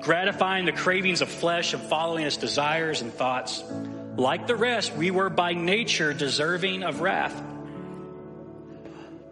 gratifying 0.00 0.64
the 0.64 0.72
cravings 0.72 1.22
of 1.22 1.28
flesh 1.28 1.72
and 1.74 1.82
following 1.82 2.24
its 2.24 2.36
desires 2.36 3.02
and 3.02 3.12
thoughts. 3.12 3.64
Like 4.16 4.46
the 4.46 4.54
rest, 4.54 4.94
we 4.94 5.10
were 5.10 5.28
by 5.28 5.52
nature 5.52 6.12
deserving 6.12 6.84
of 6.84 7.00
wrath. 7.00 7.34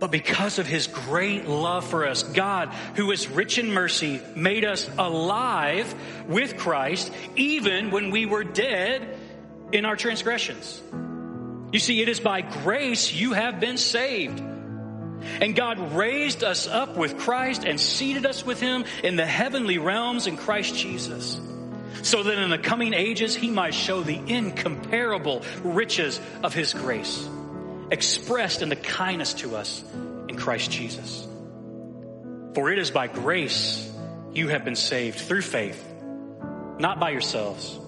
But 0.01 0.11
because 0.11 0.59
of 0.59 0.67
his 0.67 0.89
great 0.89 1.47
love 1.47 1.87
for 1.87 2.05
us, 2.05 2.25
God, 2.25 2.71
who 2.97 3.13
is 3.13 3.29
rich 3.29 3.59
in 3.59 3.71
mercy, 3.71 4.21
made 4.35 4.65
us 4.65 4.91
alive 4.99 5.95
with 6.27 6.57
Christ 6.57 7.13
even 7.37 7.93
when 7.93 8.11
we 8.11 8.27
were 8.27 8.43
dead 8.43 9.07
in 9.71 9.85
our 9.85 9.95
transgressions. 9.95 10.83
You 11.71 11.79
see, 11.79 12.03
it 12.03 12.09
is 12.09 12.19
by 12.19 12.41
grace 12.41 13.13
you 13.13 13.35
have 13.35 13.61
been 13.61 13.77
saved. 13.79 14.43
And 15.41 15.55
God 15.55 15.95
raised 15.95 16.45
us 16.45 16.67
up 16.67 16.97
with 16.97 17.19
Christ 17.19 17.65
and 17.65 17.81
seated 17.81 18.27
us 18.27 18.45
with 18.45 18.61
him 18.61 18.85
in 19.03 19.17
the 19.17 19.27
heavenly 19.27 19.79
realms 19.79 20.27
in 20.27 20.37
Christ 20.37 20.75
Jesus. 20.77 21.41
So 22.03 22.23
that 22.23 22.39
in 22.39 22.51
the 22.51 22.59
coming 22.59 22.93
ages 22.93 23.35
he 23.35 23.51
might 23.51 23.75
show 23.75 24.03
the 24.03 24.21
incomparable 24.27 25.43
riches 25.63 26.21
of 26.43 26.53
his 26.53 26.75
grace, 26.75 27.27
expressed 27.91 28.63
in 28.63 28.69
the 28.69 28.77
kindness 28.77 29.35
to 29.35 29.57
us 29.57 29.83
in 30.29 30.37
Christ 30.37 30.71
Jesus. 30.71 31.27
For 32.55 32.71
it 32.71 32.79
is 32.79 32.91
by 32.91 33.07
grace 33.07 33.91
you 34.33 34.49
have 34.49 34.65
been 34.65 34.77
saved 34.77 35.19
through 35.19 35.43
faith, 35.43 35.83
not 36.79 37.01
by 37.01 37.11
yourselves. 37.11 37.79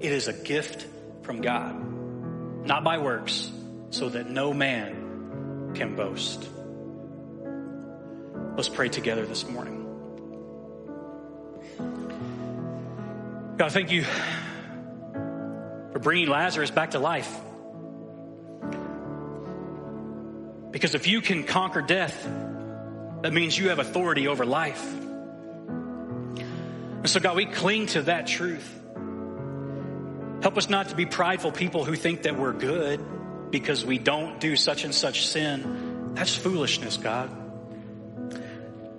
It 0.00 0.12
is 0.12 0.28
a 0.28 0.32
gift 0.32 0.86
from 1.22 1.40
God, 1.40 2.66
not 2.66 2.84
by 2.84 2.98
works, 2.98 3.50
so 3.90 4.08
that 4.08 4.28
no 4.28 4.52
man 4.52 5.72
can 5.74 5.94
boast. 5.94 6.48
Let's 8.56 8.68
pray 8.68 8.88
together 8.88 9.26
this 9.26 9.48
morning. 9.48 9.80
God, 13.56 13.72
thank 13.72 13.90
you 13.90 14.04
for 15.92 15.98
bringing 15.98 16.28
Lazarus 16.28 16.70
back 16.70 16.92
to 16.92 17.00
life. 17.00 17.32
Because 20.70 20.94
if 20.94 21.08
you 21.08 21.20
can 21.20 21.42
conquer 21.42 21.82
death, 21.82 22.28
that 23.22 23.32
means 23.32 23.58
you 23.58 23.70
have 23.70 23.80
authority 23.80 24.28
over 24.28 24.46
life. 24.46 24.84
And 26.34 27.10
so, 27.10 27.18
God, 27.18 27.34
we 27.36 27.46
cling 27.46 27.86
to 27.88 28.02
that 28.02 28.28
truth. 28.28 28.70
Help 30.42 30.56
us 30.56 30.68
not 30.68 30.90
to 30.90 30.94
be 30.94 31.06
prideful 31.06 31.50
people 31.50 31.84
who 31.84 31.96
think 31.96 32.22
that 32.22 32.38
we're 32.38 32.52
good 32.52 33.00
because 33.50 33.84
we 33.84 33.98
don't 33.98 34.38
do 34.38 34.54
such 34.54 34.84
and 34.84 34.94
such 34.94 35.26
sin. 35.26 36.12
That's 36.14 36.36
foolishness, 36.36 36.96
God. 36.98 37.43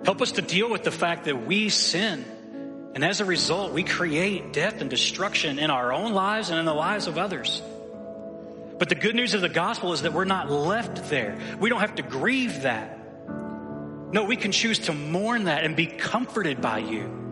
Help 0.06 0.22
us 0.22 0.30
to 0.32 0.40
deal 0.40 0.70
with 0.70 0.84
the 0.84 0.92
fact 0.92 1.24
that 1.24 1.46
we 1.46 1.68
sin. 1.68 2.24
And 2.94 3.04
as 3.04 3.20
a 3.20 3.24
result, 3.24 3.72
we 3.72 3.82
create 3.82 4.52
death 4.52 4.80
and 4.80 4.88
destruction 4.88 5.58
in 5.58 5.68
our 5.68 5.92
own 5.92 6.12
lives 6.12 6.48
and 6.48 6.60
in 6.60 6.64
the 6.64 6.72
lives 6.72 7.08
of 7.08 7.18
others. 7.18 7.60
But 8.78 8.88
the 8.88 8.94
good 8.94 9.16
news 9.16 9.34
of 9.34 9.40
the 9.40 9.48
gospel 9.48 9.92
is 9.92 10.02
that 10.02 10.12
we're 10.12 10.24
not 10.24 10.48
left 10.48 11.10
there. 11.10 11.36
We 11.58 11.70
don't 11.70 11.80
have 11.80 11.96
to 11.96 12.02
grieve 12.02 12.62
that. 12.62 12.96
No, 14.12 14.22
we 14.22 14.36
can 14.36 14.52
choose 14.52 14.78
to 14.78 14.92
mourn 14.92 15.44
that 15.44 15.64
and 15.64 15.74
be 15.74 15.86
comforted 15.86 16.60
by 16.60 16.78
you. 16.78 17.25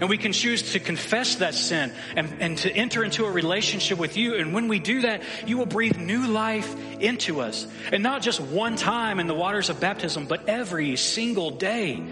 And 0.00 0.08
we 0.08 0.18
can 0.18 0.32
choose 0.32 0.72
to 0.72 0.80
confess 0.80 1.36
that 1.36 1.54
sin 1.54 1.92
and, 2.16 2.32
and 2.40 2.58
to 2.58 2.72
enter 2.72 3.02
into 3.04 3.24
a 3.24 3.30
relationship 3.30 3.98
with 3.98 4.16
you. 4.16 4.34
And 4.36 4.52
when 4.52 4.68
we 4.68 4.78
do 4.78 5.02
that, 5.02 5.22
you 5.46 5.58
will 5.58 5.66
breathe 5.66 5.96
new 5.96 6.26
life 6.26 6.74
into 7.00 7.40
us. 7.40 7.66
And 7.92 8.02
not 8.02 8.22
just 8.22 8.40
one 8.40 8.76
time 8.76 9.20
in 9.20 9.26
the 9.26 9.34
waters 9.34 9.70
of 9.70 9.80
baptism, 9.80 10.26
but 10.26 10.48
every 10.48 10.96
single 10.96 11.50
day, 11.50 12.02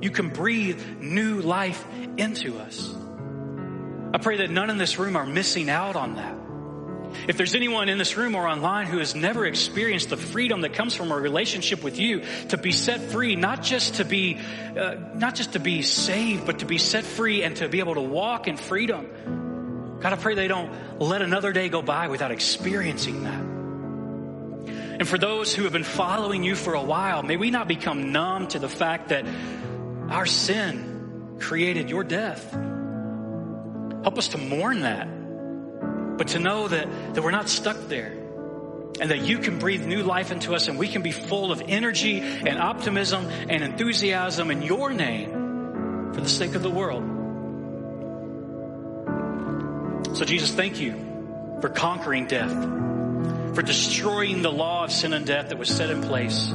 you 0.00 0.10
can 0.10 0.30
breathe 0.30 0.80
new 1.00 1.40
life 1.40 1.84
into 2.16 2.58
us. 2.58 2.94
I 4.12 4.18
pray 4.18 4.38
that 4.38 4.50
none 4.50 4.70
in 4.70 4.78
this 4.78 4.98
room 4.98 5.16
are 5.16 5.26
missing 5.26 5.68
out 5.68 5.96
on 5.96 6.16
that. 6.16 6.45
If 7.28 7.36
there's 7.36 7.54
anyone 7.54 7.88
in 7.88 7.98
this 7.98 8.16
room 8.16 8.34
or 8.34 8.46
online 8.46 8.86
who 8.86 8.98
has 8.98 9.14
never 9.14 9.44
experienced 9.46 10.10
the 10.10 10.16
freedom 10.16 10.60
that 10.60 10.74
comes 10.74 10.94
from 10.94 11.10
a 11.10 11.16
relationship 11.16 11.82
with 11.82 11.98
you, 11.98 12.22
to 12.48 12.56
be 12.56 12.72
set 12.72 13.00
free, 13.00 13.36
not 13.36 13.62
just 13.62 13.94
to 13.94 14.04
be, 14.04 14.38
uh, 14.76 14.94
not 15.14 15.34
just 15.34 15.54
to 15.54 15.58
be 15.58 15.82
saved, 15.82 16.46
but 16.46 16.60
to 16.60 16.66
be 16.66 16.78
set 16.78 17.04
free 17.04 17.42
and 17.42 17.56
to 17.56 17.68
be 17.68 17.80
able 17.80 17.94
to 17.94 18.00
walk 18.00 18.48
in 18.48 18.56
freedom. 18.56 19.98
God, 20.00 20.12
I 20.12 20.16
pray 20.16 20.34
they 20.34 20.48
don't 20.48 21.00
let 21.00 21.22
another 21.22 21.52
day 21.52 21.68
go 21.68 21.82
by 21.82 22.08
without 22.08 22.30
experiencing 22.30 23.24
that. 23.24 23.40
And 24.98 25.06
for 25.06 25.18
those 25.18 25.54
who 25.54 25.64
have 25.64 25.72
been 25.72 25.84
following 25.84 26.42
you 26.42 26.54
for 26.54 26.74
a 26.74 26.82
while, 26.82 27.22
may 27.22 27.36
we 27.36 27.50
not 27.50 27.68
become 27.68 28.12
numb 28.12 28.46
to 28.48 28.58
the 28.58 28.68
fact 28.68 29.08
that 29.08 29.26
our 30.08 30.26
sin 30.26 31.36
created 31.38 31.90
your 31.90 32.04
death. 32.04 32.52
Help 34.02 34.18
us 34.18 34.28
to 34.28 34.38
mourn 34.38 34.80
that 34.80 35.08
but 36.16 36.28
to 36.28 36.38
know 36.38 36.68
that, 36.68 37.14
that 37.14 37.22
we're 37.22 37.30
not 37.30 37.48
stuck 37.48 37.76
there 37.88 38.12
and 39.00 39.10
that 39.10 39.20
you 39.20 39.38
can 39.38 39.58
breathe 39.58 39.84
new 39.84 40.02
life 40.02 40.32
into 40.32 40.54
us 40.54 40.68
and 40.68 40.78
we 40.78 40.88
can 40.88 41.02
be 41.02 41.12
full 41.12 41.52
of 41.52 41.62
energy 41.66 42.20
and 42.20 42.58
optimism 42.58 43.26
and 43.26 43.62
enthusiasm 43.62 44.50
in 44.50 44.62
your 44.62 44.92
name 44.92 46.12
for 46.14 46.20
the 46.20 46.28
sake 46.28 46.54
of 46.54 46.62
the 46.62 46.70
world. 46.70 47.04
So 50.16 50.24
Jesus, 50.24 50.50
thank 50.52 50.80
you 50.80 51.58
for 51.60 51.68
conquering 51.68 52.26
death, 52.26 52.52
for 53.54 53.62
destroying 53.62 54.40
the 54.42 54.52
law 54.52 54.84
of 54.84 54.92
sin 54.92 55.12
and 55.12 55.26
death 55.26 55.50
that 55.50 55.58
was 55.58 55.68
set 55.68 55.90
in 55.90 56.02
place 56.02 56.50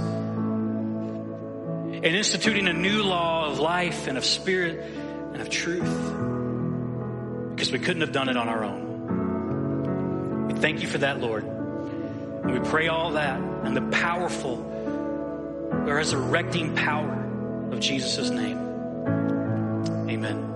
and 2.04 2.16
instituting 2.16 2.68
a 2.68 2.74
new 2.74 3.04
law 3.04 3.52
of 3.52 3.60
life 3.60 4.08
and 4.08 4.18
of 4.18 4.26
spirit 4.26 4.84
and 5.34 5.42
of 5.42 5.50
truth 5.52 5.84
because 7.52 7.72
we 7.72 7.78
couldn't 7.78 8.02
have 8.02 8.12
done 8.12 8.28
it 8.28 8.38
on 8.38 8.50
our 8.50 8.64
own. 8.64 8.91
Thank 10.62 10.82
you 10.84 10.88
for 10.88 11.00
that, 11.00 11.20
Lord. 11.20 11.44
And 11.44 12.54
we 12.54 12.60
pray 12.70 12.88
all 12.88 13.12
that 13.14 13.40
and 13.40 13.76
the 13.76 13.82
powerful, 13.98 14.58
resurrecting 15.72 16.76
power 16.76 17.70
of 17.72 17.80
Jesus' 17.80 18.30
name. 18.30 18.60
Amen. 20.08 20.51